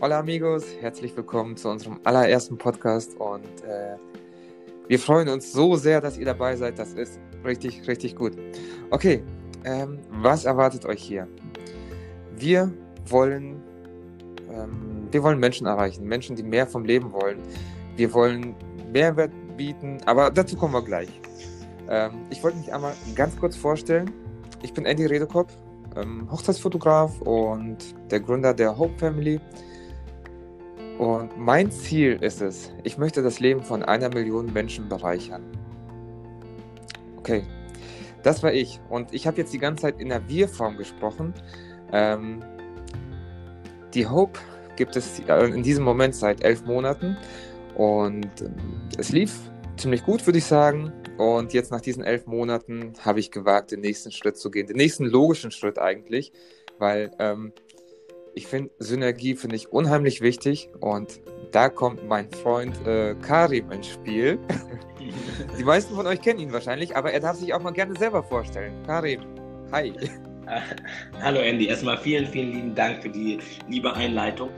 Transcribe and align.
Hola 0.00 0.20
amigos, 0.20 0.64
herzlich 0.80 1.16
willkommen 1.16 1.56
zu 1.56 1.68
unserem 1.68 1.98
allerersten 2.04 2.56
Podcast 2.56 3.16
und 3.18 3.64
äh, 3.64 3.96
wir 4.86 4.96
freuen 4.96 5.28
uns 5.28 5.50
so 5.50 5.74
sehr, 5.74 6.00
dass 6.00 6.16
ihr 6.16 6.24
dabei 6.24 6.54
seid. 6.54 6.78
Das 6.78 6.92
ist 6.92 7.18
richtig, 7.44 7.88
richtig 7.88 8.14
gut. 8.14 8.38
Okay, 8.90 9.24
ähm, 9.64 9.98
was 10.08 10.44
erwartet 10.44 10.86
euch 10.86 11.02
hier? 11.02 11.26
Wir 12.36 12.72
wollen, 13.08 13.60
ähm, 14.48 15.08
wir 15.10 15.20
wollen 15.24 15.40
Menschen 15.40 15.66
erreichen, 15.66 16.06
Menschen, 16.06 16.36
die 16.36 16.44
mehr 16.44 16.68
vom 16.68 16.84
Leben 16.84 17.12
wollen. 17.12 17.40
Wir 17.96 18.14
wollen 18.14 18.54
Mehrwert 18.92 19.32
bieten, 19.56 19.98
aber 20.06 20.30
dazu 20.30 20.56
kommen 20.56 20.74
wir 20.74 20.84
gleich. 20.84 21.10
Ähm, 21.88 22.12
ich 22.30 22.40
wollte 22.44 22.58
mich 22.58 22.72
einmal 22.72 22.94
ganz 23.16 23.36
kurz 23.36 23.56
vorstellen. 23.56 24.12
Ich 24.62 24.72
bin 24.72 24.86
Andy 24.86 25.06
Redekopf, 25.06 25.52
ähm, 25.96 26.30
Hochzeitsfotograf 26.30 27.20
und 27.22 27.78
der 28.12 28.20
Gründer 28.20 28.54
der 28.54 28.78
Hope 28.78 28.96
Family. 28.96 29.40
Und 30.98 31.38
mein 31.38 31.70
Ziel 31.70 32.18
ist 32.20 32.42
es, 32.42 32.72
ich 32.82 32.98
möchte 32.98 33.22
das 33.22 33.38
Leben 33.38 33.62
von 33.62 33.84
einer 33.84 34.08
Million 34.08 34.52
Menschen 34.52 34.88
bereichern. 34.88 35.44
Okay, 37.16 37.44
das 38.24 38.42
war 38.42 38.52
ich. 38.52 38.80
Und 38.88 39.14
ich 39.14 39.26
habe 39.26 39.36
jetzt 39.36 39.52
die 39.52 39.58
ganze 39.58 39.82
Zeit 39.82 40.00
in 40.00 40.08
der 40.08 40.28
Wir-Form 40.28 40.76
gesprochen. 40.76 41.34
Ähm, 41.92 42.42
die 43.94 44.06
Hope 44.08 44.40
gibt 44.74 44.96
es 44.96 45.20
äh, 45.20 45.46
in 45.46 45.62
diesem 45.62 45.84
Moment 45.84 46.16
seit 46.16 46.42
elf 46.42 46.64
Monaten. 46.64 47.16
Und 47.76 48.42
ähm, 48.42 48.56
es 48.98 49.10
lief 49.10 49.38
ziemlich 49.76 50.04
gut, 50.04 50.26
würde 50.26 50.38
ich 50.38 50.46
sagen. 50.46 50.92
Und 51.16 51.52
jetzt 51.52 51.70
nach 51.70 51.80
diesen 51.80 52.02
elf 52.02 52.26
Monaten 52.26 52.92
habe 53.04 53.20
ich 53.20 53.30
gewagt, 53.30 53.70
den 53.70 53.80
nächsten 53.80 54.10
Schritt 54.10 54.36
zu 54.36 54.50
gehen. 54.50 54.66
Den 54.66 54.76
nächsten 54.76 55.04
logischen 55.04 55.52
Schritt 55.52 55.78
eigentlich. 55.78 56.32
Weil 56.78 57.12
ähm, 57.20 57.52
ich 58.38 58.46
finde, 58.46 58.70
Synergie 58.78 59.34
finde 59.34 59.56
ich 59.56 59.72
unheimlich 59.72 60.20
wichtig 60.20 60.70
und 60.80 61.20
da 61.50 61.68
kommt 61.68 62.06
mein 62.06 62.30
Freund 62.30 62.74
äh, 62.86 63.16
Karim 63.16 63.72
ins 63.72 63.88
Spiel. 63.88 64.38
Die 65.58 65.64
meisten 65.64 65.92
von 65.94 66.06
euch 66.06 66.20
kennen 66.20 66.38
ihn 66.38 66.52
wahrscheinlich, 66.52 66.96
aber 66.96 67.12
er 67.12 67.18
darf 67.18 67.36
sich 67.36 67.52
auch 67.52 67.60
mal 67.60 67.72
gerne 67.72 67.98
selber 67.98 68.22
vorstellen. 68.22 68.80
Karim, 68.86 69.22
hi. 69.72 69.92
Hallo 71.20 71.40
Andy, 71.40 71.66
erstmal 71.66 71.98
vielen, 71.98 72.26
vielen 72.26 72.52
lieben 72.52 72.74
Dank 72.76 73.02
für 73.02 73.08
die 73.08 73.38
liebe 73.68 73.92
Einleitung. 73.92 74.50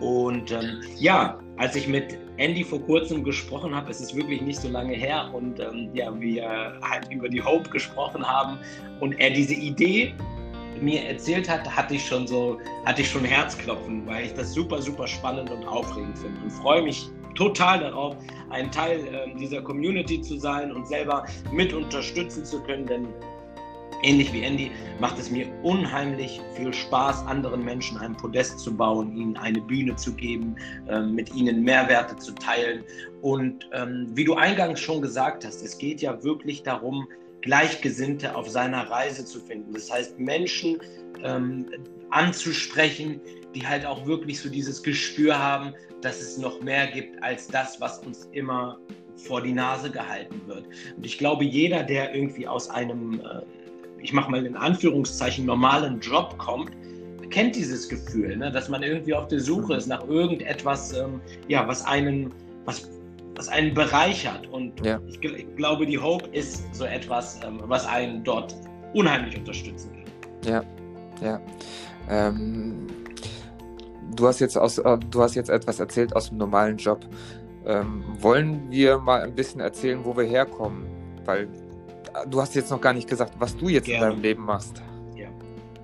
Und 0.00 0.50
ähm, 0.50 0.80
ja, 0.96 1.38
als 1.58 1.76
ich 1.76 1.86
mit 1.86 2.16
Andy 2.38 2.64
vor 2.64 2.80
kurzem 2.80 3.22
gesprochen 3.22 3.74
habe, 3.74 3.90
es 3.90 4.00
ist 4.00 4.16
wirklich 4.16 4.40
nicht 4.40 4.60
so 4.60 4.68
lange 4.68 4.94
her 4.94 5.30
und 5.34 5.60
ähm, 5.60 5.90
ja, 5.92 6.10
wir 6.18 6.78
halt 6.82 7.12
über 7.12 7.28
die 7.28 7.42
Hope 7.42 7.68
gesprochen 7.68 8.26
haben 8.26 8.58
und 9.00 9.12
er 9.20 9.30
diese 9.30 9.54
Idee 9.54 10.14
mir 10.82 11.02
erzählt 11.04 11.48
hat, 11.48 11.68
hatte 11.68 11.94
ich 11.94 12.06
schon 12.06 12.26
so, 12.26 12.58
hatte 12.84 13.02
ich 13.02 13.10
schon 13.10 13.24
Herzklopfen, 13.24 14.06
weil 14.06 14.26
ich 14.26 14.34
das 14.34 14.52
super, 14.52 14.80
super 14.80 15.06
spannend 15.06 15.50
und 15.50 15.66
aufregend 15.66 16.18
finde 16.18 16.40
und 16.42 16.50
freue 16.50 16.82
mich 16.82 17.08
total 17.34 17.80
darauf, 17.80 18.16
ein 18.50 18.70
Teil 18.70 19.00
äh, 19.00 19.34
dieser 19.38 19.62
Community 19.62 20.20
zu 20.20 20.38
sein 20.38 20.72
und 20.72 20.86
selber 20.86 21.26
mit 21.52 21.72
unterstützen 21.72 22.44
zu 22.44 22.60
können, 22.62 22.86
denn 22.86 23.08
ähnlich 24.02 24.32
wie 24.32 24.42
Andy 24.42 24.70
macht 25.00 25.18
es 25.18 25.30
mir 25.30 25.46
unheimlich 25.62 26.40
viel 26.54 26.72
Spaß, 26.72 27.26
anderen 27.26 27.64
Menschen 27.64 27.98
ein 27.98 28.16
Podest 28.16 28.58
zu 28.58 28.74
bauen, 28.74 29.16
ihnen 29.16 29.36
eine 29.36 29.60
Bühne 29.60 29.96
zu 29.96 30.12
geben, 30.12 30.56
äh, 30.88 31.00
mit 31.00 31.34
ihnen 31.34 31.62
Mehrwerte 31.62 32.16
zu 32.16 32.32
teilen. 32.34 32.84
Und 33.22 33.68
ähm, 33.72 34.08
wie 34.14 34.24
du 34.24 34.34
eingangs 34.34 34.80
schon 34.80 35.02
gesagt 35.02 35.44
hast, 35.44 35.62
es 35.62 35.78
geht 35.78 36.00
ja 36.00 36.22
wirklich 36.22 36.62
darum, 36.62 37.06
Gleichgesinnte 37.46 38.34
auf 38.34 38.48
seiner 38.48 38.90
Reise 38.90 39.24
zu 39.24 39.40
finden. 39.40 39.72
Das 39.72 39.90
heißt, 39.90 40.18
Menschen 40.18 40.78
ähm, 41.22 41.66
anzusprechen, 42.10 43.20
die 43.54 43.66
halt 43.66 43.86
auch 43.86 44.04
wirklich 44.04 44.40
so 44.40 44.50
dieses 44.50 44.82
Gespür 44.82 45.38
haben, 45.38 45.72
dass 46.02 46.20
es 46.20 46.36
noch 46.36 46.60
mehr 46.60 46.88
gibt 46.88 47.22
als 47.22 47.46
das, 47.46 47.80
was 47.80 48.00
uns 48.00 48.28
immer 48.32 48.78
vor 49.16 49.40
die 49.40 49.52
Nase 49.52 49.90
gehalten 49.90 50.42
wird. 50.46 50.66
Und 50.96 51.06
ich 51.06 51.16
glaube, 51.18 51.44
jeder, 51.44 51.82
der 51.82 52.14
irgendwie 52.14 52.46
aus 52.46 52.68
einem, 52.68 53.20
äh, 53.20 53.42
ich 54.02 54.12
mache 54.12 54.30
mal 54.30 54.44
in 54.44 54.56
Anführungszeichen, 54.56 55.46
normalen 55.46 56.00
Job 56.00 56.36
kommt, 56.36 56.72
kennt 57.30 57.56
dieses 57.56 57.88
Gefühl, 57.88 58.36
ne? 58.36 58.50
dass 58.50 58.68
man 58.68 58.82
irgendwie 58.82 59.14
auf 59.14 59.28
der 59.28 59.40
Suche 59.40 59.74
ist 59.74 59.86
nach 59.86 60.06
irgendetwas, 60.06 60.92
ähm, 60.92 61.20
ja, 61.48 61.66
was 61.66 61.84
einen, 61.84 62.32
was 62.64 62.90
was 63.36 63.48
einen 63.48 63.74
bereichert. 63.74 64.46
Und 64.48 64.84
ja. 64.84 65.00
ich, 65.06 65.22
ich, 65.22 65.56
glaube, 65.56 65.86
die 65.86 65.98
Hope 65.98 66.26
ist 66.28 66.74
so 66.74 66.84
etwas, 66.84 67.40
ähm, 67.44 67.60
was 67.64 67.86
einen 67.86 68.24
dort 68.24 68.56
unheimlich 68.94 69.36
unterstützen 69.36 69.90
kann. 69.92 70.52
Ja, 70.52 70.62
ja. 71.20 71.40
Ähm, 72.08 72.86
du 74.14 74.26
hast 74.26 74.40
jetzt 74.40 74.56
aus, 74.56 74.78
äh, 74.78 74.98
du 75.10 75.22
hast 75.22 75.34
jetzt 75.34 75.50
etwas 75.50 75.80
erzählt 75.80 76.14
aus 76.14 76.28
dem 76.28 76.38
normalen 76.38 76.76
Job. 76.76 77.00
Ähm, 77.66 78.04
wollen 78.20 78.70
wir 78.70 78.98
mal 78.98 79.22
ein 79.22 79.34
bisschen 79.34 79.60
erzählen, 79.60 80.04
wo 80.04 80.16
wir 80.16 80.24
herkommen? 80.24 80.86
Weil 81.24 81.44
äh, 81.44 82.28
du 82.28 82.40
hast 82.40 82.54
jetzt 82.54 82.70
noch 82.70 82.80
gar 82.80 82.92
nicht 82.92 83.08
gesagt, 83.08 83.34
was 83.38 83.56
du 83.56 83.68
jetzt 83.68 83.86
gerne. 83.86 84.06
in 84.06 84.10
deinem 84.12 84.22
Leben 84.22 84.44
machst. 84.44 84.82
Ja. 85.16 85.28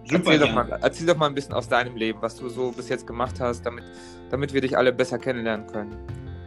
Super 0.05 0.33
erzähl, 0.33 0.39
doch 0.39 0.53
mal, 0.55 0.79
erzähl 0.81 1.07
doch 1.07 1.17
mal 1.17 1.27
ein 1.27 1.35
bisschen 1.35 1.55
aus 1.55 1.69
deinem 1.69 1.97
Leben, 1.97 2.19
was 2.23 2.37
du 2.37 2.49
so 2.49 2.71
bis 2.71 2.89
jetzt 2.89 3.07
gemacht 3.07 3.41
hast, 3.41 3.67
damit, 3.67 3.85
damit 4.31 4.55
wir 4.55 4.61
dich 4.61 4.79
alle 4.79 4.93
besser 4.93 5.19
kennenlernen 5.19 5.67
können. 5.67 5.97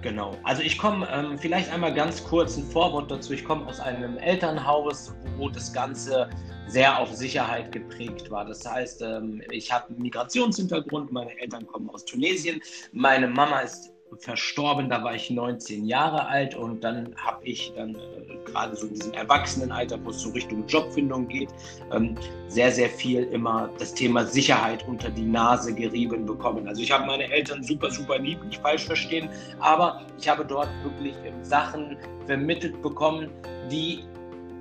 Genau. 0.05 0.37
Also 0.43 0.61
ich 0.61 0.77
komme 0.77 1.07
ähm, 1.11 1.35
vielleicht 1.35 1.73
einmal 1.73 1.91
ganz 1.91 2.23
kurz 2.23 2.57
ein 2.57 2.63
Vorwort 2.63 3.09
dazu. 3.09 3.33
Ich 3.33 3.43
komme 3.43 3.65
aus 3.65 3.79
einem 3.79 4.19
Elternhaus, 4.19 5.15
wo 5.35 5.49
das 5.49 5.73
Ganze 5.73 6.29
sehr 6.67 6.99
auf 6.99 7.11
Sicherheit 7.11 7.71
geprägt 7.71 8.29
war. 8.29 8.45
Das 8.45 8.63
heißt, 8.69 9.01
ähm, 9.01 9.41
ich 9.49 9.71
habe 9.71 9.87
einen 9.87 10.03
Migrationshintergrund. 10.03 11.11
Meine 11.11 11.35
Eltern 11.39 11.65
kommen 11.65 11.89
aus 11.89 12.05
Tunesien. 12.05 12.61
Meine 12.91 13.27
Mama 13.27 13.61
ist 13.61 13.94
verstorben, 14.19 14.89
da 14.89 15.03
war 15.03 15.15
ich 15.15 15.29
19 15.29 15.85
Jahre 15.85 16.27
alt 16.27 16.55
und 16.55 16.83
dann 16.83 17.15
habe 17.17 17.45
ich 17.45 17.73
dann 17.75 17.95
äh, 17.95 18.35
gerade 18.45 18.75
so 18.75 18.87
in 18.87 18.93
diesem 18.93 19.13
Erwachsenenalter, 19.13 19.99
wo 20.03 20.09
es 20.09 20.21
so 20.21 20.29
Richtung 20.31 20.65
Jobfindung 20.67 21.27
geht, 21.27 21.49
ähm, 21.91 22.15
sehr, 22.47 22.71
sehr 22.71 22.89
viel 22.89 23.23
immer 23.23 23.69
das 23.79 23.93
Thema 23.93 24.25
Sicherheit 24.25 24.87
unter 24.87 25.09
die 25.09 25.25
Nase 25.25 25.73
gerieben 25.73 26.25
bekommen. 26.25 26.67
Also 26.67 26.81
ich 26.81 26.91
habe 26.91 27.05
meine 27.05 27.31
Eltern 27.31 27.63
super, 27.63 27.91
super 27.91 28.19
lieb, 28.19 28.43
nicht 28.43 28.61
falsch 28.61 28.85
verstehen, 28.85 29.29
aber 29.59 30.01
ich 30.19 30.27
habe 30.27 30.45
dort 30.45 30.69
wirklich 30.83 31.15
ähm, 31.25 31.43
Sachen 31.43 31.97
vermittelt 32.25 32.81
bekommen, 32.81 33.29
die 33.71 34.03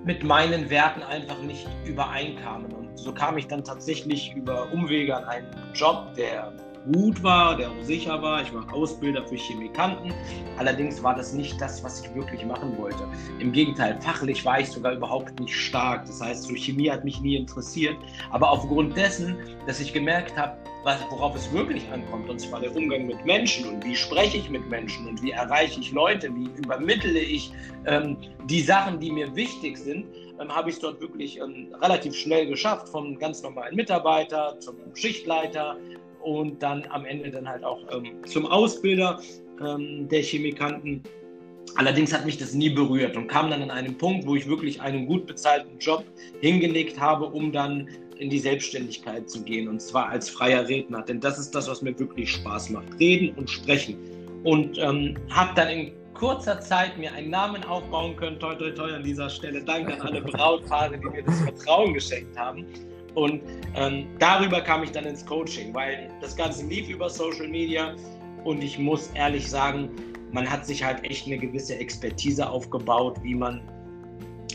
mit 0.04 0.22
meinen 0.22 0.68
Werten 0.68 1.02
einfach 1.02 1.40
nicht 1.42 1.66
übereinkamen. 1.84 2.72
Und 2.72 2.98
so 2.98 3.12
kam 3.12 3.38
ich 3.38 3.46
dann 3.46 3.64
tatsächlich 3.64 4.34
über 4.34 4.70
Umwege 4.72 5.16
an 5.16 5.24
einen 5.24 5.46
Job, 5.74 6.14
der 6.16 6.52
gut 6.92 7.22
war, 7.22 7.56
der 7.56 7.70
auch 7.70 7.82
sicher 7.82 8.20
war. 8.20 8.42
Ich 8.42 8.52
war 8.54 8.72
Ausbilder 8.72 9.26
für 9.26 9.36
Chemikanten. 9.36 10.12
Allerdings 10.58 11.02
war 11.02 11.14
das 11.14 11.32
nicht 11.32 11.60
das, 11.60 11.82
was 11.82 12.04
ich 12.04 12.14
wirklich 12.14 12.44
machen 12.44 12.76
wollte. 12.76 13.06
Im 13.38 13.52
Gegenteil, 13.52 13.98
fachlich 14.00 14.44
war 14.44 14.60
ich 14.60 14.68
sogar 14.68 14.92
überhaupt 14.92 15.38
nicht 15.40 15.54
stark. 15.54 16.06
Das 16.06 16.20
heißt, 16.20 16.44
so 16.44 16.54
Chemie 16.54 16.90
hat 16.90 17.04
mich 17.04 17.20
nie 17.20 17.36
interessiert. 17.36 17.96
Aber 18.30 18.50
aufgrund 18.50 18.96
dessen, 18.96 19.36
dass 19.66 19.80
ich 19.80 19.92
gemerkt 19.92 20.36
habe, 20.36 20.56
worauf 21.10 21.34
es 21.34 21.50
wirklich 21.52 21.90
ankommt, 21.90 22.28
und 22.28 22.38
zwar 22.38 22.60
der 22.60 22.74
Umgang 22.76 23.06
mit 23.06 23.24
Menschen 23.24 23.66
und 23.68 23.84
wie 23.84 23.96
spreche 23.96 24.36
ich 24.36 24.50
mit 24.50 24.68
Menschen 24.68 25.08
und 25.08 25.22
wie 25.22 25.30
erreiche 25.30 25.80
ich 25.80 25.92
Leute, 25.92 26.28
wie 26.34 26.50
übermittle 26.62 27.18
ich 27.18 27.52
ähm, 27.86 28.18
die 28.44 28.60
Sachen, 28.60 29.00
die 29.00 29.10
mir 29.10 29.34
wichtig 29.34 29.78
sind, 29.78 30.04
ähm, 30.38 30.54
habe 30.54 30.68
ich 30.68 30.76
es 30.76 30.82
dort 30.82 31.00
wirklich 31.00 31.38
ähm, 31.38 31.74
relativ 31.80 32.14
schnell 32.14 32.46
geschafft, 32.46 32.88
vom 32.88 33.18
ganz 33.18 33.42
normalen 33.42 33.74
Mitarbeiter 33.74 34.58
zum 34.60 34.76
Schichtleiter, 34.94 35.78
und 36.24 36.62
dann 36.62 36.84
am 36.90 37.04
Ende 37.04 37.30
dann 37.30 37.48
halt 37.48 37.64
auch 37.64 37.80
ähm, 37.92 38.24
zum 38.26 38.46
Ausbilder 38.46 39.20
ähm, 39.60 40.08
der 40.08 40.22
Chemikanten. 40.22 41.02
Allerdings 41.76 42.12
hat 42.12 42.24
mich 42.24 42.38
das 42.38 42.54
nie 42.54 42.70
berührt 42.70 43.16
und 43.16 43.26
kam 43.26 43.50
dann 43.50 43.62
an 43.62 43.70
einem 43.70 43.96
Punkt, 43.98 44.26
wo 44.26 44.36
ich 44.36 44.48
wirklich 44.48 44.80
einen 44.80 45.06
gut 45.06 45.26
bezahlten 45.26 45.78
Job 45.78 46.04
hingelegt 46.40 47.00
habe, 47.00 47.26
um 47.26 47.50
dann 47.52 47.88
in 48.18 48.30
die 48.30 48.38
Selbstständigkeit 48.38 49.28
zu 49.28 49.42
gehen 49.42 49.68
und 49.68 49.82
zwar 49.82 50.08
als 50.08 50.30
freier 50.30 50.68
Redner, 50.68 51.02
denn 51.02 51.20
das 51.20 51.38
ist 51.38 51.54
das, 51.54 51.68
was 51.68 51.82
mir 51.82 51.98
wirklich 51.98 52.30
Spaß 52.30 52.70
macht, 52.70 52.86
reden 53.00 53.36
und 53.36 53.50
sprechen. 53.50 53.98
Und 54.44 54.78
ähm, 54.78 55.16
habe 55.30 55.50
dann 55.56 55.68
in 55.68 55.92
kurzer 56.14 56.60
Zeit 56.60 56.96
mir 56.96 57.12
einen 57.12 57.30
Namen 57.30 57.64
aufbauen 57.64 58.14
können, 58.16 58.38
toi 58.38 58.54
toi 58.54 58.70
toi 58.70 58.92
an 58.92 59.02
dieser 59.02 59.28
Stelle. 59.28 59.62
Danke 59.64 59.94
an 59.94 60.02
alle 60.02 60.22
Brautpaare, 60.22 60.96
die 60.96 61.06
mir 61.08 61.24
das 61.24 61.40
Vertrauen 61.40 61.92
geschenkt 61.92 62.38
haben. 62.38 62.64
Und 63.14 63.42
ähm, 63.76 64.06
darüber 64.18 64.60
kam 64.60 64.82
ich 64.82 64.90
dann 64.90 65.04
ins 65.04 65.24
Coaching, 65.24 65.72
weil 65.74 66.10
das 66.20 66.36
Ganze 66.36 66.66
lief 66.66 66.88
über 66.88 67.08
Social 67.08 67.48
Media 67.48 67.94
und 68.44 68.62
ich 68.62 68.78
muss 68.78 69.10
ehrlich 69.14 69.48
sagen, 69.48 69.88
man 70.32 70.50
hat 70.50 70.66
sich 70.66 70.82
halt 70.82 71.02
echt 71.04 71.26
eine 71.26 71.38
gewisse 71.38 71.76
Expertise 71.76 72.48
aufgebaut, 72.48 73.18
wie 73.22 73.34
man 73.34 73.62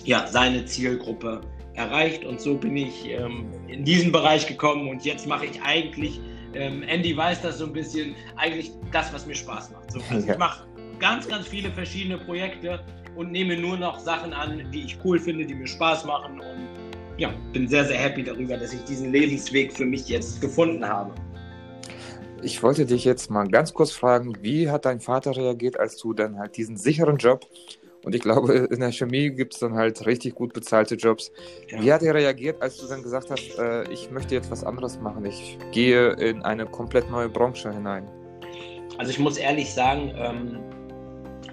ja, 0.03 0.27
seine 0.27 0.65
Zielgruppe 0.65 1.41
erreicht. 1.73 2.25
Und 2.25 2.41
so 2.41 2.55
bin 2.55 2.75
ich 2.75 3.07
ähm, 3.09 3.45
in 3.67 3.85
diesen 3.85 4.11
Bereich 4.11 4.45
gekommen 4.45 4.89
und 4.89 5.05
jetzt 5.05 5.25
mache 5.25 5.45
ich 5.45 5.61
eigentlich, 5.61 6.19
ähm, 6.53 6.83
Andy 6.83 7.15
weiß 7.15 7.41
das 7.41 7.59
so 7.59 7.65
ein 7.65 7.73
bisschen, 7.73 8.15
eigentlich 8.35 8.71
das, 8.91 9.13
was 9.13 9.25
mir 9.25 9.35
Spaß 9.35 9.71
macht. 9.71 9.91
So, 9.91 9.99
also 10.09 10.27
ja. 10.27 10.33
Ich 10.33 10.39
mache 10.39 10.67
ganz, 10.99 11.27
ganz 11.27 11.47
viele 11.47 11.71
verschiedene 11.71 12.17
Projekte 12.17 12.83
und 13.15 13.31
nehme 13.31 13.57
nur 13.57 13.77
noch 13.77 13.99
Sachen 13.99 14.33
an, 14.33 14.69
die 14.71 14.81
ich 14.81 14.97
cool 15.03 15.19
finde, 15.19 15.45
die 15.45 15.55
mir 15.55 15.67
Spaß 15.67 16.05
machen 16.05 16.39
und 16.39 16.78
ja, 17.19 17.33
bin 17.53 17.67
sehr, 17.67 17.85
sehr 17.85 17.97
happy 17.97 18.23
darüber, 18.23 18.57
dass 18.57 18.73
ich 18.73 18.83
diesen 18.85 19.11
Lebensweg 19.11 19.73
für 19.73 19.85
mich 19.85 20.07
jetzt 20.07 20.41
gefunden 20.41 20.87
habe. 20.87 21.13
ich 22.41 22.63
wollte 22.63 22.85
dich 22.85 23.03
jetzt 23.03 23.29
mal 23.29 23.47
ganz 23.47 23.73
kurz 23.73 23.91
fragen, 23.91 24.33
wie 24.41 24.69
hat 24.69 24.85
dein 24.85 25.01
Vater 25.01 25.35
reagiert, 25.35 25.79
als 25.79 25.97
du 25.97 26.13
dann 26.13 26.39
halt 26.39 26.55
diesen 26.55 26.77
sicheren 26.77 27.17
Job 27.17 27.45
und 28.03 28.15
ich 28.15 28.21
glaube, 28.21 28.53
in 28.71 28.79
der 28.79 28.91
Chemie 28.91 29.29
gibt 29.29 29.53
es 29.53 29.59
dann 29.59 29.73
halt 29.73 30.05
richtig 30.05 30.35
gut 30.35 30.53
bezahlte 30.53 30.95
Jobs. 30.95 31.31
Ja. 31.69 31.81
Wie 31.81 31.93
hat 31.93 32.01
er 32.03 32.13
reagiert, 32.13 32.61
als 32.61 32.77
du 32.77 32.87
dann 32.87 33.03
gesagt 33.03 33.29
hast, 33.29 33.57
äh, 33.59 33.91
ich 33.91 34.09
möchte 34.11 34.35
jetzt 34.35 34.49
was 34.49 34.63
anderes 34.63 34.99
machen, 34.99 35.25
ich 35.25 35.57
gehe 35.71 36.11
in 36.13 36.41
eine 36.43 36.65
komplett 36.65 37.09
neue 37.11 37.29
Branche 37.29 37.71
hinein? 37.71 38.07
Also 38.97 39.11
ich 39.11 39.19
muss 39.19 39.37
ehrlich 39.37 39.73
sagen, 39.73 40.13
ähm, 40.15 40.59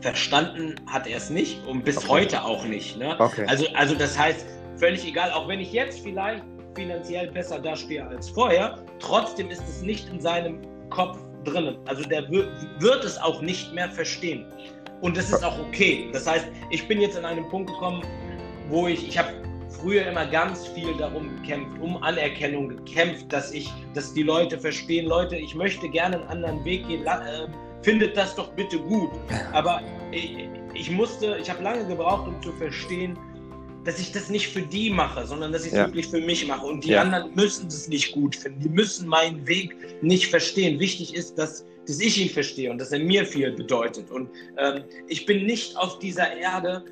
verstanden 0.00 0.74
hat 0.86 1.06
er 1.06 1.16
es 1.16 1.30
nicht 1.30 1.66
und 1.66 1.84
bis 1.84 1.98
okay. 1.98 2.08
heute 2.08 2.44
auch 2.44 2.64
nicht. 2.64 2.96
Ne? 2.96 3.16
Okay. 3.18 3.44
Also, 3.48 3.66
also 3.74 3.94
das 3.94 4.18
heißt, 4.18 4.46
völlig 4.76 5.06
egal, 5.06 5.30
auch 5.32 5.48
wenn 5.48 5.60
ich 5.60 5.72
jetzt 5.72 6.00
vielleicht 6.00 6.44
finanziell 6.74 7.28
besser 7.30 7.58
dastehe 7.58 8.06
als 8.06 8.28
vorher, 8.28 8.78
trotzdem 8.98 9.50
ist 9.50 9.62
es 9.68 9.82
nicht 9.82 10.08
in 10.10 10.20
seinem 10.20 10.60
Kopf 10.90 11.18
drin. 11.44 11.76
Also 11.86 12.02
der 12.02 12.28
wird 12.30 13.04
es 13.04 13.18
auch 13.18 13.40
nicht 13.40 13.72
mehr 13.72 13.88
verstehen. 13.90 14.44
Und 15.00 15.16
das 15.16 15.30
ist 15.30 15.44
auch 15.44 15.58
okay. 15.58 16.08
Das 16.12 16.26
heißt, 16.26 16.46
ich 16.70 16.86
bin 16.88 17.00
jetzt 17.00 17.16
an 17.16 17.24
einem 17.24 17.48
Punkt 17.48 17.70
gekommen, 17.70 18.02
wo 18.68 18.86
ich, 18.86 19.08
ich 19.08 19.18
habe 19.18 19.30
früher 19.68 20.06
immer 20.06 20.26
ganz 20.26 20.66
viel 20.68 20.94
darum 20.96 21.34
gekämpft, 21.36 21.80
um 21.80 22.02
Anerkennung 22.02 22.68
gekämpft, 22.68 23.32
dass 23.32 23.52
ich, 23.52 23.70
dass 23.94 24.12
die 24.14 24.22
Leute 24.22 24.58
verstehen, 24.58 25.06
Leute, 25.06 25.36
ich 25.36 25.54
möchte 25.54 25.88
gerne 25.88 26.16
einen 26.16 26.28
anderen 26.28 26.64
Weg 26.64 26.86
gehen, 26.88 27.06
äh, 27.06 27.46
findet 27.82 28.16
das 28.16 28.34
doch 28.34 28.50
bitte 28.52 28.78
gut. 28.78 29.10
Aber 29.52 29.80
ich, 30.12 30.48
ich 30.74 30.90
musste, 30.90 31.36
ich 31.40 31.50
habe 31.50 31.62
lange 31.62 31.86
gebraucht, 31.86 32.26
um 32.26 32.40
zu 32.42 32.52
verstehen, 32.52 33.18
dass 33.86 34.00
ich 34.00 34.12
das 34.12 34.28
nicht 34.28 34.48
für 34.48 34.62
die 34.62 34.90
mache, 34.90 35.24
sondern 35.26 35.52
dass 35.52 35.62
ich 35.64 35.72
es 35.72 35.78
ja. 35.78 35.86
wirklich 35.86 36.08
für 36.08 36.20
mich 36.20 36.46
mache. 36.46 36.66
Und 36.66 36.84
die 36.84 36.90
ja. 36.90 37.02
anderen 37.02 37.32
müssen 37.34 37.68
es 37.68 37.88
nicht 37.88 38.12
gut 38.12 38.34
finden. 38.34 38.60
Die 38.60 38.68
müssen 38.68 39.08
meinen 39.08 39.46
Weg 39.46 39.76
nicht 40.02 40.26
verstehen. 40.28 40.80
Wichtig 40.80 41.14
ist, 41.14 41.38
dass, 41.38 41.64
dass 41.86 42.00
ich 42.00 42.20
ihn 42.20 42.28
verstehe 42.28 42.70
und 42.70 42.78
dass 42.78 42.90
er 42.90 42.98
mir 42.98 43.24
viel 43.24 43.52
bedeutet. 43.52 44.10
Und 44.10 44.28
ähm, 44.58 44.82
ich 45.06 45.24
bin 45.24 45.46
nicht 45.46 45.76
auf 45.76 46.00
dieser 46.00 46.36
Erde, 46.36 46.84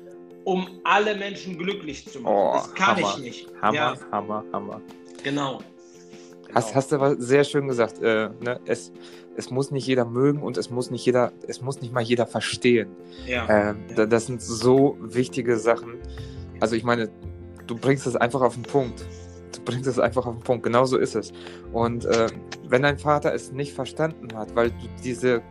um 0.45 0.79
alle 0.85 1.15
Menschen 1.15 1.57
glücklich 1.57 2.07
zu 2.07 2.21
machen. 2.21 2.33
Oh, 2.33 2.53
das 2.53 2.73
kann 2.73 2.95
Hammer, 2.95 3.13
ich 3.17 3.23
nicht. 3.23 3.47
Hammer, 3.61 3.75
ja. 3.75 3.97
Hammer, 4.11 4.45
Hammer. 4.53 4.81
Genau. 5.21 5.57
genau. 5.57 5.61
Hast, 6.53 6.73
hast 6.73 6.91
du 6.93 6.95
aber 6.95 7.17
sehr 7.17 7.43
schön 7.43 7.67
gesagt. 7.67 8.01
Äh, 8.01 8.29
ne? 8.39 8.61
es, 8.65 8.93
es 9.35 9.49
muss 9.49 9.69
nicht 9.69 9.85
jeder 9.85 10.05
mögen 10.05 10.41
und 10.41 10.55
es 10.55 10.69
muss 10.69 10.91
nicht 10.91 11.05
jeder, 11.05 11.33
es 11.45 11.61
muss 11.61 11.81
nicht 11.81 11.91
mal 11.91 12.03
jeder 12.03 12.25
verstehen. 12.25 12.87
Ja. 13.27 13.71
Ähm, 13.71 13.83
ja. 13.97 14.05
Das 14.05 14.27
sind 14.27 14.41
so 14.41 14.95
wichtige 15.01 15.57
Sachen. 15.57 15.95
Also 16.59 16.75
ich 16.75 16.83
meine, 16.83 17.09
du 17.67 17.75
bringst 17.75 18.07
es 18.07 18.15
einfach 18.15 18.41
auf 18.41 18.55
den 18.55 18.63
Punkt. 18.63 19.05
Du 19.53 19.61
bringst 19.61 19.87
es 19.87 19.99
einfach 19.99 20.25
auf 20.25 20.35
den 20.35 20.43
Punkt. 20.43 20.63
Genau 20.63 20.85
so 20.85 20.97
ist 20.97 21.15
es. 21.15 21.31
Und 21.73 22.05
äh, 22.05 22.27
wenn 22.67 22.81
dein 22.81 22.97
Vater 22.97 23.33
es 23.33 23.51
nicht 23.51 23.73
verstanden 23.73 24.35
hat, 24.35 24.55
weil 24.55 24.71
du 24.71 24.87
diese 25.03 25.41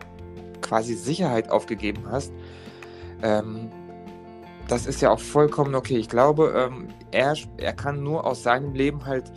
quasi 0.61 0.95
Sicherheit 0.95 1.51
aufgegeben 1.51 2.05
hast, 2.11 2.33
ähm, 3.23 3.71
das 4.69 4.87
ist 4.87 5.03
ja 5.03 5.11
auch 5.11 5.21
vollkommen 5.21 5.75
okay. 5.75 5.97
Ich 5.97 6.09
glaube, 6.09 6.55
ähm, 6.57 6.89
er, 7.11 7.35
er 7.59 7.73
kann 7.73 8.03
nur 8.03 8.27
aus 8.27 8.43
seinem 8.43 8.75
Leben 8.75 9.05
halt 9.05 9.31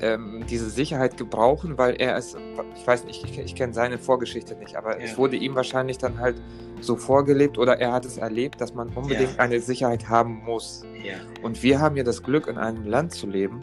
ähm, 0.00 0.44
diese 0.48 0.70
Sicherheit 0.70 1.16
gebrauchen, 1.16 1.78
weil 1.78 1.96
er 2.00 2.16
es, 2.16 2.36
ich 2.76 2.86
weiß 2.86 3.04
nicht, 3.04 3.24
ich, 3.24 3.38
ich 3.38 3.54
kenne 3.54 3.72
seine 3.72 3.98
Vorgeschichte 3.98 4.54
nicht, 4.56 4.76
aber 4.76 4.98
ja. 4.98 5.04
es 5.04 5.16
wurde 5.16 5.36
ihm 5.36 5.54
wahrscheinlich 5.54 5.98
dann 5.98 6.18
halt 6.18 6.36
so 6.80 6.96
vorgelebt 6.96 7.58
oder 7.58 7.78
er 7.78 7.92
hat 7.92 8.04
es 8.04 8.18
erlebt, 8.18 8.60
dass 8.60 8.74
man 8.74 8.88
unbedingt 8.90 9.36
ja. 9.36 9.38
eine 9.38 9.60
Sicherheit 9.60 10.08
haben 10.08 10.42
muss. 10.44 10.82
Ja. 11.02 11.14
Und 11.42 11.62
wir 11.62 11.80
haben 11.80 11.96
ja 11.96 12.02
das 12.02 12.22
Glück, 12.22 12.46
in 12.46 12.58
einem 12.58 12.84
Land 12.84 13.12
zu 13.12 13.26
leben, 13.26 13.60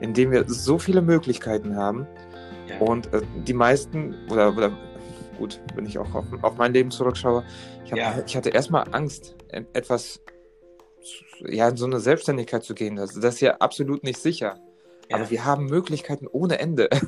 in 0.00 0.14
dem 0.14 0.30
wir 0.30 0.44
so 0.46 0.78
viele 0.78 1.02
Möglichkeiten 1.02 1.76
haben. 1.76 2.06
Und 2.80 3.12
äh, 3.12 3.20
die 3.46 3.52
meisten, 3.52 4.14
oder, 4.30 4.56
oder 4.56 4.72
gut, 5.38 5.60
wenn 5.74 5.84
ich 5.84 5.98
auch 5.98 6.14
auf, 6.14 6.24
auf 6.42 6.56
mein 6.56 6.72
Leben 6.72 6.90
zurückschaue, 6.90 7.44
ich, 7.84 7.92
hab, 7.92 8.26
ich 8.26 8.36
hatte 8.36 8.50
erstmal 8.50 8.86
Angst, 8.92 9.36
etwas, 9.48 10.22
ja, 11.40 11.68
in 11.68 11.76
so 11.76 11.84
eine 11.84 12.00
Selbstständigkeit 12.00 12.64
zu 12.64 12.74
gehen. 12.74 12.96
Das, 12.96 13.14
das 13.14 13.34
ist 13.34 13.40
ja 13.40 13.56
absolut 13.56 14.04
nicht 14.04 14.20
sicher. 14.20 14.58
Ja. 15.12 15.18
Aber 15.18 15.30
wir 15.30 15.44
haben 15.44 15.66
Möglichkeiten 15.66 16.26
ohne 16.26 16.58
Ende. 16.58 16.88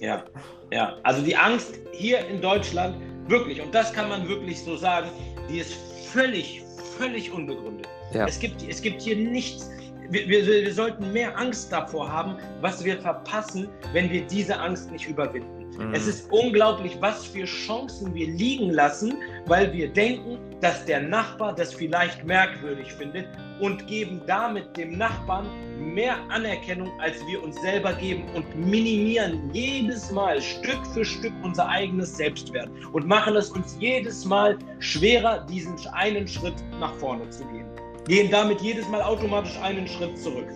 Ja, 0.00 0.24
ja. 0.72 0.96
Also 1.04 1.22
die 1.22 1.36
Angst 1.36 1.78
hier 1.92 2.26
in 2.26 2.42
Deutschland, 2.42 2.96
wirklich, 3.28 3.62
und 3.62 3.72
das 3.72 3.92
kann 3.92 4.08
man 4.08 4.28
wirklich 4.28 4.60
so 4.60 4.76
sagen, 4.76 5.08
die 5.48 5.60
ist 5.60 5.72
völlig, 6.12 6.62
völlig 6.98 7.32
unbegründet. 7.32 7.88
Ja. 8.12 8.26
Es, 8.26 8.40
gibt, 8.40 8.68
es 8.68 8.82
gibt 8.82 9.00
hier 9.00 9.16
nichts. 9.16 9.70
Wir, 10.10 10.28
wir, 10.28 10.44
wir 10.44 10.74
sollten 10.74 11.12
mehr 11.12 11.38
Angst 11.38 11.72
davor 11.72 12.10
haben, 12.10 12.36
was 12.60 12.84
wir 12.84 13.00
verpassen, 13.00 13.68
wenn 13.92 14.10
wir 14.10 14.26
diese 14.26 14.58
Angst 14.58 14.90
nicht 14.90 15.08
überwinden. 15.08 15.64
Mhm. 15.78 15.94
Es 15.94 16.08
ist 16.08 16.30
unglaublich, 16.32 16.98
was 17.00 17.24
für 17.24 17.44
Chancen 17.44 18.12
wir 18.12 18.26
liegen 18.26 18.70
lassen, 18.70 19.14
weil 19.46 19.72
wir 19.72 19.88
denken, 19.88 20.38
dass 20.64 20.82
der 20.86 21.02
Nachbar 21.02 21.54
das 21.54 21.74
vielleicht 21.74 22.24
merkwürdig 22.24 22.90
findet 22.90 23.26
und 23.60 23.86
geben 23.86 24.22
damit 24.26 24.74
dem 24.78 24.96
Nachbarn 24.96 25.46
mehr 25.78 26.16
Anerkennung, 26.30 26.90
als 27.02 27.16
wir 27.26 27.42
uns 27.42 27.60
selber 27.60 27.92
geben 27.92 28.24
und 28.34 28.56
minimieren 28.56 29.50
jedes 29.52 30.10
Mal 30.10 30.40
Stück 30.40 30.86
für 30.94 31.04
Stück 31.04 31.34
unser 31.42 31.68
eigenes 31.68 32.16
Selbstwert 32.16 32.70
und 32.94 33.06
machen 33.06 33.36
es 33.36 33.50
uns 33.50 33.76
jedes 33.78 34.24
Mal 34.24 34.56
schwerer, 34.78 35.44
diesen 35.50 35.76
einen 35.92 36.26
Schritt 36.26 36.56
nach 36.80 36.94
vorne 36.94 37.28
zu 37.28 37.44
gehen. 37.48 37.66
Gehen 38.08 38.30
damit 38.30 38.62
jedes 38.62 38.88
Mal 38.88 39.02
automatisch 39.02 39.58
einen 39.60 39.86
Schritt 39.86 40.16
zurück. 40.18 40.48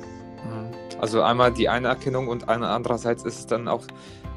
Also 1.01 1.23
einmal 1.23 1.53
die 1.53 1.69
Anerkennung 1.69 2.29
und 2.29 2.49
andererseits 2.49 3.25
ist 3.25 3.39
es 3.39 3.47
dann 3.47 3.69
auch 3.69 3.85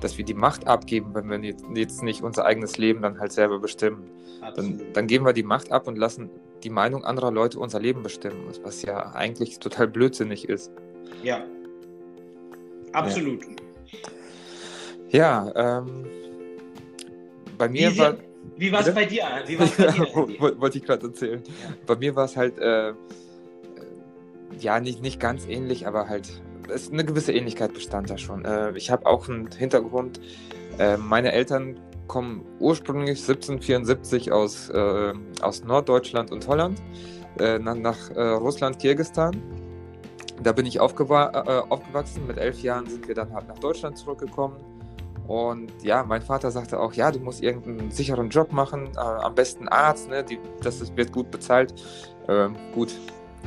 dass 0.02 0.18
wir 0.18 0.26
die 0.26 0.34
Macht 0.34 0.68
abgeben, 0.68 1.14
wenn 1.14 1.30
wir 1.30 1.56
jetzt 1.76 2.04
nicht 2.04 2.22
unser 2.24 2.46
eigenes 2.46 2.78
Leben 2.78 3.02
dann 3.02 3.20
halt 3.20 3.32
selber 3.32 3.60
bestimmen. 3.60 4.10
Dann, 4.56 4.82
dann, 4.94 5.08
geben 5.08 5.26
wir 5.26 5.34
die 5.34 5.44
Macht 5.44 5.72
ab 5.72 5.88
und 5.88 5.98
lassen 5.98 6.30
die 6.64 6.72
Meinung 6.72 7.06
anderer 7.06 7.32
Leute 7.32 7.60
unser 7.60 7.80
Leben 7.80 8.02
bestimmen, 8.02 8.44
was 8.64 8.82
ja 8.82 9.14
eigentlich 9.14 9.60
total 9.60 9.88
blödsinnig 9.88 10.50
ist. 10.50 10.72
Ja. 11.22 11.46
Absolut. 12.92 13.46
Ja, 15.10 15.54
ja 15.54 15.78
ähm, 15.78 16.06
bei 17.58 17.70
mir 17.70 17.92
wie 17.92 18.00
war. 18.00 18.16
Wie 18.58 18.72
war 18.72 18.82
es 18.82 18.94
bei 18.94 19.06
dir? 19.06 19.24
Wie 19.46 19.60
war's 19.60 19.72
bei 19.78 19.88
dir? 19.88 20.00
Wollte 20.60 20.78
ich 20.80 20.84
gerade 20.84 21.08
erzählen. 21.08 21.44
Ja. 21.46 21.76
Bei 21.86 21.96
mir 21.96 22.16
war 22.16 22.26
es 22.26 22.36
halt, 22.36 22.58
äh, 22.58 22.94
ja, 24.60 24.80
nicht, 24.80 25.02
nicht 25.04 25.20
ganz 25.20 25.48
ähnlich, 25.48 25.88
aber 25.88 26.10
halt 26.10 26.42
es, 26.70 26.92
eine 26.92 27.06
gewisse 27.06 27.34
Ähnlichkeit 27.34 27.74
bestand 27.74 28.10
da 28.10 28.18
schon. 28.18 28.46
Äh, 28.46 28.72
ich 28.78 28.92
habe 28.92 29.06
auch 29.06 29.28
einen 29.28 29.52
Hintergrund. 29.52 30.20
Äh, 30.78 30.98
meine 30.98 31.32
Eltern 31.32 31.80
kommen 32.08 32.46
ursprünglich 32.60 33.22
1774 33.22 34.32
aus, 34.32 34.70
äh, 34.70 35.14
aus 35.42 35.64
Norddeutschland 35.64 36.32
und 36.32 36.48
Holland 36.48 36.82
äh, 37.40 37.58
nach, 37.60 37.76
nach 37.76 38.10
äh, 38.12 38.22
Russland, 38.22 38.80
Kirgistan. 38.80 39.42
Da 40.44 40.52
bin 40.52 40.66
ich 40.66 40.78
äh, 40.78 40.80
aufgewachsen. 40.80 42.28
Mit 42.28 42.38
elf 42.38 42.62
Jahren 42.62 42.88
sind 42.88 43.08
wir 43.08 43.16
dann 43.16 43.34
halt 43.34 43.48
nach 43.48 43.60
Deutschland 43.60 43.98
zurückgekommen. 43.98 44.58
Und 45.28 45.72
ja, 45.84 46.04
mein 46.04 46.22
Vater 46.22 46.52
sagte 46.52 46.80
auch, 46.80 46.94
ja, 46.94 47.12
du 47.12 47.20
musst 47.20 47.42
irgendeinen 47.42 47.92
sicheren 47.92 48.30
Job 48.30 48.52
machen, 48.52 48.90
am 48.98 49.34
besten 49.34 49.70
Arzt, 49.70 50.10
ne? 50.10 50.24
Die, 50.26 50.40
das 50.62 50.82
ist, 50.82 50.98
wird 50.98 51.14
gut 51.14 51.32
bezahlt. 51.32 51.74
Ähm, 52.28 52.58
gut, 52.74 52.94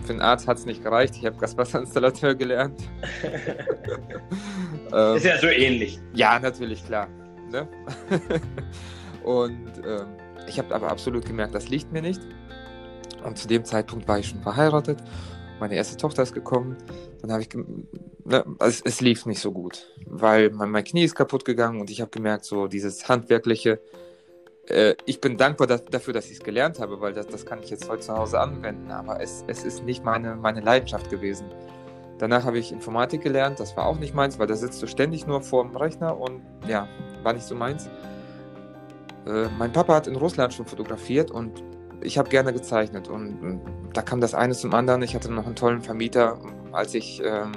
für 0.02 0.12
einen 0.12 0.20
Arzt 0.20 0.46
hat 0.48 0.58
es 0.58 0.66
nicht 0.66 0.82
gereicht. 0.82 1.14
Ich 1.16 1.24
habe 1.24 1.36
Gaswasserinstallateur 1.36 2.34
gelernt. 2.34 2.82
ähm, 4.92 5.16
ist 5.16 5.24
ja 5.24 5.38
so 5.38 5.46
ähnlich. 5.46 5.98
Ja, 6.12 6.38
natürlich, 6.38 6.84
klar. 6.84 7.08
Ne? 7.50 7.68
Und 9.24 9.78
ähm, 9.86 10.06
ich 10.46 10.58
habe 10.58 10.74
aber 10.74 10.90
absolut 10.90 11.24
gemerkt, 11.24 11.54
das 11.54 11.68
liegt 11.68 11.92
mir 11.92 12.02
nicht. 12.02 12.20
Und 13.24 13.38
zu 13.38 13.48
dem 13.48 13.64
Zeitpunkt 13.64 14.06
war 14.06 14.18
ich 14.18 14.28
schon 14.28 14.42
verheiratet. 14.42 14.98
Meine 15.58 15.76
erste 15.76 15.96
Tochter 15.96 16.22
ist 16.22 16.34
gekommen. 16.34 16.76
Dann 17.22 17.32
habe 17.32 17.42
ich, 17.42 17.48
ne, 18.24 18.44
also 18.58 18.82
es, 18.84 19.00
lief 19.00 19.24
nicht 19.24 19.40
so 19.40 19.52
gut, 19.52 19.86
weil 20.06 20.50
mein, 20.50 20.70
mein 20.70 20.84
Knie 20.84 21.04
ist 21.04 21.14
kaputt 21.14 21.44
gegangen 21.44 21.80
und 21.80 21.90
ich 21.90 22.00
habe 22.00 22.10
gemerkt, 22.10 22.44
so 22.44 22.66
dieses 22.66 23.08
handwerkliche, 23.08 23.80
äh, 24.68 24.94
ich 25.04 25.20
bin 25.20 25.36
dankbar 25.36 25.66
dass, 25.66 25.84
dafür, 25.84 26.14
dass 26.14 26.26
ich 26.26 26.38
es 26.38 26.44
gelernt 26.44 26.78
habe, 26.78 27.00
weil 27.00 27.12
das, 27.12 27.26
das 27.26 27.44
kann 27.44 27.62
ich 27.62 27.70
jetzt 27.70 27.88
heute 27.88 28.02
zu 28.02 28.16
Hause 28.16 28.40
anwenden, 28.40 28.90
aber 28.90 29.20
es, 29.20 29.44
es 29.46 29.64
ist 29.64 29.84
nicht 29.84 30.04
meine, 30.04 30.36
meine 30.36 30.60
Leidenschaft 30.60 31.10
gewesen. 31.10 31.46
Danach 32.18 32.44
habe 32.44 32.58
ich 32.58 32.72
Informatik 32.72 33.22
gelernt, 33.22 33.58
das 33.60 33.76
war 33.76 33.86
auch 33.86 33.98
nicht 33.98 34.14
meins, 34.14 34.38
weil 34.38 34.46
da 34.46 34.54
sitzt 34.54 34.80
du 34.82 34.86
ständig 34.86 35.26
nur 35.26 35.42
vor 35.42 35.64
dem 35.64 35.76
Rechner 35.76 36.18
und 36.18 36.42
ja, 36.68 36.88
war 37.22 37.32
nicht 37.32 37.46
so 37.46 37.54
meins. 37.54 37.88
Äh, 39.26 39.48
mein 39.58 39.72
Papa 39.72 39.94
hat 39.94 40.06
in 40.06 40.16
Russland 40.16 40.54
schon 40.54 40.66
fotografiert 40.66 41.30
und 41.30 41.62
ich 42.00 42.18
habe 42.18 42.28
gerne 42.28 42.52
gezeichnet 42.52 43.08
und, 43.08 43.60
da 43.92 44.02
kam 44.02 44.20
das 44.20 44.34
eine 44.34 44.54
zum 44.54 44.74
anderen. 44.74 45.02
Ich 45.02 45.14
hatte 45.14 45.30
noch 45.32 45.46
einen 45.46 45.54
tollen 45.54 45.80
Vermieter, 45.80 46.38
als 46.72 46.94
ich, 46.94 47.22
ähm, 47.24 47.52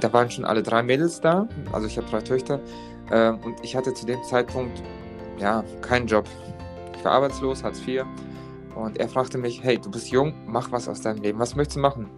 da 0.00 0.12
waren 0.12 0.30
schon 0.30 0.44
alle 0.44 0.62
drei 0.62 0.82
Mädels 0.82 1.20
da, 1.20 1.48
also 1.72 1.86
ich 1.86 1.96
habe 1.96 2.08
drei 2.08 2.20
Töchter 2.20 2.60
äh, 3.10 3.30
und 3.30 3.56
ich 3.62 3.76
hatte 3.76 3.94
zu 3.94 4.06
dem 4.06 4.22
Zeitpunkt 4.24 4.82
ja, 5.40 5.64
keinen 5.80 6.06
Job. 6.06 6.26
Ich 6.96 7.04
war 7.04 7.12
arbeitslos, 7.12 7.64
Hartz 7.64 7.80
IV. 7.86 8.04
Und 8.74 8.98
er 8.98 9.08
fragte 9.08 9.38
mich, 9.38 9.62
hey, 9.62 9.78
du 9.78 9.90
bist 9.90 10.08
jung, 10.10 10.34
mach 10.46 10.70
was 10.70 10.88
aus 10.88 11.00
deinem 11.00 11.22
Leben. 11.22 11.38
Was 11.38 11.56
möchtest 11.56 11.76
du 11.76 11.80
machen? 11.80 12.08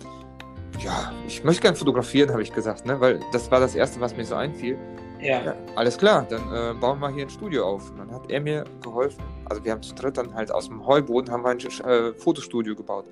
ja, 0.85 1.12
ich 1.26 1.45
möchte 1.45 1.62
gern 1.62 1.76
fotografieren, 1.76 2.31
habe 2.31 2.43
ich 2.43 2.52
gesagt, 2.52 2.87
ne? 2.87 3.00
weil 3.00 3.21
das 3.33 3.50
war 3.50 3.61
das 3.61 3.75
Erste, 3.75 4.00
was 4.00 4.17
mir 4.17 4.25
so 4.25 4.35
einfiel. 4.35 4.79
Ja. 5.21 5.41
ja 5.45 5.55
alles 5.76 5.97
klar, 5.97 6.26
dann 6.29 6.41
äh, 6.52 6.75
bauen 6.75 6.99
wir 6.99 7.09
hier 7.11 7.25
ein 7.26 7.31
Studio 7.31 7.64
auf. 7.64 7.91
Und 7.91 7.99
dann 7.99 8.11
hat 8.11 8.29
er 8.29 8.41
mir 8.41 8.64
geholfen. 8.83 9.23
Also 9.45 9.64
wir 9.64 9.71
haben 9.71 9.83
zu 9.83 9.95
dritt 9.95 10.17
dann 10.17 10.35
halt 10.35 10.50
aus 10.50 10.69
dem 10.69 10.85
Heuboden 10.85 11.31
haben 11.31 11.45
wir 11.45 11.50
ein 11.50 11.59
äh, 11.61 12.12
Fotostudio 12.14 12.75
gebaut. 12.75 13.05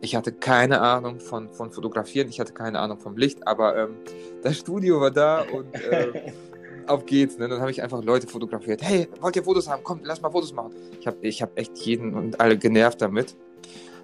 Ich 0.00 0.14
hatte 0.14 0.32
keine 0.32 0.80
Ahnung 0.80 1.18
von, 1.18 1.48
von 1.48 1.72
Fotografieren, 1.72 2.28
ich 2.28 2.38
hatte 2.38 2.52
keine 2.52 2.78
Ahnung 2.78 2.98
vom 2.98 3.16
Licht, 3.16 3.46
aber 3.48 3.76
ähm, 3.76 3.96
das 4.42 4.58
Studio 4.58 5.00
war 5.00 5.10
da 5.10 5.42
und 5.52 5.74
äh, 5.74 6.32
auf 6.88 7.06
geht's. 7.06 7.38
Ne? 7.38 7.48
Dann 7.48 7.60
habe 7.60 7.70
ich 7.70 7.82
einfach 7.82 8.02
Leute 8.02 8.26
fotografiert. 8.26 8.82
Hey, 8.82 9.08
wollt 9.20 9.36
ihr 9.36 9.44
Fotos 9.44 9.68
haben? 9.68 9.82
Kommt, 9.82 10.06
lass 10.06 10.20
mal 10.20 10.30
Fotos 10.30 10.52
machen. 10.52 10.72
Ich 11.00 11.06
habe 11.06 11.16
ich 11.22 11.42
hab 11.42 11.58
echt 11.58 11.76
jeden 11.78 12.14
und 12.14 12.40
alle 12.40 12.56
genervt 12.56 13.00
damit. 13.00 13.36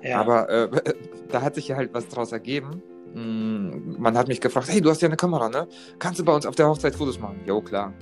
Ja. 0.02 0.20
Aber 0.20 0.48
äh, 0.48 0.68
da 1.30 1.42
hat 1.42 1.54
sich 1.54 1.68
ja 1.68 1.76
halt 1.76 1.94
was 1.94 2.08
draus 2.08 2.32
ergeben. 2.32 2.82
Mm, 3.14 4.00
man 4.00 4.16
hat 4.16 4.28
mich 4.28 4.40
gefragt, 4.40 4.68
hey, 4.70 4.80
du 4.80 4.90
hast 4.90 5.02
ja 5.02 5.08
eine 5.08 5.16
Kamera, 5.16 5.48
ne? 5.48 5.68
Kannst 5.98 6.20
du 6.20 6.24
bei 6.24 6.34
uns 6.34 6.46
auf 6.46 6.54
der 6.54 6.68
Hochzeit 6.68 6.94
Fotos 6.94 7.18
machen? 7.18 7.40
Jo, 7.46 7.60
klar. 7.60 7.92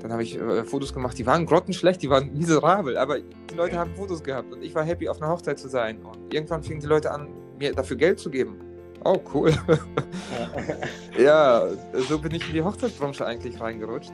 Dann 0.00 0.12
habe 0.12 0.22
ich 0.22 0.38
äh, 0.38 0.64
Fotos 0.64 0.94
gemacht, 0.94 1.18
die 1.18 1.26
waren 1.26 1.44
grottenschlecht, 1.44 2.02
die 2.02 2.10
waren 2.10 2.32
miserabel, 2.38 2.96
aber 2.96 3.18
die 3.20 3.54
Leute 3.56 3.78
haben 3.78 3.94
Fotos 3.94 4.22
gehabt 4.22 4.52
und 4.52 4.62
ich 4.62 4.74
war 4.74 4.84
happy, 4.84 5.08
auf 5.08 5.20
einer 5.20 5.30
Hochzeit 5.30 5.58
zu 5.58 5.68
sein. 5.68 5.98
Und 6.02 6.32
irgendwann 6.32 6.62
fingen 6.62 6.80
die 6.80 6.86
Leute 6.86 7.10
an, 7.10 7.28
mir 7.58 7.72
dafür 7.72 7.96
Geld 7.96 8.20
zu 8.20 8.30
geben. 8.30 8.60
Oh, 9.04 9.18
cool. 9.32 9.52
ja, 11.18 11.68
so 12.08 12.18
bin 12.18 12.34
ich 12.34 12.46
in 12.48 12.54
die 12.54 12.62
Hochzeitsbranche 12.62 13.24
eigentlich 13.24 13.60
reingerutscht. 13.60 14.12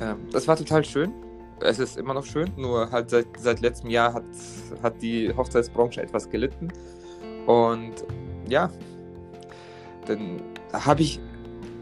Ähm, 0.00 0.16
das 0.32 0.46
war 0.46 0.56
total 0.56 0.84
schön. 0.84 1.12
Es 1.60 1.78
ist 1.78 1.96
immer 1.96 2.14
noch 2.14 2.24
schön, 2.24 2.52
nur 2.56 2.90
halt 2.90 3.10
seit, 3.10 3.26
seit 3.36 3.60
letztem 3.60 3.90
Jahr 3.90 4.14
hat, 4.14 4.24
hat 4.82 5.02
die 5.02 5.34
Hochzeitsbranche 5.34 6.00
etwas 6.00 6.30
gelitten. 6.30 6.68
Und 7.46 8.04
ja, 8.48 8.70
dann 10.06 10.40
habe 10.72 11.02
ich 11.02 11.20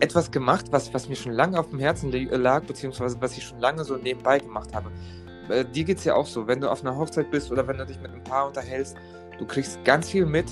etwas 0.00 0.30
gemacht, 0.30 0.66
was, 0.70 0.92
was 0.94 1.08
mir 1.08 1.16
schon 1.16 1.32
lange 1.32 1.58
auf 1.58 1.70
dem 1.70 1.78
Herzen 1.78 2.12
lag, 2.12 2.64
beziehungsweise 2.64 3.20
was 3.20 3.36
ich 3.36 3.44
schon 3.44 3.60
lange 3.60 3.84
so 3.84 3.96
nebenbei 3.96 4.38
gemacht 4.38 4.74
habe. 4.74 4.90
Äh, 5.48 5.64
dir 5.64 5.84
geht 5.84 5.98
es 5.98 6.04
ja 6.04 6.14
auch 6.14 6.26
so, 6.26 6.46
wenn 6.46 6.60
du 6.60 6.70
auf 6.70 6.82
einer 6.82 6.96
Hochzeit 6.96 7.30
bist 7.30 7.50
oder 7.50 7.66
wenn 7.66 7.78
du 7.78 7.86
dich 7.86 8.00
mit 8.00 8.10
einem 8.12 8.24
Paar 8.24 8.46
unterhältst, 8.46 8.96
du 9.38 9.46
kriegst 9.46 9.82
ganz 9.84 10.10
viel 10.10 10.26
mit, 10.26 10.46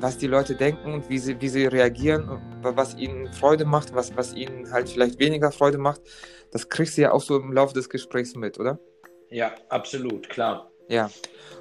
was 0.00 0.18
die 0.18 0.26
Leute 0.26 0.54
denken 0.54 0.92
und 0.92 1.08
wie 1.08 1.18
sie, 1.18 1.40
wie 1.40 1.48
sie 1.48 1.66
reagieren, 1.66 2.42
was 2.62 2.96
ihnen 2.96 3.32
Freude 3.32 3.64
macht, 3.64 3.94
was, 3.94 4.16
was 4.16 4.34
ihnen 4.34 4.70
halt 4.72 4.88
vielleicht 4.88 5.18
weniger 5.18 5.52
Freude 5.52 5.78
macht. 5.78 6.02
Das 6.50 6.68
kriegst 6.68 6.96
du 6.96 7.02
ja 7.02 7.12
auch 7.12 7.22
so 7.22 7.36
im 7.36 7.52
Laufe 7.52 7.74
des 7.74 7.88
Gesprächs 7.88 8.34
mit, 8.34 8.58
oder? 8.58 8.78
Ja, 9.30 9.52
absolut, 9.68 10.28
klar. 10.28 10.70
Ja. 10.88 11.10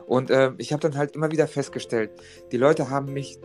Und 0.06 0.30
äh, 0.30 0.52
ich 0.60 0.72
habe 0.72 0.82
dann 0.82 0.98
halt 0.98 1.16
immer 1.16 1.32
wieder 1.32 1.48
festgestellt, 1.48 2.12
die 2.52 2.58
Leute 2.58 2.92
haben 2.92 3.12
mich 3.12 3.40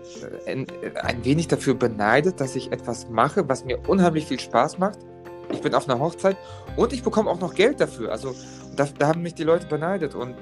äh, 0.46 0.52
ein, 0.52 0.66
ein, 0.94 1.24
wenig 1.24 1.48
dafür 1.48 1.74
beneidet, 1.74 2.38
dass 2.40 2.54
ich 2.54 2.70
etwas 2.70 3.08
mache, 3.08 3.48
was 3.48 3.64
mir 3.64 3.80
unheimlich 3.88 4.26
viel 4.26 4.38
Spaß 4.38 4.78
macht. 4.78 4.98
Ich 5.52 5.60
bin 5.62 5.74
auf 5.74 5.88
einer 5.88 5.98
Hochzeit 5.98 6.36
und 6.76 6.92
ich 6.92 7.02
bekomme 7.02 7.30
auch 7.30 7.40
noch 7.40 7.54
Geld 7.54 7.80
dafür. 7.80 8.12
Also 8.12 8.34
da, 8.76 8.86
da 8.98 9.08
haben 9.08 9.22
mich 9.22 9.34
die 9.34 9.42
Leute 9.42 9.66
beneidet 9.66 10.14
und 10.14 10.36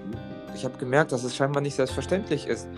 ich 0.55 0.65
habe 0.65 0.79
gemerkt, 0.79 1.13
dass 1.13 1.25
es 1.25 1.35
scheinbar 1.37 1.63
nicht 1.63 1.77
selbstverständlich 1.77 2.47
ist. 2.47 2.69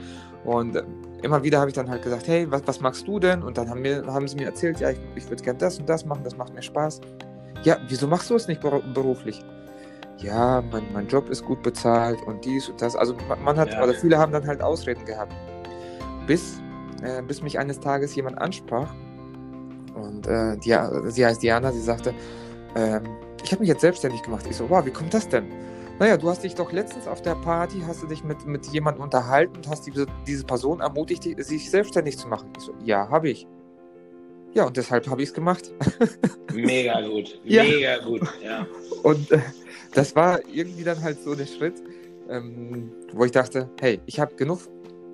Und 0.44 0.76
äh, 0.76 0.82
immer 1.22 1.42
wieder 1.42 1.60
habe 1.60 1.70
ich 1.70 1.74
dann 1.74 1.90
halt 1.90 2.02
gesagt, 2.02 2.28
hey, 2.28 2.50
was, 2.50 2.62
was 2.66 2.80
magst 2.80 3.06
du 3.06 3.18
denn? 3.18 3.42
Und 3.42 3.58
dann 3.58 3.68
haben, 3.68 3.82
mir, 3.82 4.04
haben 4.06 4.26
sie 4.26 4.36
mir 4.36 4.46
erzählt, 4.46 4.80
ja, 4.80 4.90
ich, 4.90 4.98
ich 5.14 5.28
würde 5.28 5.42
gerne 5.42 5.58
das 5.58 5.78
und 5.78 5.88
das 5.88 6.04
machen, 6.04 6.22
das 6.24 6.36
macht 6.36 6.54
mir 6.54 6.62
Spaß. 6.62 7.00
Ja, 7.62 7.78
wieso 7.88 8.06
machst 8.06 8.30
du 8.30 8.36
es 8.36 8.48
nicht 8.48 8.60
beruflich? 8.60 9.44
ja, 10.22 10.62
mein, 10.70 10.84
mein 10.92 11.06
Job 11.08 11.30
ist 11.30 11.44
gut 11.44 11.62
bezahlt 11.62 12.20
und 12.26 12.44
dies 12.44 12.68
und 12.68 12.80
das. 12.80 12.96
Also 12.96 13.14
man, 13.28 13.42
man 13.42 13.58
hat, 13.58 13.72
ja. 13.72 13.82
oder 13.82 13.94
viele 13.94 14.18
haben 14.18 14.32
dann 14.32 14.46
halt 14.46 14.62
Ausreden 14.62 15.04
gehabt. 15.04 15.32
Bis, 16.26 16.60
äh, 17.02 17.22
bis 17.22 17.42
mich 17.42 17.58
eines 17.58 17.80
Tages 17.80 18.14
jemand 18.14 18.38
ansprach 18.38 18.92
und 19.94 20.26
äh, 20.26 20.56
die, 20.58 20.76
sie 21.10 21.26
heißt 21.26 21.42
Diana, 21.42 21.72
sie 21.72 21.80
sagte, 21.80 22.14
ähm, 22.76 23.02
ich 23.42 23.50
habe 23.52 23.60
mich 23.60 23.68
jetzt 23.68 23.80
selbstständig 23.80 24.22
gemacht. 24.22 24.46
Ich 24.48 24.56
so, 24.56 24.68
wow, 24.68 24.84
wie 24.84 24.90
kommt 24.90 25.14
das 25.14 25.28
denn? 25.28 25.46
Naja, 26.00 26.16
du 26.16 26.30
hast 26.30 26.42
dich 26.42 26.54
doch 26.54 26.72
letztens 26.72 27.06
auf 27.06 27.20
der 27.20 27.34
Party, 27.34 27.82
hast 27.86 28.02
du 28.02 28.06
dich 28.06 28.24
mit, 28.24 28.46
mit 28.46 28.64
jemandem 28.68 29.02
unterhalten 29.02 29.54
und 29.56 29.68
hast 29.68 29.86
diese, 29.86 30.06
diese 30.26 30.44
Person 30.44 30.80
ermutigt, 30.80 31.24
sich 31.44 31.70
selbstständig 31.70 32.16
zu 32.16 32.26
machen. 32.26 32.50
Ich 32.56 32.64
so, 32.64 32.74
ja, 32.82 33.06
habe 33.10 33.28
ich. 33.28 33.46
Ja, 34.54 34.64
und 34.64 34.78
deshalb 34.78 35.06
habe 35.08 35.20
ich 35.20 35.28
es 35.28 35.34
gemacht. 35.34 35.70
Mega 36.54 37.02
gut, 37.02 37.38
mega 37.44 37.62
ja. 37.62 37.98
gut, 37.98 38.22
ja. 38.42 38.66
Und 39.02 39.30
äh, 39.30 39.40
das 39.92 40.16
war 40.16 40.40
irgendwie 40.50 40.84
dann 40.84 41.02
halt 41.02 41.22
so 41.22 41.34
der 41.34 41.46
Schritt, 41.46 41.74
ähm, 42.30 42.90
wo 43.12 43.26
ich 43.26 43.32
dachte, 43.32 43.68
hey, 43.78 44.00
ich 44.06 44.18
habe 44.18 44.34
genug 44.36 44.60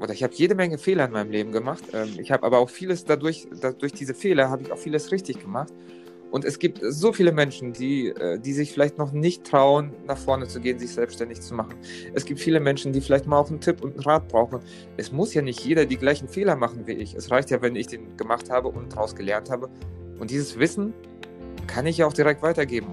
oder 0.00 0.12
ich 0.12 0.23
habe 0.23 0.35
jede 0.35 0.55
Menge 0.55 0.78
Fehler 0.78 1.07
in 1.07 1.11
meinem 1.11 1.33
Leben 1.33 1.50
gemacht. 1.50 1.83
Ähm, 1.95 2.14
ich 2.19 2.31
habe 2.31 2.47
aber 2.47 2.59
auch 2.59 2.71
vieles 2.71 3.05
dadurch, 3.05 3.49
durch 3.78 3.93
diese 3.93 4.14
Fehler 4.14 4.50
habe 4.50 4.62
ich 4.62 4.71
auch 4.71 4.78
vieles 4.78 5.11
richtig 5.11 5.40
gemacht. 5.40 5.73
Und 6.37 6.45
es 6.45 6.59
gibt 6.59 6.81
so 6.83 7.14
viele 7.14 7.33
Menschen, 7.33 7.73
die, 7.73 8.09
äh, 8.09 8.38
die 8.38 8.52
sich 8.52 8.71
vielleicht 8.71 8.99
noch 8.99 9.11
nicht 9.11 9.45
trauen, 9.45 9.95
nach 10.07 10.19
vorne 10.19 10.47
zu 10.47 10.61
gehen, 10.61 10.78
sich 10.78 10.93
selbstständig 10.93 11.40
zu 11.40 11.55
machen. 11.55 11.76
Es 12.12 12.26
gibt 12.26 12.40
viele 12.40 12.61
Menschen, 12.61 12.93
die 12.93 13.00
vielleicht 13.00 13.26
mal 13.26 13.38
auch 13.38 13.49
einen 13.49 13.62
Tipp 13.62 13.83
und 13.83 13.93
einen 13.93 14.02
Rat 14.02 14.28
brauchen. 14.28 14.61
Es 14.99 15.11
muss 15.11 15.33
ja 15.33 15.40
nicht 15.40 15.61
jeder 15.61 15.87
die 15.87 15.97
gleichen 15.97 16.28
Fehler 16.28 16.55
machen 16.55 16.87
wie 16.87 16.93
ich. 16.93 17.14
Es 17.14 17.31
reicht 17.31 17.49
ja, 17.49 17.62
wenn 17.62 17.75
ich 17.75 17.87
den 17.87 18.19
gemacht 18.19 18.50
habe 18.50 18.69
und 18.69 18.93
daraus 18.93 19.16
gelernt 19.16 19.49
habe. 19.49 19.71
Und 20.19 20.31
dieses 20.31 20.59
Wissen 20.59 20.93
kann 21.66 21.87
ich 21.87 21.97
ja 21.97 22.07
auch 22.07 22.12
direkt 22.12 22.43
weitergeben. 22.43 22.88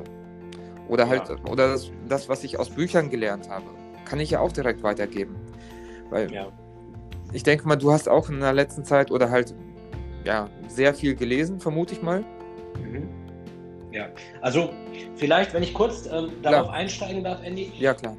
Oder 0.88 1.09
halt, 1.09 1.27
ja. 1.27 1.35
oder 1.51 1.67
das, 1.67 1.91
das, 2.07 2.29
was 2.29 2.45
ich 2.45 2.57
aus 2.57 2.69
Büchern 2.69 3.09
gelernt 3.09 3.50
habe, 3.50 3.65
kann 4.05 4.21
ich 4.21 4.31
ja 4.31 4.39
auch 4.39 4.53
direkt 4.53 4.83
weitergeben. 4.83 5.35
Weil 6.09 6.31
ja. 6.31 6.47
ich 7.33 7.43
denke 7.43 7.67
mal, 7.67 7.75
du 7.75 7.91
hast 7.91 8.07
auch 8.07 8.29
in 8.29 8.39
der 8.39 8.53
letzten 8.53 8.85
Zeit 8.85 9.12
oder 9.12 9.29
halt 9.29 9.53
ja 10.23 10.50
sehr 10.69 10.93
viel 10.93 11.13
gelesen, 11.13 11.59
vermute 11.59 11.93
ich 11.93 12.01
mal. 12.01 12.23
Mhm. 12.81 13.23
Ja, 13.93 14.07
also 14.41 14.73
vielleicht, 15.15 15.53
wenn 15.53 15.63
ich 15.63 15.73
kurz 15.73 16.07
ähm, 16.07 16.31
darauf 16.41 16.67
klar. 16.67 16.73
einsteigen 16.73 17.23
darf, 17.23 17.43
Andy. 17.43 17.71
Ja, 17.77 17.93
klar. 17.93 18.17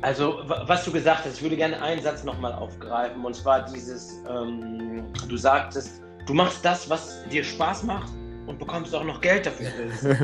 Also, 0.00 0.40
was 0.44 0.84
du 0.84 0.92
gesagt 0.92 1.24
hast, 1.24 1.36
ich 1.36 1.42
würde 1.42 1.56
gerne 1.56 1.80
einen 1.80 2.02
Satz 2.02 2.24
nochmal 2.24 2.52
aufgreifen. 2.52 3.24
Und 3.24 3.34
zwar 3.34 3.64
dieses, 3.64 4.22
ähm, 4.28 5.04
du 5.28 5.36
sagtest, 5.36 6.02
du 6.26 6.34
machst 6.34 6.64
das, 6.64 6.90
was 6.90 7.26
dir 7.30 7.42
Spaß 7.42 7.84
macht 7.84 8.12
und 8.46 8.58
bekommst 8.58 8.94
auch 8.94 9.04
noch 9.04 9.20
Geld 9.20 9.46
dafür. 9.46 9.68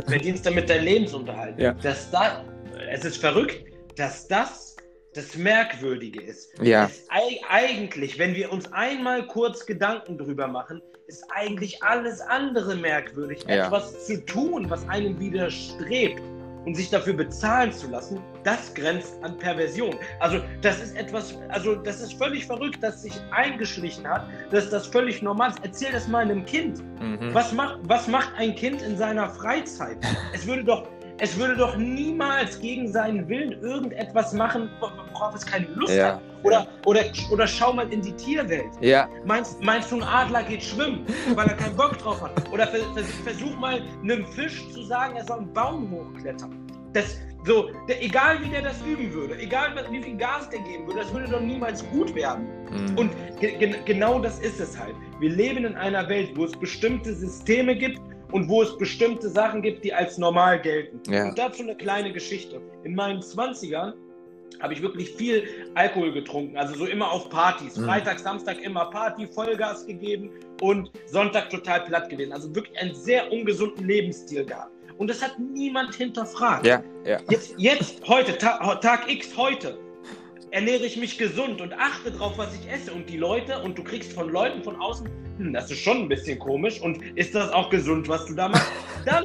verdienst 0.07 0.45
damit 0.45 0.69
deinen 0.69 0.85
Lebensunterhalt. 0.85 1.59
Ja. 1.59 1.73
Dass 1.73 2.11
da, 2.11 2.45
es 2.91 3.05
ist 3.05 3.19
verrückt, 3.19 3.65
dass 3.97 4.29
das 4.29 4.70
das 5.15 5.37
Merkwürdige 5.37 6.21
ist. 6.23 6.53
Ja. 6.63 6.85
Ist 6.85 7.09
eigentlich, 7.49 8.19
wenn 8.19 8.35
wir 8.35 8.53
uns 8.53 8.73
einmal 8.73 9.27
kurz 9.27 9.67
Gedanken 9.67 10.19
drüber 10.19 10.47
machen, 10.47 10.81
ist 11.07 11.25
eigentlich 11.31 11.83
alles 11.83 12.21
andere 12.21 12.77
merkwürdig. 12.77 13.45
Ja. 13.49 13.67
Etwas 13.67 14.07
zu 14.07 14.25
tun, 14.25 14.71
was 14.71 14.89
einem 14.89 15.19
widerstrebt 15.19 16.23
und 16.67 16.75
sich 16.75 16.91
dafür 16.91 17.15
bezahlen 17.15 17.73
zu 17.73 17.89
lassen, 17.89 18.21
das 18.45 18.73
grenzt 18.75 19.15
an 19.23 19.37
Perversion. 19.39 19.97
Also 20.21 20.41
das 20.61 20.81
ist 20.81 20.97
etwas, 20.97 21.37
also 21.49 21.75
das 21.75 22.01
ist 22.01 22.15
völlig 22.15 22.47
verrückt, 22.47 22.83
dass 22.83 23.03
sich 23.03 23.15
eingeschlichen 23.33 24.07
hat, 24.07 24.27
dass 24.51 24.71
das 24.71 24.87
völlig 24.87 25.23
normal 25.23 25.51
ist. 25.51 25.61
Erzähl 25.63 25.93
das 25.93 26.07
mal 26.07 26.21
einem 26.25 26.45
Kind. 26.45 26.83
Mhm. 27.01 27.33
Was, 27.33 27.53
macht, 27.53 27.81
was 27.85 28.07
macht 28.09 28.33
ein 28.37 28.55
Kind 28.55 28.83
in 28.83 28.97
seiner 28.97 29.29
Freizeit? 29.29 29.99
Es 30.33 30.47
würde 30.47 30.63
doch, 30.65 30.89
es 31.21 31.39
würde 31.39 31.57
doch 31.57 31.77
niemals 31.77 32.59
gegen 32.61 32.91
seinen 32.91 33.29
Willen 33.29 33.53
irgendetwas 33.63 34.33
machen, 34.33 34.71
worauf 34.81 35.35
es 35.35 35.45
keine 35.45 35.67
Lust 35.75 35.95
ja. 35.95 36.15
hat. 36.15 36.21
Oder, 36.43 36.67
oder, 36.87 37.03
oder 37.31 37.47
schau 37.47 37.75
mal 37.75 37.93
in 37.93 38.01
die 38.01 38.13
Tierwelt. 38.13 38.71
Ja. 38.81 39.09
Meinst, 39.27 39.63
meinst 39.63 39.93
du, 39.93 39.97
ein 39.97 40.03
Adler 40.03 40.43
geht 40.43 40.63
schwimmen, 40.63 41.05
weil 41.35 41.47
er 41.49 41.55
keinen 41.55 41.77
Bock 41.77 41.99
drauf 41.99 42.23
hat? 42.23 42.51
Oder 42.51 42.67
versuch 42.67 43.57
mal 43.59 43.83
einem 44.03 44.27
Fisch 44.27 44.67
zu 44.73 44.83
sagen, 44.85 45.17
er 45.17 45.25
soll 45.25 45.39
einen 45.39 45.53
Baum 45.53 45.91
hochklettern. 45.91 46.57
Das, 46.95 47.19
so, 47.45 47.71
der, 47.89 48.03
egal 48.03 48.43
wie 48.43 48.49
der 48.49 48.63
das 48.63 48.81
üben 48.83 49.13
würde, 49.13 49.39
egal 49.39 49.75
wie 49.91 50.03
viel 50.03 50.17
Gas 50.17 50.49
der 50.49 50.61
geben 50.61 50.87
würde, 50.87 51.01
das 51.01 51.13
würde 51.13 51.29
doch 51.29 51.41
niemals 51.41 51.87
gut 51.91 52.15
werden. 52.15 52.47
Mhm. 52.71 52.99
Und 52.99 53.41
ge 53.41 53.75
genau 53.85 54.19
das 54.19 54.39
ist 54.41 54.59
es 54.59 54.79
halt. 54.79 54.95
Wir 55.21 55.31
leben 55.31 55.67
in 55.67 55.77
einer 55.77 56.09
Welt, 56.09 56.31
wo 56.35 56.45
es 56.45 56.53
bestimmte 56.53 57.15
Systeme 57.15 57.77
gibt, 57.77 58.01
und 58.33 58.49
wo 58.49 58.63
es 58.63 58.77
bestimmte 58.79 59.29
Sachen 59.29 59.63
gibt, 59.63 59.85
die 59.85 59.93
als 59.93 60.19
normal 60.19 60.61
gelten. 60.61 61.01
Ja. 61.11 61.29
Und 61.29 61.39
dazu 61.39 61.63
eine 61.63 61.77
kleine 61.77 62.13
Geschichte. 62.13 62.61
In 62.85 62.95
meinen 62.95 63.21
20ern 63.21 63.95
habe 64.61 64.75
ich 64.75 64.83
wirklich 64.83 65.11
viel 65.13 65.45
Alkohol 65.75 66.13
getrunken, 66.13 66.57
also 66.57 66.75
so 66.75 66.87
immer 66.87 67.11
auf 67.11 67.31
Partys. 67.31 67.77
Mhm. 67.77 67.87
Freitag, 67.87 68.19
Samstag 68.19 68.61
immer 68.61 68.87
Party, 68.87 69.27
Vollgas 69.27 69.87
gegeben 69.87 70.31
und 70.61 70.91
Sonntag 71.07 71.51
total 71.51 71.81
platt 71.83 72.11
gewesen. 72.11 72.33
Also 72.33 72.55
wirklich 72.55 72.79
einen 72.79 72.95
sehr 72.95 73.31
ungesunden 73.33 73.87
Lebensstil 73.87 74.45
gehabt. 74.45 74.71
Und 74.99 75.09
das 75.09 75.23
hat 75.23 75.39
niemand 75.39 75.95
hinterfragt. 75.95 76.67
Ja, 76.67 76.83
ja. 77.07 77.19
Jetzt, 77.31 77.55
jetzt 77.57 78.07
heute, 78.07 78.37
Tag, 78.37 78.83
Tag 78.83 79.11
X 79.11 79.35
heute, 79.35 79.79
ernähre 80.51 80.85
ich 80.85 80.97
mich 80.97 81.19
gesund 81.19 81.61
und 81.61 81.73
achte 81.73 82.11
darauf, 82.11 82.37
was 82.39 82.55
ich 82.55 82.71
esse. 82.71 82.93
Und 82.93 83.09
die 83.09 83.17
Leute, 83.17 83.61
und 83.61 83.79
du 83.79 83.85
kriegst 83.85 84.13
von 84.13 84.29
Leuten 84.29 84.63
von 84.63 84.77
außen, 84.77 85.09
hm, 85.39 85.53
das 85.53 85.71
ist 85.71 85.81
schon 85.81 85.99
ein 85.99 86.09
bisschen 86.09 86.39
komisch. 86.39 86.81
Und 86.81 87.03
ist 87.17 87.35
das 87.35 87.51
auch 87.53 87.71
gesund, 87.71 88.09
was 88.09 88.27
du 88.27 88.35
da 88.35 88.49
machst? 88.49 88.71
Dann, 89.07 89.25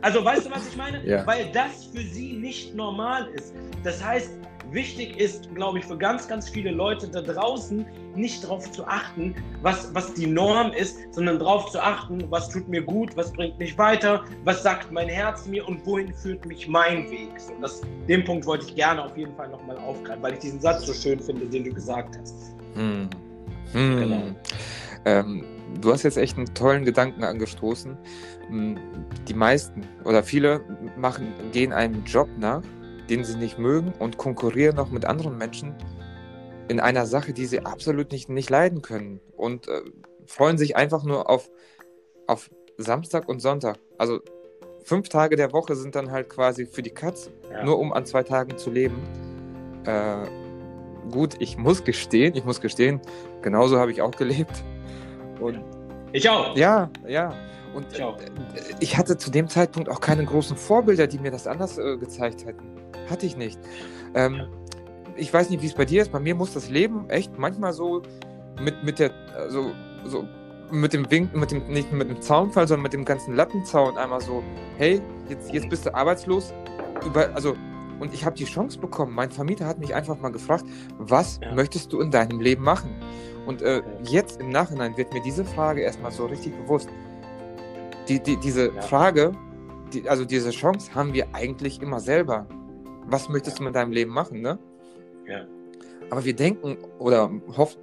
also 0.00 0.24
weißt 0.24 0.46
du, 0.46 0.50
was 0.50 0.68
ich 0.68 0.76
meine? 0.76 1.04
Ja. 1.06 1.26
Weil 1.26 1.50
das 1.52 1.86
für 1.86 2.02
sie 2.02 2.32
nicht 2.34 2.74
normal 2.74 3.28
ist. 3.34 3.54
Das 3.84 4.02
heißt, 4.02 4.30
wichtig 4.72 5.18
ist, 5.18 5.54
glaube 5.54 5.78
ich, 5.78 5.84
für 5.84 5.96
ganz, 5.96 6.28
ganz 6.28 6.48
viele 6.48 6.70
Leute 6.70 7.08
da 7.08 7.22
draußen 7.22 7.84
nicht 8.14 8.44
darauf 8.44 8.70
zu 8.70 8.84
achten, 8.86 9.34
was, 9.62 9.94
was 9.94 10.14
die 10.14 10.26
Norm 10.26 10.72
ist, 10.72 10.98
sondern 11.12 11.38
darauf 11.38 11.70
zu 11.70 11.80
achten, 11.80 12.24
was 12.30 12.48
tut 12.48 12.68
mir 12.68 12.82
gut, 12.82 13.16
was 13.16 13.32
bringt 13.32 13.58
mich 13.58 13.76
weiter, 13.78 14.24
was 14.44 14.62
sagt 14.62 14.90
mein 14.90 15.08
Herz 15.08 15.46
mir 15.46 15.66
und 15.66 15.84
wohin 15.86 16.12
führt 16.12 16.44
mich 16.46 16.68
mein 16.68 17.10
Weg. 17.10 17.28
So, 17.38 17.52
das, 17.60 17.82
den 18.08 18.24
Punkt 18.24 18.46
wollte 18.46 18.66
ich 18.66 18.74
gerne 18.74 19.04
auf 19.04 19.16
jeden 19.16 19.34
Fall 19.36 19.48
nochmal 19.48 19.76
aufgreifen, 19.78 20.22
weil 20.22 20.34
ich 20.34 20.40
diesen 20.40 20.60
Satz 20.60 20.86
so 20.86 20.92
schön 20.92 21.20
finde, 21.20 21.46
den 21.46 21.64
du 21.64 21.72
gesagt 21.72 22.18
hast. 22.20 22.54
Hm. 22.74 23.08
Hm. 23.72 23.96
Genau. 23.98 24.22
Ähm, 25.04 25.44
du 25.80 25.92
hast 25.92 26.02
jetzt 26.02 26.16
echt 26.16 26.36
einen 26.36 26.52
tollen 26.54 26.84
Gedanken 26.84 27.24
angestoßen. 27.24 27.96
Hm, 28.48 28.78
die 29.28 29.34
meisten 29.34 29.82
oder 30.04 30.22
viele 30.22 30.60
machen, 30.96 31.32
gehen 31.52 31.72
einem 31.72 32.04
Job 32.04 32.28
nach, 32.38 32.62
den 33.10 33.24
sie 33.24 33.36
nicht 33.36 33.58
mögen 33.58 33.92
und 33.98 34.16
konkurrieren 34.16 34.76
noch 34.76 34.90
mit 34.90 35.04
anderen 35.04 35.36
Menschen 35.36 35.74
in 36.68 36.78
einer 36.80 37.04
Sache, 37.04 37.32
die 37.32 37.46
sie 37.46 37.66
absolut 37.66 38.12
nicht, 38.12 38.28
nicht 38.28 38.48
leiden 38.48 38.80
können 38.80 39.20
und 39.36 39.68
äh, 39.68 39.82
freuen 40.26 40.56
sich 40.56 40.76
einfach 40.76 41.02
nur 41.02 41.28
auf, 41.28 41.50
auf 42.28 42.48
Samstag 42.78 43.28
und 43.28 43.40
Sonntag. 43.40 43.78
Also 43.98 44.20
fünf 44.84 45.08
Tage 45.08 45.34
der 45.34 45.52
Woche 45.52 45.74
sind 45.74 45.96
dann 45.96 46.12
halt 46.12 46.28
quasi 46.28 46.66
für 46.66 46.82
die 46.82 46.90
Katz, 46.90 47.30
ja. 47.50 47.64
nur 47.64 47.78
um 47.78 47.92
an 47.92 48.06
zwei 48.06 48.22
Tagen 48.22 48.56
zu 48.56 48.70
leben. 48.70 49.02
Äh, 49.84 50.28
gut, 51.10 51.34
ich 51.40 51.56
muss 51.56 51.82
gestehen, 51.82 52.36
ich 52.36 52.44
muss 52.44 52.60
gestehen, 52.60 53.00
genauso 53.42 53.78
habe 53.78 53.90
ich 53.90 54.00
auch 54.00 54.12
gelebt. 54.12 54.62
Und 55.40 55.60
ich 56.12 56.28
auch. 56.28 56.56
Ja, 56.56 56.90
ja. 57.06 57.34
Und 57.74 57.92
ich, 57.92 58.00
äh, 58.00 58.14
ich, 58.80 58.96
hatte 58.96 59.16
zu 59.16 59.30
dem 59.30 59.48
Zeitpunkt 59.48 59.88
auch 59.88 60.00
keine 60.00 60.24
großen 60.24 60.56
Vorbilder, 60.56 61.06
die 61.06 61.18
mir 61.18 61.30
das 61.30 61.46
anders 61.46 61.78
äh, 61.78 61.96
gezeigt 61.96 62.44
hätten. 62.44 62.79
Hatte 63.10 63.26
ich 63.26 63.36
nicht. 63.36 63.58
Ähm, 64.14 64.36
ja. 64.36 64.48
Ich 65.16 65.34
weiß 65.34 65.50
nicht, 65.50 65.62
wie 65.62 65.66
es 65.66 65.74
bei 65.74 65.84
dir 65.84 66.02
ist. 66.02 66.12
Bei 66.12 66.20
mir 66.20 66.34
muss 66.34 66.54
das 66.54 66.70
Leben 66.70 67.10
echt 67.10 67.36
manchmal 67.38 67.72
so 67.72 68.02
mit, 68.62 68.82
mit 68.84 68.98
der, 68.98 69.10
also, 69.36 69.72
so 70.04 70.26
mit 70.70 70.92
dem 70.92 71.10
Wink, 71.10 71.34
mit 71.34 71.50
dem, 71.50 71.66
nicht 71.66 71.92
mit 71.92 72.08
dem 72.08 72.22
Zaunfall, 72.22 72.68
sondern 72.68 72.84
mit 72.84 72.92
dem 72.92 73.04
ganzen 73.04 73.34
Lattenzaun 73.34 73.98
einmal 73.98 74.20
so, 74.20 74.42
hey, 74.78 75.02
jetzt, 75.28 75.52
jetzt 75.52 75.68
bist 75.68 75.84
du 75.84 75.94
arbeitslos. 75.94 76.54
Über, 77.04 77.34
also 77.34 77.56
und 78.00 78.14
ich 78.14 78.24
habe 78.24 78.34
die 78.34 78.44
Chance 78.44 78.78
bekommen. 78.78 79.14
Mein 79.14 79.30
Vermieter 79.30 79.66
hat 79.66 79.78
mich 79.78 79.94
einfach 79.94 80.18
mal 80.18 80.32
gefragt, 80.32 80.64
was 80.98 81.38
ja. 81.42 81.54
möchtest 81.54 81.92
du 81.92 82.00
in 82.00 82.10
deinem 82.10 82.40
Leben 82.40 82.64
machen? 82.64 82.94
Und 83.46 83.62
äh, 83.62 83.82
jetzt 84.02 84.40
im 84.40 84.50
Nachhinein 84.50 84.96
wird 84.96 85.12
mir 85.12 85.20
diese 85.20 85.44
Frage 85.44 85.82
erstmal 85.82 86.10
so 86.10 86.26
richtig 86.26 86.56
bewusst. 86.56 86.88
Die, 88.08 88.20
die, 88.20 88.36
diese 88.38 88.74
ja. 88.74 88.80
Frage, 88.80 89.32
die, 89.92 90.08
also 90.08 90.24
diese 90.24 90.50
Chance 90.50 90.94
haben 90.94 91.12
wir 91.12 91.34
eigentlich 91.34 91.82
immer 91.82 92.00
selber. 92.00 92.46
Was 93.06 93.28
möchtest 93.28 93.58
du 93.58 93.64
mit 93.64 93.74
deinem 93.74 93.92
Leben 93.92 94.12
machen, 94.12 94.40
ne? 94.40 94.58
Ja. 95.26 95.46
Aber 96.10 96.24
wir 96.24 96.34
denken, 96.34 96.76
oder 96.98 97.30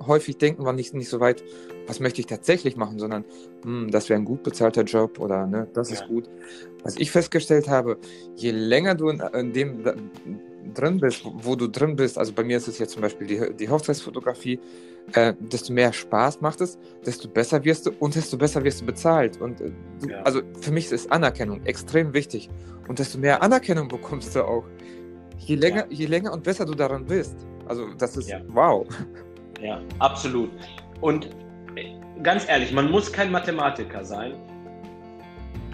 häufig 0.06 0.38
denken 0.38 0.66
wir 0.66 0.74
nicht, 0.74 0.94
nicht 0.94 1.08
so 1.08 1.22
weit, 1.22 1.44
was 1.88 2.02
möchte 2.02 2.20
ich 2.20 2.28
tatsächlich 2.28 2.76
machen, 2.76 3.00
sondern 3.00 3.24
hm, 3.64 3.90
das 3.90 4.10
wäre 4.10 4.20
ein 4.20 4.26
gut 4.26 4.44
bezahlter 4.44 4.84
Job 4.84 5.20
oder 5.20 5.48
ne, 5.48 5.68
das 5.74 5.90
ja. 5.90 5.96
ist 5.96 6.08
gut. 6.08 6.30
Was 6.84 6.98
ich 6.98 7.10
festgestellt 7.10 7.70
habe, 7.70 7.98
je 8.36 8.52
länger 8.52 8.96
du 8.96 9.10
in, 9.10 9.22
in 9.22 9.54
dem 9.54 9.84
da, 9.84 9.94
drin 10.74 11.00
bist, 11.00 11.24
wo 11.26 11.56
du 11.56 11.68
drin 11.68 11.96
bist, 11.96 12.18
also 12.18 12.34
bei 12.34 12.44
mir 12.44 12.58
ist 12.58 12.68
es 12.68 12.80
jetzt 12.80 12.92
zum 12.92 13.02
Beispiel 13.02 13.28
die, 13.28 13.56
die 13.56 13.70
Hochzeitsfotografie, 13.70 14.60
äh, 15.14 15.34
desto 15.40 15.72
mehr 15.72 15.94
Spaß 15.94 16.42
macht 16.42 16.62
es, 16.62 16.78
desto 17.06 17.30
besser 17.30 17.64
wirst 17.64 17.86
du 17.86 17.92
und 18.00 18.16
desto 18.16 18.38
besser 18.38 18.64
wirst 18.64 18.82
du 18.82 18.86
bezahlt. 18.86 19.40
Und 19.40 19.62
äh, 19.62 19.72
du, 20.02 20.10
ja. 20.10 20.22
also 20.24 20.42
für 20.60 20.72
mich 20.72 20.92
ist 20.92 21.12
Anerkennung 21.12 21.66
extrem 21.66 22.14
wichtig. 22.14 22.50
Und 22.88 23.00
desto 23.00 23.18
mehr 23.18 23.42
Anerkennung 23.42 23.88
bekommst 23.88 24.36
du 24.36 24.44
auch. 24.44 24.66
Je 25.40 25.56
länger, 25.56 25.86
ja. 25.90 25.98
je 25.98 26.06
länger 26.06 26.34
und 26.34 26.44
besser 26.44 26.66
du 26.66 26.74
daran 26.74 27.06
bist. 27.06 27.36
Also 27.68 27.88
das 27.98 28.18
ist 28.18 28.30
ja. 28.30 28.42
wow. 28.48 28.88
Ja, 29.62 29.82
absolut. 30.00 30.52
Und 31.02 31.30
ganz 32.24 32.48
ehrlich, 32.48 32.72
man 32.72 32.90
muss 32.92 33.12
kein 33.12 33.32
Mathematiker 33.32 34.04
sein, 34.04 34.34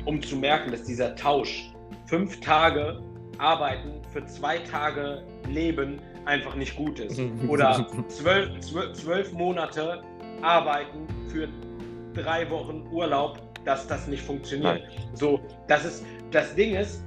um 0.06 0.22
zu 0.22 0.36
merken, 0.36 0.72
dass 0.72 0.84
dieser 0.84 1.16
Tausch 1.16 1.72
fünf 2.06 2.40
Tage 2.42 3.02
arbeiten 3.38 4.02
für 4.12 4.26
zwei 4.26 4.60
Tage 4.60 5.24
leben 5.50 6.00
einfach 6.26 6.56
nicht 6.56 6.76
gut 6.76 7.00
ist. 7.00 7.20
Oder 7.48 7.88
zwölf, 8.08 8.60
zwölf, 8.60 8.94
zwölf 8.94 9.32
Monate 9.34 10.02
arbeiten 10.42 11.08
für 11.28 11.48
drei 12.14 12.50
Wochen 12.50 12.88
Urlaub, 12.92 13.40
dass 13.66 13.88
das 13.88 14.08
nicht 14.08 14.24
funktioniert. 14.24 14.82
Nein. 14.82 15.08
So, 15.14 15.40
das 15.68 15.86
ist 15.86 16.06
das 16.32 16.56
Ding 16.56 16.76
ist, 16.76 17.04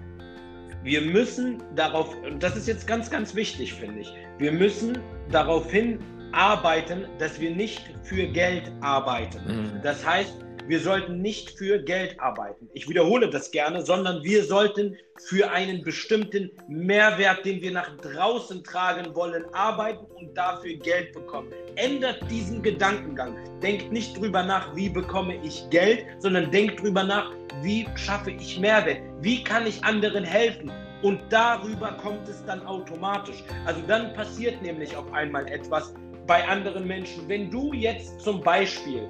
wir 0.86 1.00
müssen 1.00 1.62
darauf, 1.74 2.16
und 2.24 2.40
das 2.42 2.56
ist 2.56 2.68
jetzt 2.68 2.86
ganz, 2.86 3.10
ganz 3.10 3.34
wichtig, 3.34 3.74
finde 3.74 4.00
ich, 4.02 4.12
wir 4.38 4.52
müssen 4.52 4.98
darauf 5.32 5.68
hin 5.70 5.98
arbeiten, 6.30 7.06
dass 7.18 7.40
wir 7.40 7.50
nicht 7.50 7.82
für 8.04 8.26
Geld 8.28 8.70
arbeiten. 8.80 9.40
Mhm. 9.46 9.80
Das 9.82 10.06
heißt, 10.06 10.45
wir 10.68 10.80
sollten 10.80 11.22
nicht 11.22 11.50
für 11.50 11.78
Geld 11.82 12.18
arbeiten. 12.18 12.68
Ich 12.74 12.88
wiederhole 12.88 13.30
das 13.30 13.50
gerne, 13.50 13.84
sondern 13.84 14.22
wir 14.24 14.44
sollten 14.44 14.96
für 15.28 15.50
einen 15.50 15.82
bestimmten 15.82 16.50
Mehrwert, 16.68 17.44
den 17.44 17.62
wir 17.62 17.72
nach 17.72 17.96
draußen 17.98 18.64
tragen 18.64 19.14
wollen, 19.14 19.44
arbeiten 19.54 20.04
und 20.16 20.34
dafür 20.36 20.74
Geld 20.74 21.12
bekommen. 21.12 21.52
Ändert 21.76 22.18
diesen 22.30 22.62
Gedankengang. 22.62 23.36
Denkt 23.62 23.92
nicht 23.92 24.16
drüber 24.18 24.42
nach, 24.42 24.74
wie 24.74 24.88
bekomme 24.88 25.36
ich 25.44 25.68
Geld, 25.70 26.04
sondern 26.18 26.50
denkt 26.50 26.82
drüber 26.82 27.04
nach, 27.04 27.32
wie 27.62 27.86
schaffe 27.94 28.32
ich 28.32 28.58
Mehrwert? 28.58 29.00
Wie 29.20 29.42
kann 29.44 29.66
ich 29.66 29.82
anderen 29.84 30.24
helfen? 30.24 30.70
Und 31.02 31.20
darüber 31.30 31.92
kommt 31.92 32.28
es 32.28 32.44
dann 32.44 32.66
automatisch. 32.66 33.42
Also 33.66 33.80
dann 33.86 34.12
passiert 34.14 34.60
nämlich 34.62 34.96
auf 34.96 35.10
einmal 35.12 35.46
etwas 35.48 35.94
bei 36.26 36.46
anderen 36.48 36.86
Menschen. 36.86 37.28
Wenn 37.28 37.50
du 37.50 37.72
jetzt 37.72 38.20
zum 38.20 38.40
Beispiel 38.40 39.08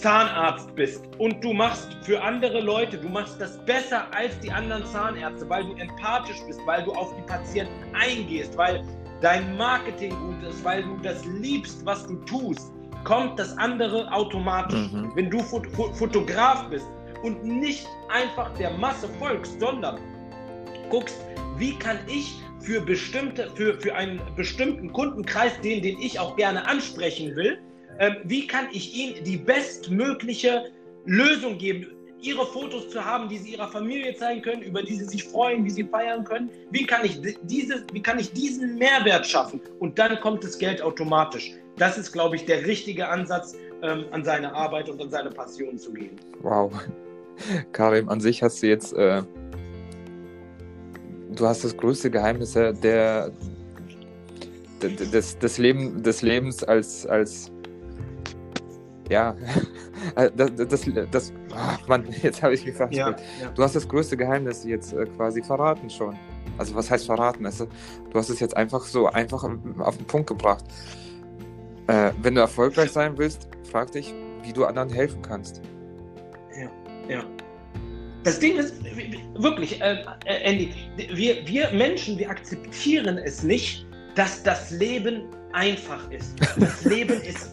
Zahnarzt 0.00 0.74
bist 0.76 1.02
und 1.18 1.42
du 1.42 1.52
machst 1.52 1.88
für 2.02 2.22
andere 2.22 2.60
Leute, 2.60 2.98
du 2.98 3.08
machst 3.08 3.40
das 3.40 3.58
besser 3.64 4.06
als 4.14 4.38
die 4.40 4.50
anderen 4.50 4.84
Zahnärzte, 4.86 5.48
weil 5.48 5.64
du 5.64 5.74
empathisch 5.74 6.40
bist, 6.46 6.60
weil 6.66 6.84
du 6.84 6.92
auf 6.92 7.14
die 7.16 7.22
Patienten 7.22 7.94
eingehst, 7.94 8.56
weil 8.56 8.84
dein 9.20 9.56
Marketing 9.56 10.10
gut 10.10 10.48
ist, 10.48 10.64
weil 10.64 10.82
du 10.82 10.96
das 11.02 11.24
liebst, 11.26 11.84
was 11.84 12.06
du 12.06 12.14
tust, 12.26 12.70
kommt 13.04 13.38
das 13.38 13.56
andere 13.58 14.10
automatisch. 14.12 14.92
Mhm. 14.92 15.10
Wenn 15.14 15.30
du 15.30 15.40
Fot 15.40 15.66
Fotograf 15.94 16.68
bist 16.68 16.86
und 17.22 17.44
nicht 17.44 17.86
einfach 18.08 18.52
der 18.54 18.70
Masse 18.78 19.08
folgst, 19.18 19.58
sondern 19.60 19.98
guckst, 20.90 21.18
wie 21.56 21.74
kann 21.74 21.98
ich 22.06 22.34
für 22.60 22.80
bestimmte, 22.80 23.50
für, 23.54 23.74
für 23.80 23.94
einen 23.94 24.20
bestimmten 24.36 24.92
Kundenkreis, 24.92 25.60
den, 25.60 25.82
den 25.82 25.98
ich 26.00 26.18
auch 26.20 26.36
gerne 26.36 26.66
ansprechen 26.66 27.34
will, 27.34 27.58
ähm, 27.98 28.16
wie 28.24 28.46
kann 28.46 28.66
ich 28.72 28.94
Ihnen 28.94 29.24
die 29.24 29.36
bestmögliche 29.36 30.72
Lösung 31.04 31.58
geben, 31.58 31.88
Ihre 32.20 32.46
Fotos 32.46 32.90
zu 32.90 33.04
haben, 33.04 33.28
die 33.28 33.38
Sie 33.38 33.52
Ihrer 33.52 33.68
Familie 33.68 34.14
zeigen 34.14 34.42
können, 34.42 34.62
über 34.62 34.82
die 34.82 34.96
Sie 34.96 35.04
sich 35.04 35.24
freuen, 35.24 35.64
wie 35.64 35.70
Sie 35.70 35.84
feiern 35.84 36.24
können? 36.24 36.50
Wie 36.70 36.84
kann 36.84 37.04
ich, 37.04 37.20
dieses, 37.42 37.84
wie 37.92 38.02
kann 38.02 38.18
ich 38.18 38.32
diesen 38.32 38.76
Mehrwert 38.76 39.26
schaffen? 39.26 39.60
Und 39.78 39.98
dann 39.98 40.18
kommt 40.20 40.42
das 40.42 40.58
Geld 40.58 40.82
automatisch. 40.82 41.52
Das 41.76 41.96
ist, 41.96 42.12
glaube 42.12 42.36
ich, 42.36 42.44
der 42.44 42.66
richtige 42.66 43.08
Ansatz, 43.08 43.54
ähm, 43.82 44.06
an 44.10 44.24
seine 44.24 44.52
Arbeit 44.52 44.88
und 44.88 45.00
an 45.00 45.10
seine 45.10 45.30
Passion 45.30 45.78
zu 45.78 45.92
gehen. 45.92 46.16
Wow. 46.42 46.72
Karim, 47.72 48.08
an 48.08 48.20
sich 48.20 48.42
hast 48.42 48.62
du 48.62 48.66
jetzt, 48.66 48.92
äh, 48.94 49.22
du 51.30 51.46
hast 51.46 51.62
das 51.62 51.76
größte 51.76 52.10
Geheimnis 52.10 52.52
der, 52.52 52.72
des, 54.82 55.38
des, 55.38 55.58
Leben, 55.58 56.02
des 56.02 56.22
Lebens 56.22 56.64
als, 56.64 57.06
als 57.06 57.52
ja, 59.08 59.36
äh, 60.16 60.30
das, 60.34 60.50
das, 60.56 60.90
das 61.10 61.32
oh 61.50 61.88
Mann, 61.88 62.06
jetzt 62.22 62.42
habe 62.42 62.54
ich 62.54 62.70
fast. 62.72 62.92
Ja, 62.92 63.10
ja. 63.10 63.16
Du 63.54 63.62
hast 63.62 63.74
das 63.76 63.88
größte 63.88 64.16
Geheimnis 64.16 64.64
jetzt 64.64 64.92
äh, 64.92 65.06
quasi 65.06 65.42
verraten 65.42 65.90
schon. 65.90 66.16
Also 66.56 66.74
was 66.74 66.90
heißt 66.90 67.06
verraten? 67.06 67.46
Also, 67.46 67.66
du 68.10 68.18
hast 68.18 68.30
es 68.30 68.40
jetzt 68.40 68.56
einfach 68.56 68.82
so 68.82 69.06
einfach 69.06 69.44
auf 69.78 69.96
den 69.96 70.06
Punkt 70.06 70.28
gebracht. 70.28 70.64
Äh, 71.86 72.12
wenn 72.20 72.34
du 72.34 72.40
erfolgreich 72.40 72.90
sein 72.90 73.16
willst, 73.16 73.48
frag 73.70 73.92
dich, 73.92 74.12
wie 74.42 74.52
du 74.52 74.64
anderen 74.64 74.90
helfen 74.90 75.22
kannst. 75.22 75.62
Ja, 76.58 76.70
ja. 77.08 77.24
Das 78.24 78.40
Ding 78.40 78.58
ist, 78.58 78.74
wirklich, 79.38 79.80
äh, 79.80 80.04
äh, 80.26 80.42
Andy, 80.42 80.74
wir, 80.96 81.46
wir 81.46 81.70
Menschen, 81.70 82.18
wir 82.18 82.28
akzeptieren 82.28 83.16
es 83.16 83.42
nicht, 83.42 83.86
dass 84.18 84.42
das 84.42 84.72
Leben 84.72 85.28
einfach 85.52 86.10
ist. 86.10 86.34
Das 86.58 86.84
Leben 86.84 87.22
ist 87.22 87.52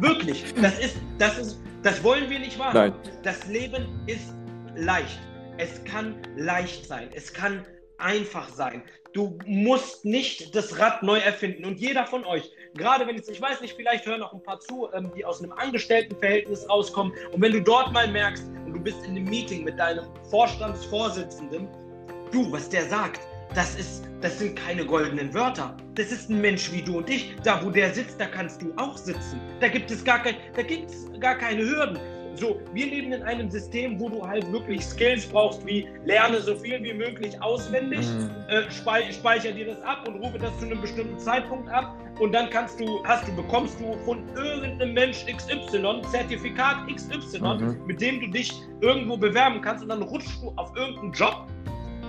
wirklich, 0.00 0.52
das 0.60 0.76
ist, 0.80 0.96
das 1.18 1.38
ist, 1.38 1.60
das 1.84 2.02
wollen 2.02 2.28
wir 2.28 2.40
nicht 2.40 2.58
wahr. 2.58 2.74
Nein. 2.74 2.92
Das 3.22 3.46
Leben 3.46 3.86
ist 4.08 4.34
leicht. 4.74 5.20
Es 5.58 5.84
kann 5.84 6.16
leicht 6.36 6.84
sein. 6.84 7.10
Es 7.14 7.32
kann 7.32 7.64
einfach 7.98 8.48
sein. 8.48 8.82
Du 9.12 9.38
musst 9.46 10.04
nicht 10.04 10.52
das 10.56 10.80
Rad 10.80 11.04
neu 11.04 11.18
erfinden. 11.18 11.64
Und 11.64 11.78
jeder 11.78 12.04
von 12.06 12.24
euch, 12.24 12.50
gerade 12.74 13.06
wenn 13.06 13.14
jetzt, 13.14 13.30
ich 13.30 13.40
weiß 13.40 13.60
nicht, 13.60 13.76
vielleicht 13.76 14.04
hören 14.04 14.18
noch 14.18 14.32
ein 14.32 14.42
paar 14.42 14.58
zu, 14.58 14.88
ähm, 14.92 15.12
die 15.16 15.24
aus 15.24 15.40
einem 15.40 15.52
Angestelltenverhältnis 15.52 16.68
rauskommen. 16.68 17.12
Und 17.32 17.40
wenn 17.40 17.52
du 17.52 17.62
dort 17.62 17.92
mal 17.92 18.08
merkst 18.08 18.48
und 18.66 18.72
du 18.72 18.80
bist 18.80 18.98
in 19.04 19.10
einem 19.10 19.24
Meeting 19.26 19.62
mit 19.62 19.78
deinem 19.78 20.06
Vorstandsvorsitzenden, 20.28 21.68
du, 22.32 22.50
was 22.50 22.68
der 22.68 22.88
sagt, 22.88 23.20
das 23.54 23.74
ist, 23.76 24.04
das 24.20 24.38
sind 24.38 24.56
keine 24.56 24.84
goldenen 24.84 25.32
Wörter. 25.34 25.76
Das 25.94 26.12
ist 26.12 26.30
ein 26.30 26.40
Mensch 26.40 26.70
wie 26.72 26.82
du 26.82 26.98
und 26.98 27.10
ich. 27.10 27.34
Da, 27.42 27.64
wo 27.64 27.70
der 27.70 27.92
sitzt, 27.92 28.20
da 28.20 28.26
kannst 28.26 28.62
du 28.62 28.72
auch 28.76 28.96
sitzen. 28.96 29.40
Da 29.60 29.68
gibt 29.68 29.90
es 29.90 30.04
gar, 30.04 30.22
kein, 30.22 30.36
da 30.54 30.62
gibt's 30.62 31.06
gar 31.20 31.34
keine 31.36 31.62
Hürden. 31.62 31.98
So, 32.36 32.60
wir 32.72 32.86
leben 32.86 33.12
in 33.12 33.22
einem 33.24 33.50
System, 33.50 33.98
wo 33.98 34.08
du 34.08 34.26
halt 34.26 34.50
wirklich 34.52 34.84
Skills 34.84 35.26
brauchst, 35.26 35.66
wie 35.66 35.88
lerne 36.04 36.40
so 36.40 36.54
viel 36.54 36.82
wie 36.82 36.94
möglich 36.94 37.40
auswendig, 37.42 38.06
mhm. 38.06 38.30
äh, 38.48 38.70
spei 38.70 39.12
speicher 39.12 39.52
dir 39.52 39.66
das 39.66 39.82
ab 39.82 40.06
und 40.06 40.22
rufe 40.24 40.38
das 40.38 40.56
zu 40.58 40.66
einem 40.66 40.80
bestimmten 40.80 41.18
Zeitpunkt 41.18 41.68
ab 41.68 41.94
und 42.20 42.32
dann 42.32 42.48
kannst 42.48 42.78
du, 42.78 43.04
hast 43.04 43.26
du, 43.26 43.34
bekommst 43.34 43.80
du 43.80 43.96
von 44.04 44.22
irgendeinem 44.36 44.94
Mensch 44.94 45.26
XY 45.26 46.02
Zertifikat 46.10 46.86
XY, 46.94 47.40
mhm. 47.40 47.80
mit 47.86 48.00
dem 48.00 48.20
du 48.20 48.28
dich 48.28 48.52
irgendwo 48.80 49.16
bewerben 49.16 49.60
kannst 49.60 49.82
und 49.82 49.88
dann 49.88 50.02
rutschst 50.02 50.40
du 50.40 50.52
auf 50.56 50.74
irgendeinen 50.76 51.12
Job 51.12 51.46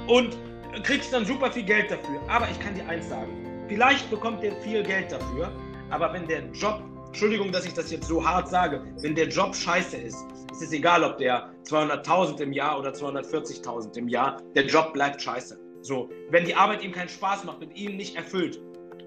und 0.08 0.38
kriegst 0.84 1.14
dann 1.14 1.26
super 1.26 1.52
viel 1.52 1.64
Geld 1.64 1.92
dafür. 1.92 2.22
Aber 2.28 2.50
ich 2.50 2.60
kann 2.60 2.76
dir 2.76 2.88
eins 2.88 3.10
sagen, 3.10 3.66
vielleicht 3.68 4.10
bekommt 4.10 4.44
der 4.44 4.56
viel 4.62 4.84
Geld 4.84 5.12
dafür, 5.12 5.52
aber 5.90 6.14
wenn 6.14 6.28
der 6.28 6.44
Job 6.52 6.82
Entschuldigung, 7.12 7.52
dass 7.52 7.66
ich 7.66 7.74
das 7.74 7.92
jetzt 7.92 8.08
so 8.08 8.26
hart 8.26 8.48
sage, 8.48 8.86
wenn 9.02 9.14
der 9.16 9.28
Job 9.28 9.54
scheiße 9.54 9.98
ist, 9.98 10.26
ist 10.54 10.62
es 10.62 10.72
egal, 10.72 11.04
ob 11.04 11.18
der 11.18 11.54
200.000 11.66 12.40
im 12.40 12.54
Jahr 12.54 12.80
oder 12.80 12.92
240.000 12.92 13.98
im 13.98 14.08
Jahr, 14.08 14.42
der 14.56 14.66
Job 14.66 14.94
bleibt 14.94 15.22
scheiße. 15.22 15.60
So, 15.82 16.10
wenn 16.30 16.46
die 16.46 16.56
Arbeit 16.56 16.86
ihm 16.86 16.94
keinen 16.94 17.10
Spaß 17.10 17.44
macht 17.44 17.62
und 17.62 17.76
ihn 17.76 17.98
nicht 17.98 18.16
erfüllt, 18.16 18.62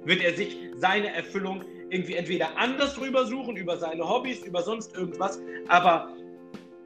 wird 0.05 0.21
er 0.21 0.35
sich 0.35 0.55
seine 0.77 1.15
Erfüllung 1.15 1.63
irgendwie 1.89 2.13
entweder 2.13 2.59
anders 2.59 2.95
drüber 2.95 3.25
suchen, 3.25 3.57
über 3.57 3.79
seine 3.79 4.07
Hobbys, 4.07 4.45
über 4.45 4.61
sonst 4.61 4.95
irgendwas, 4.95 5.41
aber 5.69 6.11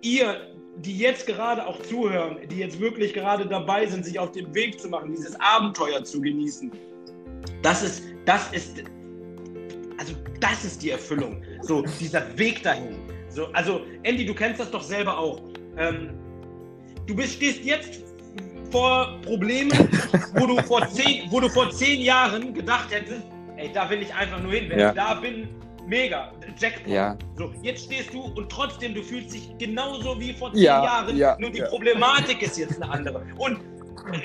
ihr, 0.02 0.54
die 0.78 0.96
jetzt 0.96 1.26
gerade 1.26 1.66
auch 1.66 1.80
zuhören, 1.82 2.38
die 2.50 2.58
jetzt 2.58 2.80
wirklich 2.80 3.12
gerade 3.12 3.46
dabei 3.46 3.86
sind, 3.86 4.04
sich 4.04 4.18
auf 4.18 4.32
den 4.32 4.54
Weg 4.54 4.80
zu 4.80 4.88
machen, 4.88 5.12
dieses 5.14 5.38
Abenteuer 5.40 6.04
zu 6.04 6.20
genießen, 6.20 6.70
das 7.62 7.82
ist, 7.82 8.02
das 8.24 8.52
ist 8.52 8.84
also 9.98 10.14
das 10.40 10.64
ist 10.64 10.82
die 10.82 10.90
Erfüllung. 10.90 11.42
So, 11.62 11.82
dieser 12.00 12.36
Weg 12.38 12.62
dahin. 12.62 12.96
So, 13.28 13.46
also, 13.52 13.82
Andy, 14.04 14.24
du 14.24 14.34
kennst 14.34 14.60
das 14.60 14.70
doch 14.70 14.82
selber 14.82 15.18
auch. 15.18 15.40
Ähm, 15.76 16.10
du 17.06 17.14
bist, 17.14 17.34
stehst 17.34 17.64
jetzt 17.64 18.04
vor 18.70 19.18
Problemen, 19.22 19.72
wo 20.34 20.46
du 20.46 20.62
vor 20.62 20.88
zehn, 20.88 21.30
wo 21.30 21.40
du 21.40 21.48
vor 21.48 21.70
zehn 21.70 22.00
Jahren 22.00 22.54
gedacht 22.54 22.90
hättest, 22.90 23.22
ey, 23.56 23.70
da 23.72 23.90
will 23.90 24.02
ich 24.02 24.14
einfach 24.14 24.40
nur 24.40 24.52
hin. 24.52 24.70
Wenn 24.70 24.78
ja. 24.78 24.90
ich 24.90 24.94
da 24.94 25.14
bin, 25.14 25.48
mega, 25.88 26.32
Jackpot. 26.58 26.92
Ja. 26.92 27.16
So, 27.36 27.52
jetzt 27.62 27.84
stehst 27.84 28.12
du 28.12 28.20
und 28.20 28.50
trotzdem, 28.50 28.94
du 28.94 29.02
fühlst 29.02 29.34
dich 29.34 29.50
genauso 29.58 30.20
wie 30.20 30.32
vor 30.34 30.52
zehn 30.52 30.62
ja, 30.62 30.84
Jahren, 30.84 31.16
ja, 31.16 31.36
nur 31.40 31.50
die 31.50 31.62
Problematik 31.62 32.42
ist 32.42 32.58
jetzt 32.58 32.80
eine 32.80 32.90
andere. 32.92 33.24
Und 33.38 33.60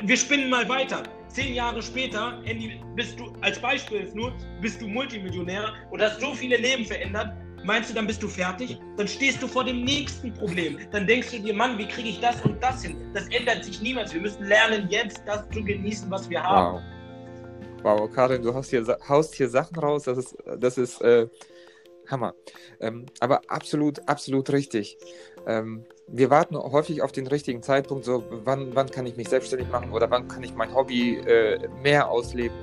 wir 0.04 0.18
spinnen 0.18 0.50
mal 0.50 0.68
weiter. 0.70 1.04
Zehn 1.30 1.56
Jahre 1.56 1.82
später, 1.82 2.40
Andy, 2.46 2.80
bist 2.96 3.20
du, 3.20 3.34
als 3.42 3.60
Beispiel 3.60 4.08
nur, 4.14 4.34
bist 4.62 4.80
du 4.82 4.88
Multimillionär 4.88 5.74
und 5.90 6.02
hast 6.02 6.22
so 6.22 6.34
viele 6.34 6.58
Leben 6.58 6.86
verändert. 6.86 7.34
Meinst 7.66 7.90
du, 7.90 7.94
dann 7.96 8.06
bist 8.06 8.22
du 8.22 8.28
fertig? 8.28 8.78
Dann 8.98 9.08
stehst 9.08 9.42
du 9.42 9.48
vor 9.48 9.64
dem 9.64 9.84
nächsten 9.84 10.34
Problem. 10.34 10.78
Dann 10.92 11.08
denkst 11.08 11.32
du 11.32 11.40
dir, 11.40 11.54
Mann, 11.54 11.78
wie 11.78 11.88
kriege 11.88 12.10
ich 12.10 12.20
das 12.20 12.40
und 12.42 12.62
das 12.62 12.84
hin? 12.84 12.98
Das 13.14 13.28
ändert 13.30 13.64
sich 13.64 13.82
niemals. 13.82 14.14
Wir 14.14 14.22
müssen 14.22 14.44
lernen, 14.44 14.88
jetzt 14.90 15.24
das 15.26 15.50
zu 15.50 15.64
genießen, 15.64 16.12
was 16.12 16.30
wir 16.30 16.44
haben. 16.44 16.84
Wow, 17.82 18.02
wow 18.02 18.12
Karin, 18.12 18.44
du 18.44 18.54
hast 18.54 18.70
hier, 18.70 18.86
haust 19.08 19.34
hier 19.36 19.50
Sachen 19.50 19.78
raus. 19.78 20.04
Das 20.04 20.18
ist, 20.18 20.36
das 20.60 20.78
ist 20.78 21.02
äh, 21.02 21.28
Hammer. 22.14 22.36
Ähm, 22.80 23.08
aber 23.20 23.42
absolut, 23.50 24.08
absolut 24.08 24.50
richtig. 24.52 24.98
Ähm, 25.46 25.84
wir 26.08 26.30
warten 26.30 26.56
häufig 26.58 27.02
auf 27.02 27.12
den 27.12 27.28
richtigen 27.28 27.62
Zeitpunkt, 27.62 28.06
so 28.06 28.24
wann, 28.30 28.74
wann 28.76 28.90
kann 28.90 29.06
ich 29.06 29.18
mich 29.18 29.28
selbstständig 29.28 29.70
machen 29.70 29.92
oder 29.92 30.10
wann 30.10 30.30
kann 30.30 30.44
ich 30.44 30.54
mein 30.54 30.74
Hobby 30.74 31.18
äh, 31.18 31.68
mehr 31.82 32.10
ausleben. 32.10 32.56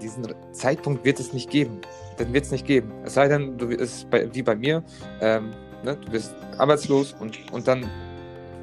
Diesen 0.00 0.32
Zeitpunkt 0.52 1.04
wird 1.04 1.18
es 1.18 1.32
nicht 1.32 1.50
geben. 1.50 1.80
Den 2.20 2.32
wird 2.32 2.44
es 2.44 2.52
nicht 2.52 2.66
geben. 2.66 2.92
Es 3.04 3.14
sei 3.14 3.26
denn, 3.26 3.58
du 3.58 3.68
bist 3.68 4.08
bei, 4.10 4.32
wie 4.32 4.42
bei 4.42 4.54
mir, 4.54 4.84
ähm, 5.20 5.52
ne, 5.82 5.96
du 5.96 6.12
bist 6.12 6.32
arbeitslos 6.58 7.14
und, 7.18 7.36
und 7.52 7.66
dann 7.66 7.90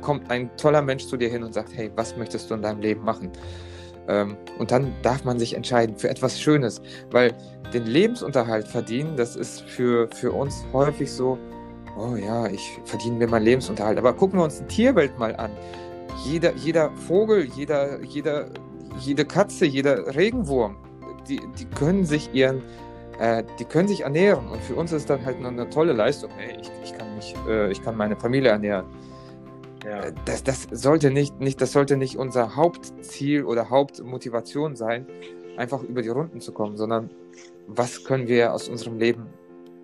kommt 0.01 0.29
ein 0.29 0.55
toller 0.55 0.81
Mensch 0.81 1.07
zu 1.07 1.17
dir 1.17 1.29
hin 1.29 1.43
und 1.43 1.53
sagt, 1.53 1.75
hey, 1.75 1.91
was 1.95 2.15
möchtest 2.15 2.49
du 2.49 2.53
in 2.53 2.61
deinem 2.61 2.79
Leben 2.79 3.03
machen? 3.03 3.31
Ähm, 4.07 4.37
und 4.59 4.71
dann 4.71 4.93
darf 5.01 5.23
man 5.23 5.39
sich 5.39 5.55
entscheiden 5.55 5.97
für 5.97 6.09
etwas 6.09 6.39
Schönes, 6.39 6.81
weil 7.11 7.33
den 7.73 7.85
Lebensunterhalt 7.85 8.67
verdienen, 8.67 9.17
das 9.17 9.35
ist 9.35 9.61
für, 9.61 10.07
für 10.13 10.31
uns 10.31 10.63
häufig 10.71 11.11
so, 11.11 11.37
oh 11.97 12.15
ja, 12.15 12.47
ich 12.47 12.79
verdiene 12.85 13.17
mir 13.17 13.27
meinen 13.27 13.45
Lebensunterhalt. 13.45 13.97
Aber 13.97 14.13
gucken 14.13 14.39
wir 14.39 14.43
uns 14.43 14.59
die 14.59 14.65
Tierwelt 14.65 15.17
mal 15.17 15.35
an. 15.35 15.51
Jeder, 16.25 16.53
jeder 16.55 16.91
Vogel, 16.91 17.45
jeder, 17.55 18.01
jeder, 18.03 18.47
jede 18.99 19.25
Katze, 19.25 19.65
jeder 19.65 20.15
Regenwurm, 20.15 20.77
die, 21.27 21.41
die 21.57 21.65
können 21.65 22.05
sich 22.05 22.33
ihren, 22.33 22.61
äh, 23.19 23.43
die 23.59 23.65
können 23.65 23.87
sich 23.87 24.01
ernähren. 24.01 24.47
Und 24.47 24.61
für 24.61 24.75
uns 24.75 24.91
ist 24.91 25.09
das 25.09 25.19
halt 25.25 25.43
eine, 25.43 25.69
tolle 25.69 25.93
Leistung. 25.93 26.29
Hey, 26.37 26.57
ich, 26.61 26.71
ich, 26.83 26.97
kann 26.97 27.15
mich, 27.15 27.35
äh, 27.47 27.71
ich 27.71 27.81
kann 27.81 27.97
meine 27.97 28.15
Familie 28.15 28.51
ernähren. 28.51 28.85
Ja. 29.85 30.05
Äh, 30.05 30.13
das, 30.25 30.43
das, 30.43 30.67
sollte 30.71 31.11
nicht, 31.11 31.39
nicht, 31.39 31.61
das 31.61 31.71
sollte 31.71 31.97
nicht 31.97 32.17
unser 32.17 32.55
Hauptziel 32.55 33.43
oder 33.45 33.69
Hauptmotivation 33.69 34.75
sein, 34.75 35.05
einfach 35.57 35.83
über 35.83 36.01
die 36.01 36.09
Runden 36.09 36.41
zu 36.41 36.51
kommen, 36.51 36.77
sondern 36.77 37.09
was 37.67 38.03
können 38.03 38.27
wir 38.27 38.53
aus 38.53 38.67
unserem 38.67 38.99
Leben 38.99 39.27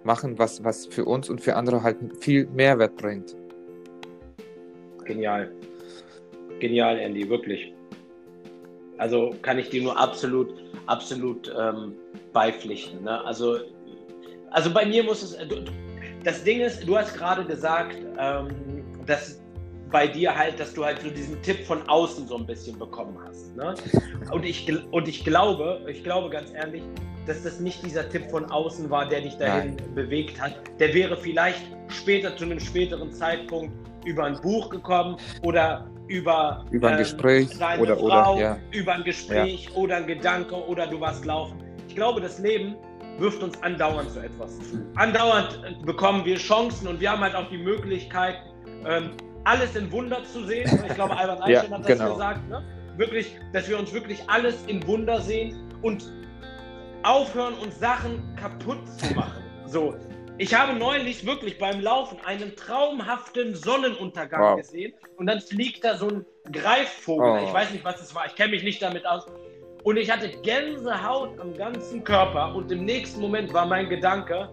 machen, 0.03 0.37
was, 0.39 0.63
was 0.63 0.87
für 0.87 1.05
uns 1.05 1.29
und 1.29 1.41
für 1.41 1.55
andere 1.55 1.83
halt 1.83 1.97
viel 2.19 2.47
Mehrwert 2.47 2.95
bringt. 2.97 3.35
Genial. 5.05 5.51
Genial, 6.59 6.99
Andy, 6.99 7.27
wirklich. 7.29 7.73
Also 8.97 9.35
kann 9.41 9.57
ich 9.57 9.69
dir 9.69 9.81
nur 9.81 9.97
absolut, 9.97 10.53
absolut 10.85 11.51
ähm, 11.59 11.93
beipflichten. 12.33 13.03
Ne? 13.03 13.23
Also, 13.25 13.57
also 14.51 14.71
bei 14.71 14.85
mir 14.85 15.03
muss 15.03 15.23
es. 15.23 15.37
Du, 15.47 15.63
das 16.23 16.43
Ding 16.43 16.61
ist, 16.61 16.87
du 16.87 16.97
hast 16.97 17.15
gerade 17.15 17.43
gesagt, 17.45 17.95
ähm, 18.19 18.49
dass 19.07 19.40
bei 19.91 20.07
dir 20.07 20.35
halt, 20.35 20.59
dass 20.59 20.73
du 20.73 20.85
halt 20.85 21.01
so 21.01 21.09
diesen 21.09 21.41
Tipp 21.41 21.65
von 21.65 21.87
außen 21.87 22.27
so 22.27 22.37
ein 22.37 22.45
bisschen 22.45 22.79
bekommen 22.79 23.17
hast. 23.25 23.55
Ne? 23.55 23.75
Und, 24.31 24.45
ich, 24.45 24.71
und 24.91 25.07
ich 25.07 25.23
glaube, 25.23 25.81
ich 25.87 26.03
glaube 26.03 26.29
ganz 26.29 26.51
ehrlich, 26.53 26.83
dass 27.27 27.43
das 27.43 27.59
nicht 27.59 27.85
dieser 27.85 28.09
Tipp 28.09 28.29
von 28.31 28.45
außen 28.45 28.89
war, 28.89 29.07
der 29.07 29.21
dich 29.21 29.35
dahin 29.35 29.75
Nein. 29.75 29.95
bewegt 29.95 30.41
hat. 30.41 30.55
Der 30.79 30.93
wäre 30.93 31.15
vielleicht 31.17 31.61
später 31.89 32.35
zu 32.35 32.45
einem 32.45 32.59
späteren 32.59 33.11
Zeitpunkt 33.11 33.73
über 34.05 34.25
ein 34.25 34.39
Buch 34.41 34.69
gekommen 34.69 35.17
oder 35.43 35.89
über, 36.07 36.65
über 36.71 36.87
ein 36.87 36.93
ähm, 36.93 36.99
Gespräch 36.99 37.49
oder, 37.79 37.95
Frau, 37.95 38.35
oder 38.35 38.41
ja. 38.41 38.57
über 38.71 38.93
ein 38.93 39.03
Gespräch 39.03 39.69
ja. 39.69 39.75
oder 39.75 39.97
ein 39.97 40.07
Gedanke 40.07 40.55
oder 40.55 40.87
du 40.87 40.99
warst 40.99 41.25
laufen. 41.25 41.57
Ich 41.87 41.95
glaube, 41.95 42.21
das 42.21 42.39
Leben 42.39 42.75
wirft 43.19 43.43
uns 43.43 43.61
andauernd 43.61 44.09
zu 44.09 44.19
etwas 44.19 44.57
zu. 44.57 44.83
Andauernd 44.95 45.59
bekommen 45.85 46.25
wir 46.25 46.37
Chancen 46.37 46.87
und 46.87 46.99
wir 46.99 47.11
haben 47.11 47.21
halt 47.21 47.35
auch 47.35 47.49
die 47.49 47.57
Möglichkeit, 47.57 48.35
ähm, 48.85 49.11
alles 49.43 49.75
in 49.75 49.91
Wunder 49.91 50.23
zu 50.23 50.45
sehen. 50.45 50.69
Ich 50.87 50.95
glaube, 50.95 51.15
Albert 51.17 51.41
Einstein 51.41 51.71
ja, 51.71 51.77
hat 51.77 51.89
das 51.89 51.97
genau. 51.97 52.13
gesagt. 52.13 52.49
Ne? 52.49 52.63
Wirklich, 52.97 53.35
dass 53.53 53.69
wir 53.69 53.79
uns 53.79 53.93
wirklich 53.93 54.21
alles 54.27 54.55
in 54.67 54.85
Wunder 54.85 55.21
sehen 55.21 55.55
und 55.81 56.11
aufhören, 57.03 57.53
uns 57.55 57.79
Sachen 57.79 58.35
kaputt 58.35 58.79
zu 58.99 59.13
machen. 59.15 59.43
So, 59.65 59.95
ich 60.37 60.53
habe 60.53 60.73
neulich 60.73 61.25
wirklich 61.25 61.57
beim 61.57 61.81
Laufen 61.81 62.17
einen 62.25 62.55
traumhaften 62.55 63.55
Sonnenuntergang 63.55 64.41
wow. 64.41 64.57
gesehen 64.57 64.93
und 65.17 65.27
dann 65.27 65.39
fliegt 65.39 65.83
da 65.83 65.95
so 65.95 66.07
ein 66.09 66.25
Greifvogel. 66.51 67.41
Oh. 67.41 67.45
Ich 67.45 67.53
weiß 67.53 67.71
nicht, 67.71 67.85
was 67.85 68.01
es 68.01 68.13
war. 68.15 68.25
Ich 68.25 68.35
kenne 68.35 68.51
mich 68.51 68.63
nicht 68.63 68.81
damit 68.81 69.05
aus. 69.05 69.25
Und 69.83 69.97
ich 69.97 70.11
hatte 70.11 70.29
Gänsehaut 70.41 71.39
am 71.39 71.55
ganzen 71.55 72.03
Körper 72.03 72.53
und 72.55 72.71
im 72.71 72.85
nächsten 72.85 73.21
Moment 73.21 73.51
war 73.53 73.65
mein 73.65 73.89
Gedanke, 73.89 74.49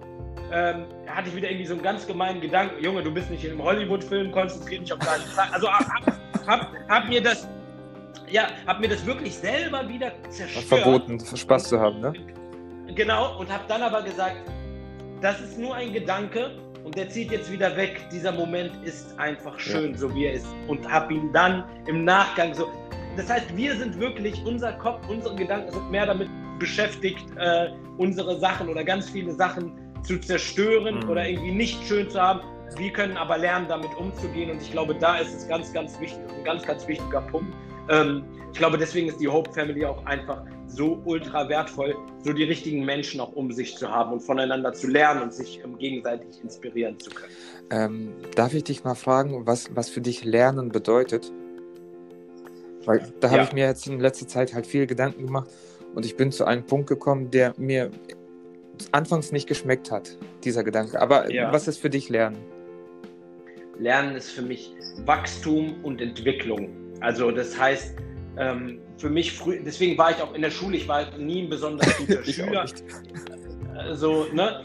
ähm, 0.53 0.87
hatte 1.07 1.29
ich 1.29 1.37
wieder 1.37 1.51
irgendwie 1.51 1.66
so 1.66 1.74
einen 1.74 1.83
ganz 1.83 2.07
gemeinen 2.07 2.40
Gedanken, 2.40 2.83
Junge, 2.83 3.03
du 3.03 3.12
bist 3.12 3.31
nicht 3.31 3.44
in 3.44 3.53
einem 3.53 3.62
Hollywood-Film, 3.62 4.33
konzentriere 4.33 4.83
dich 4.83 4.92
auf 4.92 4.98
deine 4.98 5.24
Sache. 5.24 5.53
Also 5.53 5.70
hab, 5.70 5.87
hab, 6.46 6.88
hab, 6.88 7.09
mir 7.09 7.22
das, 7.22 7.46
ja, 8.31 8.48
hab 8.66 8.81
mir 8.81 8.88
das 8.88 9.05
wirklich 9.05 9.35
selber 9.35 9.88
wieder 9.88 10.12
zerstört. 10.31 10.64
Verboten, 10.64 11.20
Spaß 11.20 11.68
zu 11.68 11.81
haben, 11.81 12.01
ne? 12.01 12.12
Genau, 12.94 13.38
und 13.38 13.53
habe 13.53 13.64
dann 13.68 13.83
aber 13.83 14.03
gesagt, 14.03 14.37
das 15.20 15.40
ist 15.40 15.59
nur 15.59 15.74
ein 15.74 15.92
Gedanke 15.92 16.51
und 16.85 16.96
der 16.96 17.09
zieht 17.09 17.31
jetzt 17.31 17.51
wieder 17.53 17.77
weg. 17.77 18.09
Dieser 18.11 18.33
Moment 18.33 18.72
ist 18.85 19.18
einfach 19.18 19.59
schön, 19.59 19.92
ja. 19.92 19.98
so 19.98 20.14
wie 20.14 20.24
er 20.27 20.33
ist. 20.35 20.46
Und 20.68 20.90
habe 20.90 21.14
ihn 21.14 21.33
dann 21.33 21.64
im 21.87 22.05
Nachgang 22.05 22.55
so. 22.55 22.68
Das 23.16 23.29
heißt, 23.29 23.55
wir 23.57 23.77
sind 23.77 23.98
wirklich, 23.98 24.42
unser 24.46 24.72
Kopf, 24.74 25.07
unsere 25.09 25.35
Gedanken 25.35 25.72
sind 25.72 25.90
mehr 25.90 26.07
damit 26.07 26.29
beschäftigt, 26.59 27.27
äh, 27.37 27.70
unsere 27.98 28.38
Sachen 28.38 28.68
oder 28.68 28.85
ganz 28.85 29.11
viele 29.11 29.33
Sachen 29.33 29.72
zu 30.03 30.21
zerstören 30.21 31.01
mhm. 31.01 31.11
oder 31.11 31.29
irgendwie 31.29 31.53
nicht 31.53 31.87
schön 31.87 32.09
zu 32.11 32.21
haben. 32.21 32.41
Wir 32.77 32.93
können 32.93 33.17
aber 33.17 33.39
lernen, 33.39 33.67
damit 33.69 33.95
umzugehen. 33.97 34.51
Und 34.51 34.61
ich 34.61 34.71
glaube, 34.71 34.95
da 34.95 35.19
ist 35.19 35.35
es 35.35 35.49
ganz, 35.49 35.73
ganz 35.73 35.99
wichtig, 36.01 36.21
ein 36.37 36.45
ganz, 36.45 36.65
ganz 36.65 36.87
wichtiger 36.87 37.23
Punkt. 37.23 37.55
Ähm, 37.89 38.25
ich 38.53 38.59
glaube, 38.59 38.79
deswegen 38.79 39.09
ist 39.09 39.21
die 39.21 39.29
Hope 39.29 39.53
Family 39.53 39.85
auch 39.85 40.05
einfach 40.07 40.43
so 40.67 41.01
ultra 41.05 41.49
wertvoll, 41.49 41.97
so 42.25 42.33
die 42.33 42.45
richtigen 42.45 42.85
Menschen 42.85 43.21
auch 43.21 43.33
um 43.33 43.51
sich 43.53 43.77
zu 43.77 43.91
haben 43.91 44.13
und 44.13 44.21
voneinander 44.21 44.73
zu 44.73 44.87
lernen 44.87 45.23
und 45.23 45.35
sich 45.35 45.61
ähm, 45.65 45.79
gegenseitig 45.79 46.43
inspirieren 46.43 46.99
zu 46.99 47.11
können. 47.11 47.33
Ähm, 47.71 48.13
darf 48.35 48.55
ich 48.55 48.65
dich 48.65 48.85
mal 48.85 48.95
fragen, 48.95 49.47
was, 49.47 49.75
was 49.75 49.89
für 49.89 50.01
dich 50.01 50.25
Lernen 50.25 50.71
bedeutet? 50.71 51.33
Weil 52.85 53.13
da 53.21 53.29
habe 53.29 53.39
ja. 53.39 53.45
ich 53.45 53.53
mir 53.53 53.67
jetzt 53.67 53.87
in 53.87 54.01
letzter 54.01 54.27
Zeit 54.29 54.55
halt 54.55 54.67
viel 54.67 54.87
Gedanken 54.87 55.27
gemacht 55.27 55.51
und 55.95 56.07
ich 56.07 56.17
bin 56.17 56.33
zu 56.33 56.45
einem 56.45 56.65
Punkt 56.65 56.89
gekommen, 56.89 57.31
der 57.31 57.55
mir 57.59 57.91
anfangs 58.93 59.33
nicht 59.33 59.47
geschmeckt 59.47 59.91
hat, 59.91 60.17
dieser 60.45 60.64
Gedanke. 60.64 61.01
Aber 61.01 61.31
ja. 61.31 61.53
was 61.53 61.69
ist 61.69 61.79
für 61.79 61.91
dich 61.91 62.09
Lernen? 62.09 62.38
Lernen 63.79 64.17
ist 64.17 64.31
für 64.31 64.43
mich 64.43 64.75
Wachstum 65.05 65.83
und 65.85 66.01
Entwicklung. 66.01 66.71
Also 67.01 67.31
das 67.31 67.59
heißt, 67.59 67.95
ähm, 68.38 68.81
für 68.99 69.11
mich 69.11 69.33
früh, 69.33 69.61
deswegen 69.64 69.97
war 69.97 70.11
ich 70.11 70.21
auch 70.21 70.35
in 70.35 70.43
der 70.43 70.51
Schule, 70.51 70.77
ich 70.77 70.88
war 70.88 71.07
nie 71.17 71.43
ein 71.43 71.49
besonders 71.49 71.97
guter 71.99 72.25
Schüler. 72.25 72.67
Also, 73.77 74.27
ne? 74.33 74.64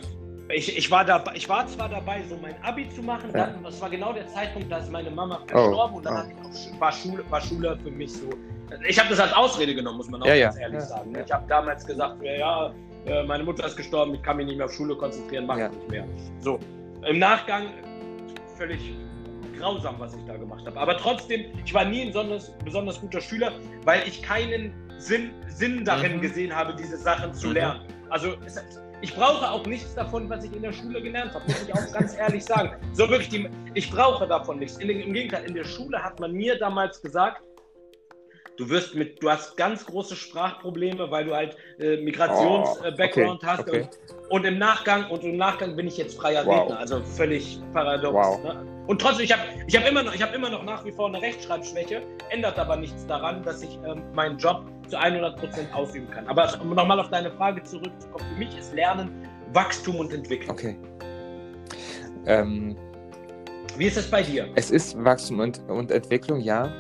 Ich, 0.50 0.78
ich, 0.78 0.92
war 0.92 1.06
da, 1.06 1.24
ich 1.34 1.48
war 1.48 1.66
zwar 1.68 1.90
dabei, 1.90 2.22
so 2.30 2.38
mein 2.42 2.56
Abi 2.64 2.88
zu 2.90 3.02
machen, 3.02 3.30
ja. 3.34 3.48
dann, 3.48 3.64
das 3.64 3.80
war 3.82 3.90
genau 3.90 4.14
der 4.14 4.28
Zeitpunkt, 4.28 4.72
da 4.72 4.78
ist 4.78 4.92
meine 4.92 5.10
Mama 5.10 5.40
oh, 5.42 5.48
verstorben 5.48 5.94
oh, 5.94 5.98
und 5.98 6.06
dann 6.06 6.34
oh. 6.44 6.48
auch, 6.48 6.80
war, 6.80 6.92
Schule, 6.92 7.24
war 7.30 7.42
Schule 7.42 7.78
für 7.82 7.92
mich 7.92 8.12
so. 8.12 8.30
Ich 8.88 9.00
habe 9.00 9.10
das 9.10 9.20
als 9.20 9.34
Ausrede 9.34 9.74
genommen, 9.74 9.98
muss 9.98 10.10
man 10.10 10.22
auch 10.22 10.28
ja, 10.28 10.36
ganz 10.36 10.56
ja. 10.58 10.62
ehrlich 10.64 10.82
sagen. 10.82 11.16
Ich 11.26 11.32
habe 11.32 11.46
damals 11.48 11.86
gesagt, 11.86 12.22
ja, 12.24 12.74
äh, 13.06 13.24
meine 13.24 13.44
Mutter 13.44 13.66
ist 13.66 13.76
gestorben, 13.76 14.14
ich 14.14 14.24
kann 14.24 14.38
mich 14.38 14.48
nicht 14.48 14.58
mehr 14.58 14.66
auf 14.66 14.74
Schule 14.74 14.96
konzentrieren, 14.96 15.46
mache 15.46 15.70
ich 15.72 15.78
nicht 15.78 15.90
mehr. 15.90 16.08
So, 16.40 16.60
im 17.08 17.20
Nachgang 17.20 17.68
völlig 18.58 18.94
grausam, 19.58 19.96
was 20.00 20.14
ich 20.16 20.24
da 20.26 20.38
gemacht 20.38 20.66
habe. 20.66 20.80
Aber 20.80 20.98
trotzdem, 20.98 21.46
ich 21.66 21.74
war 21.74 21.86
nie 21.86 22.02
ein 22.02 22.08
besonders, 22.08 22.52
besonders 22.64 23.00
guter 23.00 23.22
Schüler, 23.22 23.52
weil 23.84 24.08
ich 24.08 24.22
keinen 24.22 24.74
Sinn, 24.98 25.32
Sinn 25.48 25.84
darin 25.86 26.18
mhm. 26.18 26.22
gesehen 26.22 26.56
habe, 26.56 26.74
diese 26.76 26.98
Sachen 26.98 27.34
zu 27.34 27.48
mhm. 27.48 27.54
lernen. 27.54 27.82
Also 28.10 28.36
ich 29.02 29.14
brauche 29.16 29.50
auch 29.50 29.66
nichts 29.66 29.96
davon, 29.96 30.30
was 30.30 30.46
ich 30.46 30.56
in 30.56 30.62
der 30.62 30.72
Schule 30.72 31.02
gelernt 31.02 31.34
habe, 31.34 31.44
muss 31.46 31.62
ich 31.64 31.74
auch 31.74 31.92
ganz 31.92 32.16
ehrlich 32.16 32.46
sagen. 32.46 32.72
So 32.94 33.10
wirklich, 33.10 33.30
die, 33.30 33.50
ich 33.74 33.92
brauche 33.92 34.26
davon 34.28 34.60
nichts. 34.60 34.78
In, 34.78 34.90
Im 34.90 35.14
Gegenteil, 35.14 35.44
in 35.46 35.54
der 35.54 35.66
Schule 35.66 36.02
hat 36.02 36.20
man 36.20 36.32
mir 36.32 36.58
damals 36.58 37.02
gesagt, 37.02 37.42
du 38.58 38.70
wirst 38.70 38.96
mit, 38.96 39.22
du 39.22 39.30
hast 39.30 39.58
ganz 39.58 39.86
große 39.86 40.16
Sprachprobleme, 40.16 41.10
weil 41.10 41.26
du 41.26 41.36
halt 41.36 41.58
äh, 41.80 41.98
Migrations-Background 41.98 43.42
oh, 43.44 43.46
okay, 43.46 43.46
hast. 43.46 43.60
Okay. 43.62 43.88
Und, 44.30 44.30
und, 44.30 44.46
im 44.46 44.58
Nachgang, 44.58 45.10
und 45.10 45.24
im 45.24 45.38
Nachgang 45.38 45.76
bin 45.76 45.88
ich 45.88 45.98
jetzt 45.98 46.18
freier 46.18 46.46
wow. 46.46 46.64
Redner, 46.64 46.80
also 46.80 47.02
völlig 47.02 47.60
paradox. 47.74 48.14
Wow. 48.14 48.44
Ne? 48.44 48.66
Und 48.88 49.02
trotzdem, 49.02 49.26
ich 49.26 49.32
habe 49.32 49.42
ich 49.68 49.76
hab 49.76 49.88
immer, 49.88 50.04
noch, 50.04 50.14
hab 50.16 50.36
immer 50.36 50.50
noch 50.50 50.64
nach 50.64 50.84
wie 50.86 50.92
vor 50.92 51.08
eine 51.08 51.22
Rechtschreibschwäche, 51.22 52.02
ändert 52.30 52.60
aber 52.60 52.76
nichts 52.76 53.06
daran, 53.08 53.44
dass 53.44 53.62
ich 53.64 53.80
ähm, 53.86 54.04
meinen 54.14 54.38
Job 54.38 54.64
zu 54.88 54.98
100% 54.98 55.72
ausüben 55.74 56.10
kann. 56.12 56.28
Aber 56.28 56.50
um 56.62 56.76
nochmal 56.76 57.00
auf 57.00 57.10
deine 57.10 57.32
Frage 57.32 57.64
zurückzukommen, 57.64 58.26
für 58.34 58.40
mich 58.40 58.58
ist 58.58 58.74
Lernen 58.74 59.28
Wachstum 59.54 59.98
und 59.98 60.14
Entwicklung. 60.14 60.52
Okay. 60.52 60.78
Ähm, 62.26 62.76
Wie 63.78 63.86
ist 63.86 63.98
es 63.98 64.10
bei 64.10 64.22
dir? 64.22 64.50
Es 64.56 64.72
ist 64.72 65.02
Wachstum 65.04 65.40
und, 65.40 65.60
und 65.70 65.92
Entwicklung, 65.92 66.40
ja 66.40 66.72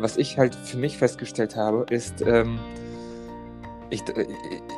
was 0.00 0.16
ich 0.16 0.38
halt 0.38 0.54
für 0.54 0.78
mich 0.78 0.98
festgestellt 0.98 1.56
habe, 1.56 1.86
ist, 1.90 2.22
ähm, 2.22 2.58
ich, 3.90 4.02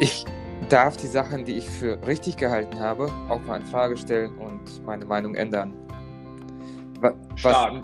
ich 0.01 0.25
darf 0.69 0.97
die 0.97 1.07
Sachen, 1.07 1.45
die 1.45 1.59
ich 1.59 1.69
für 1.69 1.99
richtig 2.07 2.37
gehalten 2.37 2.79
habe, 2.81 3.11
auch 3.29 3.41
mal 3.43 3.61
in 3.61 3.67
Frage 3.67 3.97
stellen 3.97 4.37
und 4.39 4.85
meine 4.85 5.05
Meinung 5.05 5.35
ändern. 5.35 5.75
Was, 7.01 7.15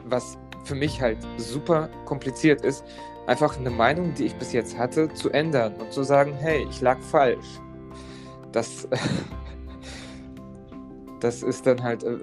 was 0.08 0.38
für 0.64 0.74
mich 0.74 1.00
halt 1.00 1.18
super 1.36 1.88
kompliziert 2.04 2.64
ist, 2.64 2.84
einfach 3.26 3.58
eine 3.58 3.70
Meinung, 3.70 4.14
die 4.14 4.26
ich 4.26 4.34
bis 4.36 4.52
jetzt 4.52 4.78
hatte, 4.78 5.12
zu 5.12 5.30
ändern 5.30 5.74
und 5.74 5.92
zu 5.92 6.02
sagen, 6.02 6.32
hey, 6.38 6.66
ich 6.70 6.80
lag 6.80 6.98
falsch. 7.00 7.60
Das, 8.52 8.88
das 11.20 11.42
ist 11.42 11.66
dann 11.66 11.82
halt, 11.82 12.04
äh, 12.04 12.16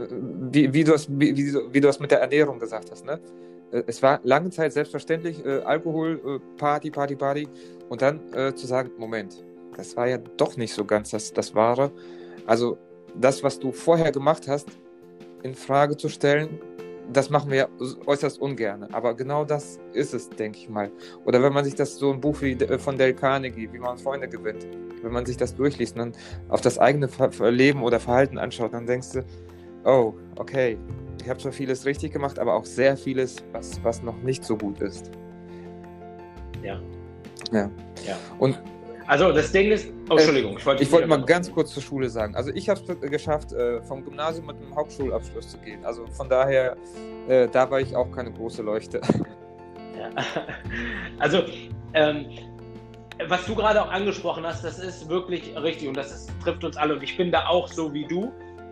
wie, 0.51 0.73
wie, 0.73 0.83
du 0.83 0.93
es, 0.93 1.07
wie, 1.09 1.35
wie, 1.71 1.81
du 1.81 1.87
es 1.89 1.99
mit 1.99 2.11
der 2.11 2.21
Ernährung 2.21 2.59
gesagt 2.59 2.91
hast, 2.91 3.05
ne? 3.05 3.19
Äh, 3.71 3.83
es 3.87 4.01
war 4.01 4.19
lange 4.23 4.49
Zeit 4.49 4.73
selbstverständlich, 4.73 5.43
äh, 5.45 5.61
Alkohol, 5.61 6.21
äh, 6.25 6.57
Party, 6.57 6.91
Party, 6.91 7.15
Party. 7.15 7.47
Und 7.89 8.01
dann 8.01 8.19
äh, 8.33 8.53
zu 8.53 8.67
sagen, 8.67 8.91
Moment, 8.97 9.43
das 9.75 9.95
war 9.95 10.07
ja 10.07 10.17
doch 10.17 10.57
nicht 10.57 10.73
so 10.73 10.85
ganz 10.85 11.11
das, 11.11 11.33
das 11.33 11.53
Wahre. 11.53 11.91
Also 12.45 12.77
das, 13.19 13.43
was 13.43 13.59
du 13.59 13.71
vorher 13.71 14.11
gemacht 14.11 14.47
hast, 14.47 14.69
in 15.43 15.53
Frage 15.53 15.95
zu 15.97 16.09
stellen, 16.09 16.59
das 17.11 17.29
machen 17.29 17.51
wir 17.51 17.57
ja 17.57 17.67
äußerst 18.07 18.41
ungern. 18.41 18.83
Aber 18.91 19.13
genau 19.13 19.45
das 19.45 19.79
ist 19.93 20.13
es, 20.13 20.29
denke 20.29 20.57
ich 20.57 20.69
mal. 20.69 20.91
Oder 21.23 21.41
wenn 21.43 21.53
man 21.53 21.63
sich 21.63 21.75
das 21.75 21.97
so 21.97 22.11
ein 22.11 22.19
Buch 22.19 22.41
wie 22.41 22.57
von 22.79 22.97
Dale 22.97 23.13
Carnegie, 23.13 23.69
wie 23.71 23.79
man 23.79 23.97
Freunde 23.97 24.27
gewinnt, 24.27 24.67
wenn 25.03 25.11
man 25.11 25.25
sich 25.25 25.37
das 25.37 25.55
durchliest 25.55 25.95
und 25.95 25.99
dann 25.99 26.21
auf 26.49 26.61
das 26.61 26.79
eigene 26.79 27.07
Leben 27.51 27.83
oder 27.83 27.99
Verhalten 27.99 28.37
anschaut, 28.37 28.73
dann 28.73 28.87
denkst 28.87 29.11
du, 29.11 29.25
oh, 29.83 30.13
okay, 30.37 30.77
ich 31.25 31.29
habe 31.29 31.39
zwar 31.39 31.51
vieles 31.51 31.85
richtig 31.85 32.13
gemacht, 32.13 32.37
aber 32.37 32.53
auch 32.53 32.65
sehr 32.65 32.95
vieles, 32.95 33.43
was, 33.51 33.83
was 33.83 34.03
noch 34.03 34.17
nicht 34.17 34.43
so 34.43 34.55
gut 34.55 34.79
ist. 34.79 35.09
Ja. 36.61 36.79
Ja. 37.51 37.71
ja. 38.05 38.15
Und 38.37 38.59
also 39.07 39.31
das 39.31 39.51
Ding 39.51 39.71
ist, 39.71 39.91
oh, 40.09 40.13
äh, 40.13 40.17
Entschuldigung, 40.17 40.57
ich 40.57 40.65
wollte, 40.67 40.83
ich 40.83 40.91
wollte 40.91 41.07
mal 41.07 41.23
ganz 41.25 41.51
kurz 41.51 41.73
zur 41.73 41.81
Schule 41.81 42.09
sagen. 42.09 42.35
Also 42.35 42.51
ich 42.53 42.69
habe 42.69 42.79
es 42.79 43.09
geschafft, 43.09 43.53
äh, 43.53 43.81
vom 43.81 44.05
Gymnasium 44.05 44.45
mit 44.45 44.57
einem 44.57 44.75
Hauptschulabschluss 44.75 45.49
zu 45.49 45.57
gehen. 45.57 45.83
Also 45.83 46.05
von 46.07 46.29
daher, 46.29 46.77
äh, 47.27 47.47
da 47.47 47.71
war 47.71 47.81
ich 47.81 47.95
auch 47.95 48.11
keine 48.11 48.31
große 48.31 48.61
Leuchte. 48.61 49.01
Ja. 49.97 50.09
Also 51.19 51.41
ähm, 51.93 52.25
was 53.29 53.45
du 53.45 53.55
gerade 53.55 53.81
auch 53.81 53.89
angesprochen 53.89 54.45
hast, 54.45 54.61
das 54.65 54.77
ist 54.77 55.07
wirklich 55.07 55.55
richtig 55.55 55.87
und 55.87 55.95
das 55.95 56.11
ist, 56.11 56.31
trifft 56.43 56.65
uns 56.65 56.75
alle. 56.75 56.95
Und 56.95 57.01
ich 57.01 57.15
bin 57.15 57.31
da 57.31 57.47
auch 57.47 57.69
so 57.69 57.93
wie 57.93 58.05
du 58.05 58.29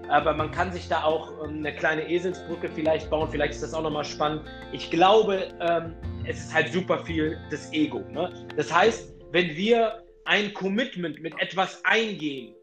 aber 0.10 0.34
man 0.34 0.52
kann 0.52 0.72
sich 0.72 0.88
da 0.88 1.04
auch 1.04 1.32
ähm, 1.44 1.58
eine 1.58 1.76
kleine 1.76 2.10
Eselsbrücke 2.10 2.70
vielleicht 2.70 3.10
bauen. 3.10 3.30
Vielleicht 3.30 3.54
ist 3.54 3.63
das 3.63 3.74
auch 3.74 3.84
nochmal 3.84 4.06
spannend. 4.06 4.44
Ich 4.72 4.89
glaube, 4.89 5.50
ähm, 5.60 5.96
es 6.26 6.39
ist 6.39 6.54
halt 6.54 6.72
super 6.72 7.04
viel 7.06 7.38
das 7.50 7.72
Ego. 7.74 8.00
Ne? 8.12 8.32
Das 8.56 8.74
heißt, 8.74 9.13
wenn 9.32 9.56
wir 9.56 10.04
ein 10.26 10.54
Commitment 10.54 11.22
mit 11.22 11.34
etwas 11.39 11.84
eingehen, 11.84 12.56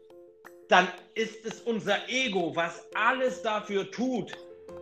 dann 0.69 0.87
ist 1.15 1.45
es 1.45 1.61
unser 1.61 1.97
Ego, 2.07 2.55
was 2.55 2.87
alles 2.95 3.41
dafür 3.41 3.91
tut, 3.91 4.31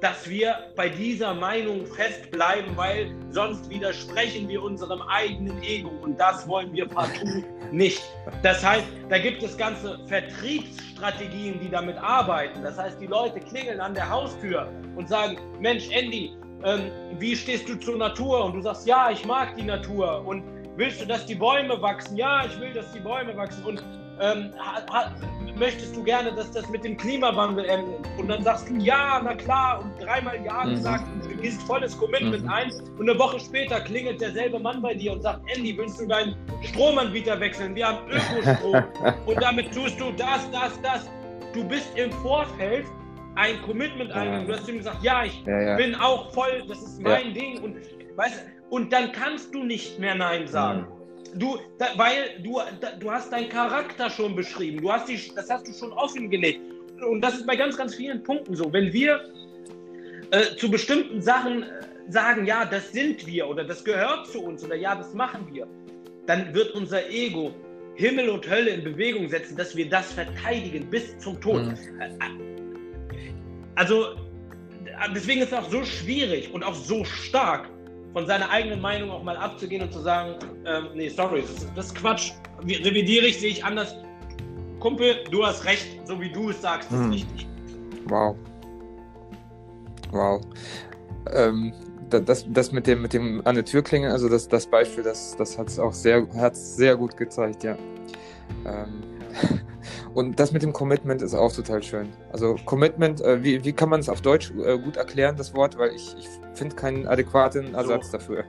dass 0.02 0.30
wir 0.30 0.56
bei 0.76 0.90
dieser 0.90 1.34
Meinung 1.34 1.86
festbleiben, 1.86 2.76
weil 2.78 3.14
sonst 3.32 3.70
widersprechen 3.70 4.48
wir 4.48 4.64
unserem 4.64 5.02
eigenen 5.02 5.62
Ego 5.62 5.90
und 6.02 6.18
das 6.18 6.48
wollen 6.48 6.72
wir 6.74 6.88
partout 6.88 7.44
nicht. 7.72 8.02
Das 8.42 8.66
heißt, 8.66 8.86
da 9.10 9.18
gibt 9.18 9.44
es 9.44 9.58
ganze 9.58 10.00
Vertriebsstrategien, 10.08 11.60
die 11.60 11.70
damit 11.70 11.98
arbeiten. 11.98 12.64
Das 12.64 12.78
heißt, 12.78 13.00
die 13.02 13.08
Leute 13.08 13.40
klingeln 13.40 13.82
an 13.82 13.94
der 13.94 14.10
Haustür 14.10 14.72
und 14.96 15.10
sagen, 15.10 15.38
Mensch, 15.60 15.90
Andy, 15.92 16.32
ähm, 16.64 16.92
wie 17.20 17.36
stehst 17.36 17.68
du 17.68 17.76
zur 17.76 17.98
Natur? 17.98 18.46
Und 18.46 18.54
du 18.54 18.62
sagst, 18.62 18.88
ja, 18.88 19.12
ich 19.12 19.26
mag 19.26 19.56
die 19.56 19.64
Natur. 19.64 20.26
Und 20.26 20.44
willst 20.76 21.02
du, 21.02 21.06
dass 21.06 21.26
die 21.26 21.36
Bäume 21.36 21.82
wachsen? 21.82 22.18
Ja, 22.18 22.46
ich 22.46 22.60
will, 22.60 22.74
dass 22.74 22.92
die 22.92 23.00
Bäume 23.00 23.36
wachsen. 23.36 23.64
Und 23.64 23.84
ähm, 24.20 24.52
möchtest 25.58 25.96
du 25.96 26.04
gerne, 26.04 26.34
dass 26.34 26.52
das 26.52 26.68
mit 26.70 26.84
dem 26.84 26.98
Klimawandel 26.98 27.66
endet? 27.66 28.00
Und 28.18 28.30
dann 28.30 28.44
sagst 28.44 28.70
du 28.70 28.76
ja, 28.76 29.22
na 29.24 29.36
klar, 29.36 29.82
und 29.82 30.04
dreimal 30.04 30.44
ja 30.44 30.64
mhm. 30.64 30.76
gesagt 30.76 31.06
du 31.24 31.36
gehst 31.42 31.62
volles 31.64 31.98
Commitment 31.98 32.44
mhm. 32.44 32.50
ein. 32.50 32.72
Und 32.98 33.10
eine 33.10 33.18
Woche 33.20 33.40
später 33.40 33.80
klingelt 33.82 34.22
derselbe 34.22 34.60
Mann 34.60 34.82
bei 34.82 34.94
dir 34.94 35.14
und 35.14 35.22
sagt, 35.22 35.42
Andy, 35.56 35.78
willst 35.78 36.00
du 36.00 36.08
deinen 36.08 36.36
Stromanbieter 36.64 37.40
wechseln? 37.40 37.76
Wir 37.76 37.88
haben 37.88 38.10
Ökostrom. 38.10 38.84
und 39.26 39.42
damit 39.42 39.74
tust 39.74 40.00
du 40.00 40.12
das, 40.12 40.50
das, 40.52 40.82
das. 40.82 41.10
Du 41.54 41.64
bist 41.68 41.98
im 41.98 42.12
Vorfeld 42.12 42.86
ein 43.36 43.62
Commitment 43.64 44.12
eingegangen. 44.12 44.48
Du 44.48 44.54
hast 44.54 44.68
ihm 44.68 44.78
gesagt, 44.78 45.02
ja, 45.02 45.24
ich 45.24 45.44
ja, 45.46 45.62
ja. 45.62 45.76
bin 45.78 45.96
auch 45.96 46.32
voll, 46.34 46.64
das 46.68 46.82
ist 46.82 47.02
mein 47.02 47.28
ja. 47.28 47.34
Ding. 47.34 47.64
Und, 47.64 47.78
weißt, 48.16 48.46
und 48.70 48.92
dann 48.92 49.12
kannst 49.12 49.54
du 49.54 49.64
nicht 49.64 50.00
mehr 50.00 50.16
Nein 50.16 50.48
sagen. 50.48 50.82
Mhm. 50.82 50.99
Du, 51.36 51.58
da, 51.78 51.88
weil 51.96 52.42
du, 52.44 52.60
da, 52.82 52.92
du 53.00 53.12
hast 53.12 53.32
deinen 53.32 53.50
Charakter 53.50 54.10
schon 54.10 54.36
beschrieben. 54.36 54.82
Du 54.82 54.92
hast 54.92 55.08
die, 55.08 55.20
das 55.36 55.50
hast 55.50 55.68
du 55.68 55.74
schon 55.74 55.92
offengelegt. 55.94 56.62
Und 57.08 57.22
das 57.22 57.36
ist 57.36 57.48
bei 57.48 57.56
ganz, 57.56 57.78
ganz 57.78 57.96
vielen 57.96 58.24
Punkten 58.24 58.56
so. 58.56 58.72
Wenn 58.72 58.92
wir 58.92 59.22
äh, 60.32 60.56
zu 60.58 60.70
bestimmten 60.70 61.22
Sachen 61.22 61.64
äh, 61.64 61.68
sagen, 62.10 62.46
ja, 62.46 62.66
das 62.66 62.92
sind 62.92 63.26
wir 63.26 63.48
oder 63.48 63.64
das 63.64 63.84
gehört 63.84 64.28
zu 64.28 64.44
uns 64.44 64.64
oder 64.64 64.76
ja, 64.76 64.96
das 64.96 65.14
machen 65.14 65.48
wir, 65.52 65.68
dann 66.26 66.54
wird 66.54 66.72
unser 66.72 67.10
Ego 67.10 67.54
Himmel 67.96 68.30
und 68.30 68.50
Hölle 68.50 68.70
in 68.70 68.84
Bewegung 68.84 69.28
setzen, 69.28 69.58
dass 69.58 69.76
wir 69.76 69.90
das 69.90 70.14
verteidigen 70.14 70.90
bis 70.90 71.18
zum 71.18 71.40
Tod. 71.42 71.64
Mhm. 71.64 71.76
Also, 73.76 74.16
deswegen 75.14 75.42
ist 75.42 75.52
es 75.52 75.54
auch 75.54 75.70
so 75.70 75.84
schwierig 75.84 76.54
und 76.54 76.64
auch 76.64 76.76
so 76.76 77.04
stark, 77.04 77.70
von 78.14 78.26
seiner 78.26 78.50
eigenen 78.50 78.82
Meinung 78.82 79.12
auch 79.12 79.24
mal 79.24 79.38
abzugehen 79.38 79.84
und 79.84 79.94
zu 79.94 80.00
sagen, 80.00 80.36
ähm, 80.66 80.88
nee, 80.96 81.10
sorry, 81.10 81.42
das 81.42 81.52
ist, 81.52 81.72
das 81.76 81.86
ist 81.88 81.96
Quatsch, 81.96 82.32
revidiere 82.62 83.28
ich, 83.28 83.40
sehe 83.40 83.52
ich 83.52 83.64
anders. 83.64 83.96
Kumpel, 84.80 85.24
du 85.30 85.46
hast 85.46 85.66
recht, 85.66 85.86
so 86.06 86.20
wie 86.20 86.32
du 86.32 86.50
es 86.50 86.62
sagst, 86.62 86.92
ist 86.92 86.98
hm. 86.98 87.12
richtig. 87.12 87.48
Wow. 88.06 88.36
Wow. 90.12 90.42
Ähm, 91.32 91.74
das, 92.10 92.46
das 92.50 92.72
mit 92.72 92.88
dem, 92.88 93.04
mit 93.04 93.14
dem 93.14 93.46
an 93.46 93.56
der 93.56 93.66
Tür 93.66 93.84
klingeln, 93.84 94.12
also 94.12 94.30
das, 94.30 94.48
das 94.48 94.66
Beispiel, 94.66 95.04
das, 95.04 95.36
das 95.38 95.58
hat 95.58 95.68
es 95.68 95.78
auch 95.78 95.94
sehr, 95.94 96.26
hat's 96.36 96.76
sehr 96.76 96.96
gut 96.96 97.16
gezeigt, 97.16 97.64
ja. 97.64 97.78
Ähm, 98.66 99.04
und 100.14 100.40
das 100.40 100.52
mit 100.52 100.64
dem 100.64 100.74
Commitment 100.74 101.22
ist 101.22 101.34
auch 101.34 101.54
total 101.54 101.82
schön. 101.84 102.10
Also 102.32 102.56
Commitment, 102.66 103.22
äh, 103.22 103.44
wie, 103.44 103.64
wie 103.64 103.74
kann 103.74 103.90
man 103.90 104.00
es 104.00 104.10
auf 104.10 104.22
Deutsch 104.22 104.52
äh, 104.64 104.78
gut 104.78 104.98
erklären, 104.98 105.36
das 105.38 105.54
Wort? 105.54 105.78
Weil 105.78 105.92
ich, 105.96 106.16
ich 106.18 106.28
finde 106.54 106.76
keinen 106.76 107.08
adäquaten 107.08 107.74
Ersatz 107.74 108.12
so. 108.12 108.18
dafür. 108.18 108.44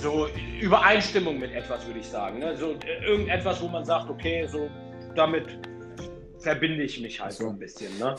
so 0.00 0.28
Übereinstimmung 0.60 1.38
mit 1.38 1.52
etwas, 1.52 1.86
würde 1.86 2.00
ich 2.00 2.08
sagen. 2.08 2.38
Ne? 2.38 2.56
So 2.56 2.72
äh, 2.72 3.04
irgendetwas, 3.06 3.60
wo 3.62 3.68
man 3.68 3.84
sagt, 3.84 4.10
okay, 4.10 4.46
so 4.46 4.68
damit 5.14 5.58
verbinde 6.38 6.84
ich 6.84 7.00
mich 7.00 7.20
halt 7.20 7.32
so, 7.32 7.44
so 7.44 7.50
ein 7.50 7.58
bisschen. 7.58 7.98
Ne? 7.98 8.14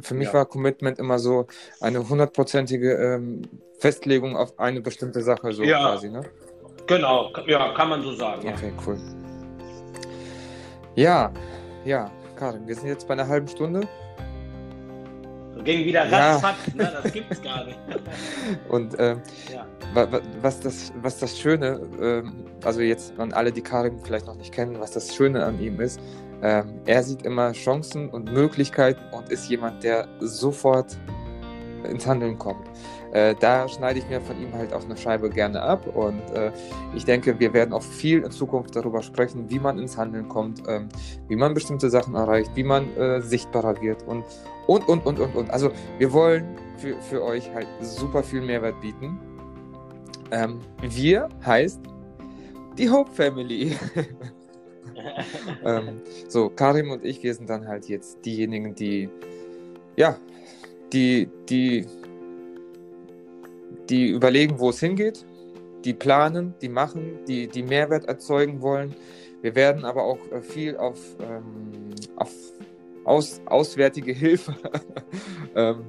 Für 0.00 0.14
mich 0.14 0.28
ja. 0.28 0.34
war 0.34 0.46
Commitment 0.46 0.98
immer 0.98 1.18
so 1.18 1.46
eine 1.80 2.08
hundertprozentige 2.08 2.92
ähm, 2.92 3.42
Festlegung 3.78 4.36
auf 4.36 4.58
eine 4.58 4.80
bestimmte 4.80 5.22
Sache, 5.22 5.52
so 5.52 5.62
ja. 5.62 5.78
quasi, 5.80 6.08
ne? 6.08 6.22
Genau, 6.86 7.32
ja, 7.46 7.72
kann 7.74 7.88
man 7.88 8.02
so 8.02 8.12
sagen. 8.12 8.46
Okay, 8.46 8.72
ja. 8.76 8.82
cool. 8.86 9.23
Ja, 10.96 11.32
ja, 11.84 12.10
Karin, 12.36 12.66
wir 12.66 12.74
sind 12.74 12.86
jetzt 12.86 13.08
bei 13.08 13.14
einer 13.14 13.26
halben 13.26 13.48
Stunde. 13.48 13.86
Ging 15.64 15.84
wieder 15.86 16.10
ratzfatz, 16.10 16.56
ja. 16.76 16.84
ne? 16.84 16.92
das 17.02 17.12
gibt's 17.12 17.42
gar 17.42 17.64
nicht. 17.64 17.78
Und 18.68 18.94
ähm, 18.98 19.20
ja. 19.52 19.66
was, 20.42 20.60
das, 20.60 20.92
was 21.00 21.18
das 21.18 21.38
Schöne, 21.38 21.80
ähm, 22.00 22.44
also 22.64 22.80
jetzt 22.80 23.18
an 23.18 23.32
alle, 23.32 23.50
die 23.50 23.62
Karim 23.62 23.98
vielleicht 24.00 24.26
noch 24.26 24.36
nicht 24.36 24.52
kennen, 24.52 24.78
was 24.78 24.90
das 24.92 25.14
Schöne 25.14 25.44
an 25.44 25.60
ihm 25.60 25.80
ist, 25.80 26.00
ähm, 26.42 26.80
er 26.84 27.02
sieht 27.02 27.22
immer 27.22 27.52
Chancen 27.52 28.10
und 28.10 28.32
Möglichkeiten 28.32 29.02
und 29.12 29.30
ist 29.30 29.48
jemand, 29.48 29.82
der 29.82 30.06
sofort 30.20 30.96
ins 31.88 32.06
Handeln 32.06 32.38
kommt. 32.38 32.68
Äh, 33.14 33.36
da 33.38 33.68
schneide 33.68 34.00
ich 34.00 34.08
mir 34.08 34.20
von 34.20 34.40
ihm 34.42 34.52
halt 34.52 34.72
auch 34.72 34.82
eine 34.82 34.96
Scheibe 34.96 35.30
gerne 35.30 35.62
ab 35.62 35.86
und 35.94 36.20
äh, 36.34 36.50
ich 36.96 37.04
denke, 37.04 37.38
wir 37.38 37.52
werden 37.52 37.72
auch 37.72 37.82
viel 37.82 38.24
in 38.24 38.32
Zukunft 38.32 38.74
darüber 38.74 39.02
sprechen, 39.02 39.48
wie 39.48 39.60
man 39.60 39.78
ins 39.78 39.96
Handeln 39.96 40.28
kommt, 40.28 40.64
ähm, 40.66 40.88
wie 41.28 41.36
man 41.36 41.54
bestimmte 41.54 41.90
Sachen 41.90 42.16
erreicht, 42.16 42.50
wie 42.56 42.64
man 42.64 42.92
äh, 42.96 43.20
sichtbarer 43.22 43.80
wird 43.80 44.02
und 44.02 44.24
und 44.66 44.88
und 44.88 45.06
und 45.06 45.20
und 45.20 45.36
und. 45.36 45.50
Also 45.50 45.70
wir 45.98 46.12
wollen 46.12 46.58
für, 46.76 47.00
für 47.02 47.22
euch 47.22 47.48
halt 47.54 47.68
super 47.80 48.24
viel 48.24 48.40
Mehrwert 48.40 48.80
bieten. 48.80 49.16
Ähm, 50.32 50.58
wir 50.82 51.28
heißt 51.46 51.80
die 52.76 52.90
Hope 52.90 53.12
Family. 53.12 53.76
ähm, 55.64 56.00
so, 56.26 56.48
Karim 56.48 56.90
und 56.90 57.04
ich, 57.04 57.22
wir 57.22 57.32
sind 57.32 57.48
dann 57.48 57.68
halt 57.68 57.88
jetzt 57.88 58.26
diejenigen, 58.26 58.74
die, 58.74 59.08
ja, 59.94 60.16
die, 60.92 61.28
die, 61.48 61.86
die 63.88 64.08
überlegen, 64.08 64.58
wo 64.58 64.70
es 64.70 64.80
hingeht, 64.80 65.24
die 65.84 65.94
planen, 65.94 66.54
die 66.60 66.68
machen, 66.68 67.18
die, 67.28 67.46
die 67.46 67.62
Mehrwert 67.62 68.06
erzeugen 68.06 68.62
wollen. 68.62 68.94
Wir 69.42 69.54
werden 69.54 69.84
aber 69.84 70.04
auch 70.04 70.18
äh, 70.32 70.40
viel 70.40 70.76
auf, 70.76 70.98
ähm, 71.20 71.90
auf 72.16 72.30
aus, 73.04 73.40
auswärtige 73.46 74.12
Hilfe. 74.12 74.54
ähm, 75.56 75.84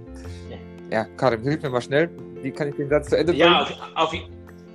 ja, 0.91 1.05
Karim, 1.17 1.41
hilf 1.41 1.61
mir 1.63 1.69
mal 1.69 1.81
schnell. 1.81 2.09
Wie 2.41 2.51
kann 2.51 2.69
ich 2.69 2.75
den 2.75 2.89
Satz 2.89 3.09
zu 3.09 3.17
Ende 3.17 3.33
bringen? 3.33 3.45
Ja, 3.45 3.61
auf, 3.61 3.73
auf, 3.95 4.13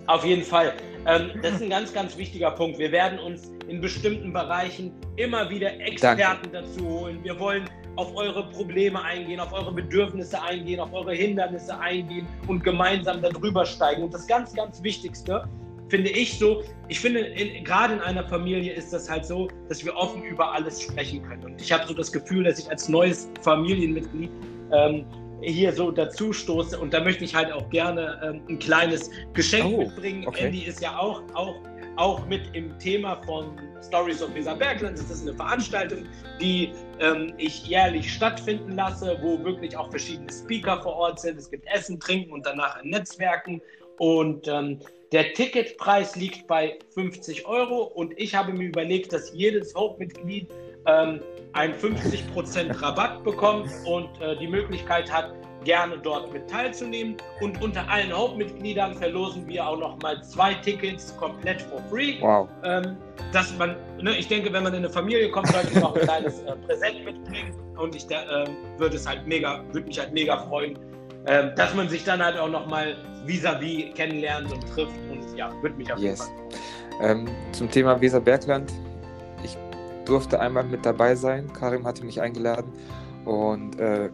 auf 0.07 0.25
jeden 0.25 0.43
Fall. 0.43 0.73
Ähm, 1.07 1.31
das 1.43 1.55
ist 1.55 1.63
ein 1.63 1.71
ganz, 1.71 1.93
ganz 1.93 2.17
wichtiger 2.17 2.51
Punkt. 2.51 2.79
Wir 2.79 2.91
werden 2.93 3.19
uns 3.19 3.53
in 3.69 3.81
bestimmten 3.81 4.33
Bereichen 4.33 4.93
immer 5.17 5.49
wieder 5.49 5.79
Experten 5.81 6.19
Danke. 6.19 6.49
dazu 6.51 6.89
holen. 6.89 7.21
Wir 7.23 7.39
wollen 7.39 7.69
auf 7.97 8.15
eure 8.17 8.49
Probleme 8.51 9.03
eingehen, 9.03 9.41
auf 9.41 9.53
eure 9.53 9.73
Bedürfnisse 9.73 10.41
eingehen, 10.43 10.81
auf 10.81 10.93
eure 10.93 11.13
Hindernisse 11.13 11.79
eingehen 11.79 12.27
und 12.47 12.65
gemeinsam 12.65 13.21
darüber 13.21 13.65
steigen. 13.67 14.05
Und 14.05 14.15
das 14.15 14.27
ganz, 14.27 14.55
ganz 14.55 14.83
Wichtigste 14.83 15.49
finde 15.89 16.11
ich 16.11 16.39
so, 16.39 16.63
ich 16.89 17.01
finde, 17.01 17.21
in, 17.21 17.65
gerade 17.65 17.95
in 17.95 18.01
einer 18.01 18.25
Familie 18.25 18.73
ist 18.73 18.93
das 18.93 19.11
halt 19.11 19.27
so, 19.27 19.49
dass 19.69 19.85
wir 19.85 19.95
offen 19.97 20.23
über 20.23 20.53
alles 20.53 20.83
sprechen 20.83 21.23
können. 21.23 21.45
Und 21.45 21.61
ich 21.61 21.73
habe 21.73 21.87
so 21.87 21.95
das 21.95 22.11
Gefühl, 22.13 22.45
dass 22.45 22.59
ich 22.59 22.71
als 22.71 22.89
neues 22.89 23.29
Familienmitglied 23.43 24.31
ähm, 24.73 25.05
hier 25.43 25.73
so 25.73 25.91
dazu 25.91 26.33
stoße. 26.33 26.79
Und 26.79 26.95
da 26.95 27.03
möchte 27.03 27.25
ich 27.25 27.35
halt 27.35 27.53
auch 27.53 27.69
gerne 27.71 28.21
ähm, 28.23 28.43
ein 28.49 28.59
kleines 28.59 29.11
Geschenk 29.33 29.75
oh, 29.75 29.79
mitbringen. 29.79 30.27
Okay. 30.27 30.47
Andy 30.47 30.63
ist 30.63 30.81
ja 30.81 30.97
auch, 30.99 31.23
auch, 31.35 31.57
auch 31.97 32.27
mit 32.27 32.55
im 32.55 32.79
Thema 32.79 33.21
von 33.25 33.59
Stories 33.83 34.23
of 34.23 34.35
Weser 34.35 34.55
Bergland. 34.55 34.99
Das 34.99 35.11
ist 35.11 35.23
eine 35.23 35.35
Veranstaltung, 35.35 36.07
die 36.41 36.73
ähm, 37.01 37.33
ich 37.37 37.67
jährlich 37.67 38.13
stattfinden 38.13 38.73
lasse, 38.73 39.19
wo 39.23 39.43
wirklich 39.45 39.77
auch 39.77 39.91
verschiedene 39.91 40.33
Speaker 40.33 40.83
vor 40.83 40.97
Ort 40.97 41.21
sind. 41.21 41.39
Es 41.39 41.51
gibt 41.51 41.67
Essen, 41.67 41.99
Trinken 41.99 42.33
und 42.33 42.47
danach 42.47 42.77
ein 42.77 42.89
Netzwerken. 42.89 43.61
Und 43.99 44.49
ähm, 44.49 44.81
der 45.13 45.35
Ticketpreis 45.35 46.17
liegt 46.17 46.47
bei 46.47 46.79
50 46.95 47.47
Euro 47.47 47.83
und 47.83 48.17
ich 48.17 48.35
habe 48.35 48.53
mir 48.53 48.69
überlegt, 48.69 49.13
dass 49.13 49.33
jedes 49.35 49.75
Hauptmitglied 49.75 50.49
ähm, 50.87 51.21
einen 51.53 51.75
50% 51.75 52.81
Rabatt 52.81 53.25
bekommt 53.25 53.71
und 53.87 54.09
äh, 54.21 54.37
die 54.39 54.47
Möglichkeit 54.47 55.13
hat, 55.13 55.35
gerne 55.65 55.99
dort 55.99 56.33
mit 56.33 56.49
teilzunehmen. 56.49 57.17
Und 57.41 57.61
unter 57.63 57.89
allen 57.89 58.13
Hauptmitgliedern 58.13 58.95
verlosen 58.95 59.47
wir 59.47 59.67
auch 59.67 59.79
noch 59.79 60.01
mal 60.03 60.23
zwei 60.23 60.55
Tickets 60.55 61.17
komplett 61.19 61.63
for 61.63 61.81
free. 61.91 62.17
Wow. 62.21 62.49
Ähm, 62.65 62.97
dass 63.33 63.57
man, 63.59 63.77
ne, 64.01 64.17
ich 64.17 64.29
denke, 64.29 64.53
wenn 64.53 64.63
man 64.63 64.75
in 64.75 64.85
eine 64.85 64.91
Familie 64.91 65.31
kommt, 65.31 65.49
sollte 65.49 65.75
man 65.75 65.85
auch 65.85 65.95
ein 65.95 66.03
kleines 66.03 66.43
äh, 66.43 66.57
Präsent 66.67 67.05
mitbringen. 67.05 67.55
Und 67.77 67.95
ich 67.95 68.11
äh, 68.11 68.47
würde 68.79 68.97
es 68.97 69.07
halt 69.07 69.27
mega, 69.27 69.63
würde 69.73 69.87
mich 69.87 69.99
halt 69.99 70.13
mega 70.13 70.39
freuen, 70.39 70.79
äh, 71.27 71.55
dass 71.55 71.75
man 71.75 71.89
sich 71.89 72.05
dann 72.05 72.23
halt 72.23 72.39
auch 72.39 72.49
noch 72.49 72.67
mal 72.67 72.97
vis-à-vis 73.27 73.95
kennenlernt 73.95 74.53
und 74.53 74.61
trifft. 74.75 74.95
Und 75.11 75.37
ja, 75.37 75.53
würde 75.63 75.77
mich 75.77 75.93
auf 75.93 75.99
jeden 75.99 76.11
yes. 76.11 76.21
Fall. 76.21 77.11
Ähm, 77.11 77.29
zum 77.53 77.71
Thema 77.71 78.01
Weserbergland. 78.01 78.73
Ich 79.43 79.57
durfte 80.05 80.41
einmal 80.41 80.65
mit 80.65 80.85
dabei 80.85 81.15
sein. 81.15 81.51
Karim 81.53 81.87
hatte 81.87 82.05
mich 82.05 82.21
eingeladen. 82.21 82.73
Und 83.25 83.79
äh, 83.79 84.11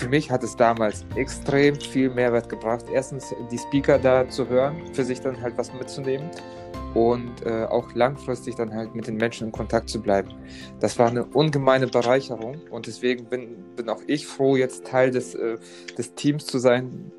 für 0.00 0.08
mich 0.08 0.30
hat 0.30 0.42
es 0.42 0.56
damals 0.56 1.04
extrem 1.14 1.78
viel 1.78 2.08
Mehrwert 2.08 2.48
gebracht. 2.48 2.86
Erstens 2.90 3.34
die 3.50 3.58
Speaker 3.58 3.98
da 3.98 4.26
zu 4.26 4.48
hören, 4.48 4.74
für 4.94 5.04
sich 5.04 5.20
dann 5.20 5.40
halt 5.42 5.58
was 5.58 5.74
mitzunehmen 5.74 6.30
und 6.94 7.44
äh, 7.44 7.64
auch 7.64 7.94
langfristig 7.94 8.54
dann 8.54 8.74
halt 8.74 8.94
mit 8.94 9.06
den 9.06 9.16
Menschen 9.16 9.48
in 9.48 9.52
Kontakt 9.52 9.90
zu 9.90 10.00
bleiben. 10.00 10.30
Das 10.80 10.98
war 10.98 11.08
eine 11.08 11.26
ungemeine 11.26 11.86
Bereicherung 11.86 12.62
und 12.70 12.86
deswegen 12.86 13.26
bin, 13.26 13.62
bin 13.76 13.90
auch 13.90 14.00
ich 14.06 14.26
froh, 14.26 14.56
jetzt 14.56 14.86
Teil 14.86 15.10
des, 15.10 15.34
äh, 15.34 15.58
des 15.98 16.14
Teams 16.14 16.46
zu 16.46 16.58
sein, 16.58 17.12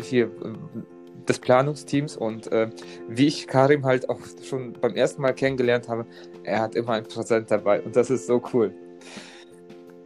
hier 0.00 0.24
äh, 0.24 1.28
des 1.28 1.38
Planungsteams 1.38 2.16
und 2.16 2.50
äh, 2.50 2.68
wie 3.08 3.28
ich 3.28 3.46
Karim 3.46 3.86
halt 3.86 4.10
auch 4.10 4.18
schon 4.42 4.72
beim 4.72 4.96
ersten 4.96 5.22
Mal 5.22 5.34
kennengelernt 5.34 5.88
habe, 5.88 6.04
er 6.42 6.62
hat 6.62 6.74
immer 6.74 6.94
ein 6.94 7.04
Präsent 7.04 7.48
dabei 7.52 7.80
und 7.80 7.94
das 7.94 8.10
ist 8.10 8.26
so 8.26 8.42
cool. 8.52 8.74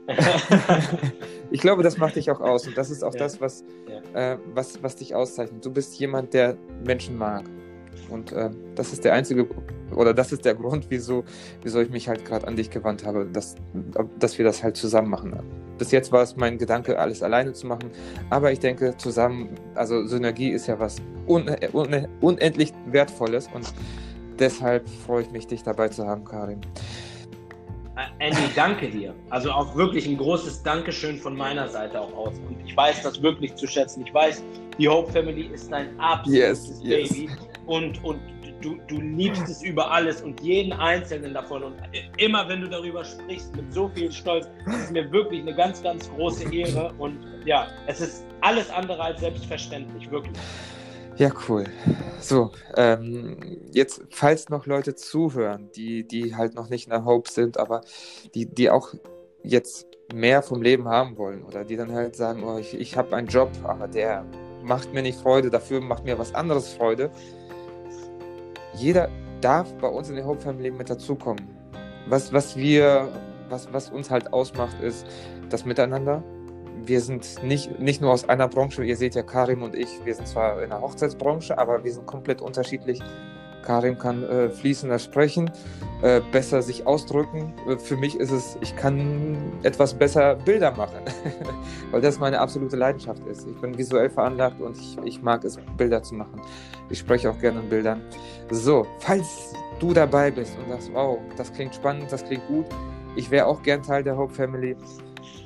ich 1.50 1.60
glaube, 1.60 1.82
das 1.82 1.98
macht 1.98 2.16
dich 2.16 2.30
auch 2.30 2.40
aus 2.40 2.66
und 2.66 2.76
das 2.76 2.90
ist 2.90 3.02
auch 3.02 3.14
ja. 3.14 3.20
das, 3.20 3.40
was, 3.40 3.64
ja. 4.14 4.32
äh, 4.32 4.38
was, 4.54 4.82
was 4.82 4.96
dich 4.96 5.14
auszeichnet. 5.14 5.64
Du 5.64 5.72
bist 5.72 5.98
jemand, 5.98 6.34
der 6.34 6.56
Menschen 6.84 7.16
mag. 7.16 7.44
Und 8.08 8.32
äh, 8.32 8.50
das 8.74 8.92
ist 8.92 9.04
der 9.04 9.14
einzige, 9.14 9.48
oder 9.94 10.14
das 10.14 10.32
ist 10.32 10.44
der 10.44 10.54
Grund, 10.54 10.86
wieso, 10.90 11.24
wieso 11.62 11.80
ich 11.80 11.90
mich 11.90 12.08
halt 12.08 12.24
gerade 12.24 12.46
an 12.46 12.56
dich 12.56 12.70
gewandt 12.70 13.04
habe, 13.04 13.26
dass, 13.26 13.56
dass 14.18 14.38
wir 14.38 14.44
das 14.44 14.62
halt 14.62 14.76
zusammen 14.76 15.10
machen. 15.10 15.34
Bis 15.78 15.90
jetzt 15.90 16.12
war 16.12 16.22
es 16.22 16.36
mein 16.36 16.56
Gedanke, 16.56 16.98
alles 16.98 17.22
alleine 17.22 17.52
zu 17.52 17.66
machen, 17.66 17.90
aber 18.30 18.52
ich 18.52 18.60
denke, 18.60 18.96
zusammen, 18.96 19.50
also 19.74 20.06
Synergie 20.06 20.50
ist 20.50 20.68
ja 20.68 20.78
was 20.78 20.96
un, 21.26 21.50
un, 21.72 22.08
unendlich 22.20 22.72
Wertvolles 22.86 23.48
und 23.52 23.66
deshalb 24.38 24.88
freue 24.88 25.22
ich 25.22 25.30
mich, 25.30 25.46
dich 25.46 25.62
dabei 25.62 25.88
zu 25.88 26.06
haben, 26.06 26.24
Karin. 26.24 26.60
Äh, 27.96 28.26
Andy, 28.26 28.42
danke 28.54 28.88
dir. 28.88 29.14
Also 29.30 29.50
auch 29.50 29.74
wirklich 29.74 30.06
ein 30.06 30.18
großes 30.18 30.62
Dankeschön 30.62 31.18
von 31.18 31.36
meiner 31.36 31.68
Seite 31.68 32.00
auch 32.00 32.12
aus. 32.14 32.34
Und 32.48 32.58
ich 32.66 32.76
weiß 32.76 33.02
das 33.02 33.22
wirklich 33.22 33.54
zu 33.54 33.66
schätzen. 33.66 34.04
Ich 34.06 34.12
weiß, 34.12 34.42
die 34.78 34.88
Hope 34.88 35.10
Family 35.12 35.46
ist 35.46 35.72
dein 35.72 35.98
absolutes 35.98 36.82
yes, 36.82 37.08
Baby. 37.08 37.24
Yes 37.24 37.38
und, 37.66 38.04
und 38.04 38.20
du, 38.60 38.78
du 38.86 39.00
liebst 39.00 39.48
es 39.48 39.62
über 39.62 39.90
alles 39.90 40.22
und 40.22 40.40
jeden 40.42 40.72
einzelnen 40.72 41.34
davon. 41.34 41.62
Und 41.62 41.74
immer 42.18 42.48
wenn 42.48 42.60
du 42.60 42.68
darüber 42.68 43.04
sprichst, 43.04 43.54
mit 43.56 43.72
so 43.72 43.88
viel 43.88 44.12
Stolz, 44.12 44.46
ist 44.66 44.84
es 44.84 44.90
mir 44.90 45.10
wirklich 45.10 45.40
eine 45.42 45.54
ganz, 45.54 45.82
ganz 45.82 46.10
große 46.10 46.52
Ehre. 46.52 46.92
Und 46.98 47.18
ja, 47.44 47.68
es 47.86 48.00
ist 48.00 48.26
alles 48.42 48.70
andere 48.70 49.02
als 49.02 49.20
selbstverständlich, 49.20 50.10
wirklich. 50.10 50.36
Ja, 51.16 51.30
cool. 51.48 51.64
So, 52.20 52.50
ähm, 52.76 53.38
jetzt, 53.72 54.02
falls 54.10 54.48
noch 54.48 54.66
Leute 54.66 54.94
zuhören, 54.94 55.70
die, 55.74 56.06
die 56.06 56.34
halt 56.34 56.54
noch 56.54 56.68
nicht 56.68 56.86
in 56.86 56.90
der 56.90 57.04
Hope 57.04 57.30
sind, 57.30 57.58
aber 57.58 57.82
die, 58.34 58.46
die 58.46 58.70
auch 58.70 58.94
jetzt 59.42 59.86
mehr 60.12 60.42
vom 60.42 60.62
Leben 60.62 60.88
haben 60.88 61.16
wollen 61.16 61.42
oder 61.42 61.64
die 61.64 61.76
dann 61.76 61.92
halt 61.92 62.16
sagen, 62.16 62.44
oh, 62.44 62.58
ich, 62.58 62.74
ich 62.74 62.96
habe 62.96 63.16
einen 63.16 63.28
Job, 63.28 63.50
aber 63.64 63.88
der 63.88 64.24
macht 64.62 64.92
mir 64.92 65.02
nicht 65.02 65.18
Freude, 65.18 65.50
dafür 65.50 65.80
macht 65.80 66.04
mir 66.04 66.18
was 66.18 66.34
anderes 66.34 66.72
Freude 66.72 67.10
jeder 68.76 69.08
darf 69.40 69.72
bei 69.74 69.88
uns 69.88 70.08
in 70.08 70.16
der 70.16 70.24
Hope 70.24 70.40
Family 70.40 70.70
mit 70.70 70.90
dazukommen. 70.90 71.48
Was, 72.08 72.32
was 72.32 72.56
wir, 72.56 73.08
was, 73.48 73.72
was 73.72 73.90
uns 73.90 74.10
halt 74.10 74.32
ausmacht, 74.32 74.80
ist 74.80 75.06
das 75.50 75.64
Miteinander. 75.64 76.22
Wir 76.86 77.00
sind 77.00 77.42
nicht, 77.42 77.78
nicht 77.78 78.00
nur 78.00 78.12
aus 78.12 78.28
einer 78.28 78.48
Branche, 78.48 78.84
ihr 78.84 78.96
seht 78.96 79.14
ja 79.14 79.22
Karim 79.22 79.62
und 79.62 79.74
ich, 79.74 79.88
wir 80.04 80.14
sind 80.14 80.28
zwar 80.28 80.62
in 80.62 80.70
der 80.70 80.80
Hochzeitsbranche, 80.80 81.58
aber 81.58 81.82
wir 81.84 81.92
sind 81.92 82.06
komplett 82.06 82.40
unterschiedlich 82.40 83.02
Karim 83.66 83.98
kann 83.98 84.22
äh, 84.22 84.48
fließender 84.48 84.98
sprechen, 84.98 85.50
äh, 86.00 86.20
besser 86.32 86.62
sich 86.62 86.86
ausdrücken. 86.86 87.52
Äh, 87.68 87.76
für 87.76 87.96
mich 87.96 88.18
ist 88.18 88.30
es, 88.30 88.56
ich 88.60 88.74
kann 88.76 89.36
etwas 89.64 89.92
besser 89.92 90.36
Bilder 90.36 90.70
machen, 90.70 91.00
weil 91.90 92.00
das 92.00 92.18
meine 92.18 92.38
absolute 92.38 92.76
Leidenschaft 92.76 93.26
ist. 93.26 93.46
Ich 93.46 93.60
bin 93.60 93.76
visuell 93.76 94.08
veranlagt 94.08 94.60
und 94.60 94.78
ich, 94.78 94.96
ich 95.04 95.22
mag 95.22 95.44
es, 95.44 95.58
Bilder 95.76 96.02
zu 96.02 96.14
machen. 96.14 96.40
Ich 96.88 97.00
spreche 97.00 97.28
auch 97.28 97.38
gerne 97.38 97.60
in 97.60 97.68
Bildern. 97.68 98.00
So, 98.50 98.86
falls 99.00 99.52
du 99.80 99.92
dabei 99.92 100.30
bist 100.30 100.56
und 100.58 100.70
sagst, 100.70 100.90
wow, 100.94 101.18
das 101.36 101.52
klingt 101.52 101.74
spannend, 101.74 102.10
das 102.10 102.24
klingt 102.24 102.46
gut, 102.46 102.66
ich 103.16 103.30
wäre 103.30 103.46
auch 103.46 103.62
gern 103.62 103.82
Teil 103.82 104.04
der 104.04 104.16
Hope 104.16 104.32
Family, 104.32 104.76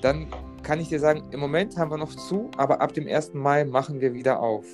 dann 0.02 0.26
kann 0.70 0.78
ich 0.78 0.88
dir 0.88 1.00
sagen, 1.00 1.24
im 1.32 1.40
Moment 1.40 1.76
haben 1.76 1.90
wir 1.90 1.98
noch 1.98 2.14
zu, 2.14 2.48
aber 2.56 2.80
ab 2.80 2.94
dem 2.94 3.08
1. 3.08 3.34
Mai 3.34 3.64
machen 3.64 4.00
wir 4.00 4.14
wieder 4.14 4.38
auf. 4.38 4.64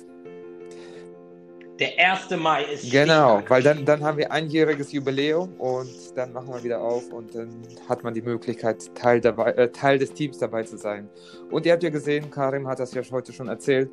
Der 1.79 1.89
1. 1.97 2.29
Mai 2.39 2.65
ist 2.65 2.91
Genau, 2.91 3.41
weil 3.47 3.63
dann, 3.63 3.83
dann 3.83 4.03
haben 4.03 4.19
wir 4.19 4.31
einjähriges 4.31 4.91
Jubiläum 4.91 5.55
und 5.57 5.89
dann 6.15 6.33
machen 6.33 6.53
wir 6.53 6.63
wieder 6.63 6.81
auf 6.81 7.11
und 7.11 7.33
dann 7.33 7.49
hat 7.89 8.03
man 8.03 8.13
die 8.13 8.21
Möglichkeit, 8.21 8.93
Teil, 8.93 9.21
dabei, 9.21 9.53
äh, 9.53 9.71
Teil 9.71 9.97
des 9.97 10.13
Teams 10.13 10.37
dabei 10.37 10.61
zu 10.61 10.77
sein. 10.77 11.09
Und 11.49 11.65
ihr 11.65 11.73
habt 11.73 11.81
ja 11.81 11.89
gesehen, 11.89 12.29
Karim 12.29 12.67
hat 12.67 12.79
das 12.79 12.93
ja 12.93 13.01
heute 13.09 13.33
schon 13.33 13.47
erzählt, 13.47 13.89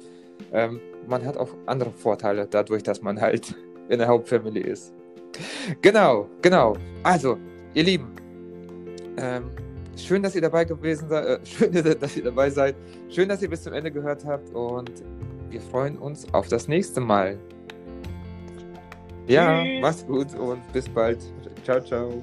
ähm, 0.52 0.82
man 1.08 1.24
hat 1.24 1.38
auch 1.38 1.54
andere 1.64 1.90
Vorteile 1.90 2.46
dadurch, 2.46 2.82
dass 2.82 3.00
man 3.00 3.18
halt 3.18 3.54
in 3.88 3.98
der 3.98 4.08
Hauptfamily 4.08 4.60
ist. 4.60 4.92
Genau, 5.80 6.28
genau. 6.42 6.76
Also, 7.02 7.38
ihr 7.72 7.84
Lieben, 7.84 8.14
ähm, 9.16 9.50
schön, 9.96 10.22
dass 10.22 10.34
ihr 10.34 10.42
dabei 10.42 10.64
gewesen 10.64 11.08
seid, 11.08 11.26
äh, 11.26 11.38
schön, 11.46 11.72
dass 12.00 12.16
ihr 12.16 12.24
dabei 12.24 12.50
seid, 12.50 12.76
schön, 13.08 13.28
dass 13.28 13.42
ihr 13.42 13.50
bis 13.50 13.62
zum 13.62 13.72
Ende 13.72 13.90
gehört 13.90 14.24
habt 14.24 14.50
und 14.54 14.90
wir 15.50 15.60
freuen 15.60 15.98
uns 15.98 16.26
auf 16.32 16.48
das 16.48 16.68
nächste 16.68 17.00
Mal. 17.00 17.38
Ja, 19.26 19.62
Tschüss. 19.62 19.80
mach's 19.80 20.06
gut 20.06 20.34
und 20.34 20.60
bis 20.72 20.88
bald. 20.88 21.18
Ciao, 21.64 21.80
ciao. 21.80 22.22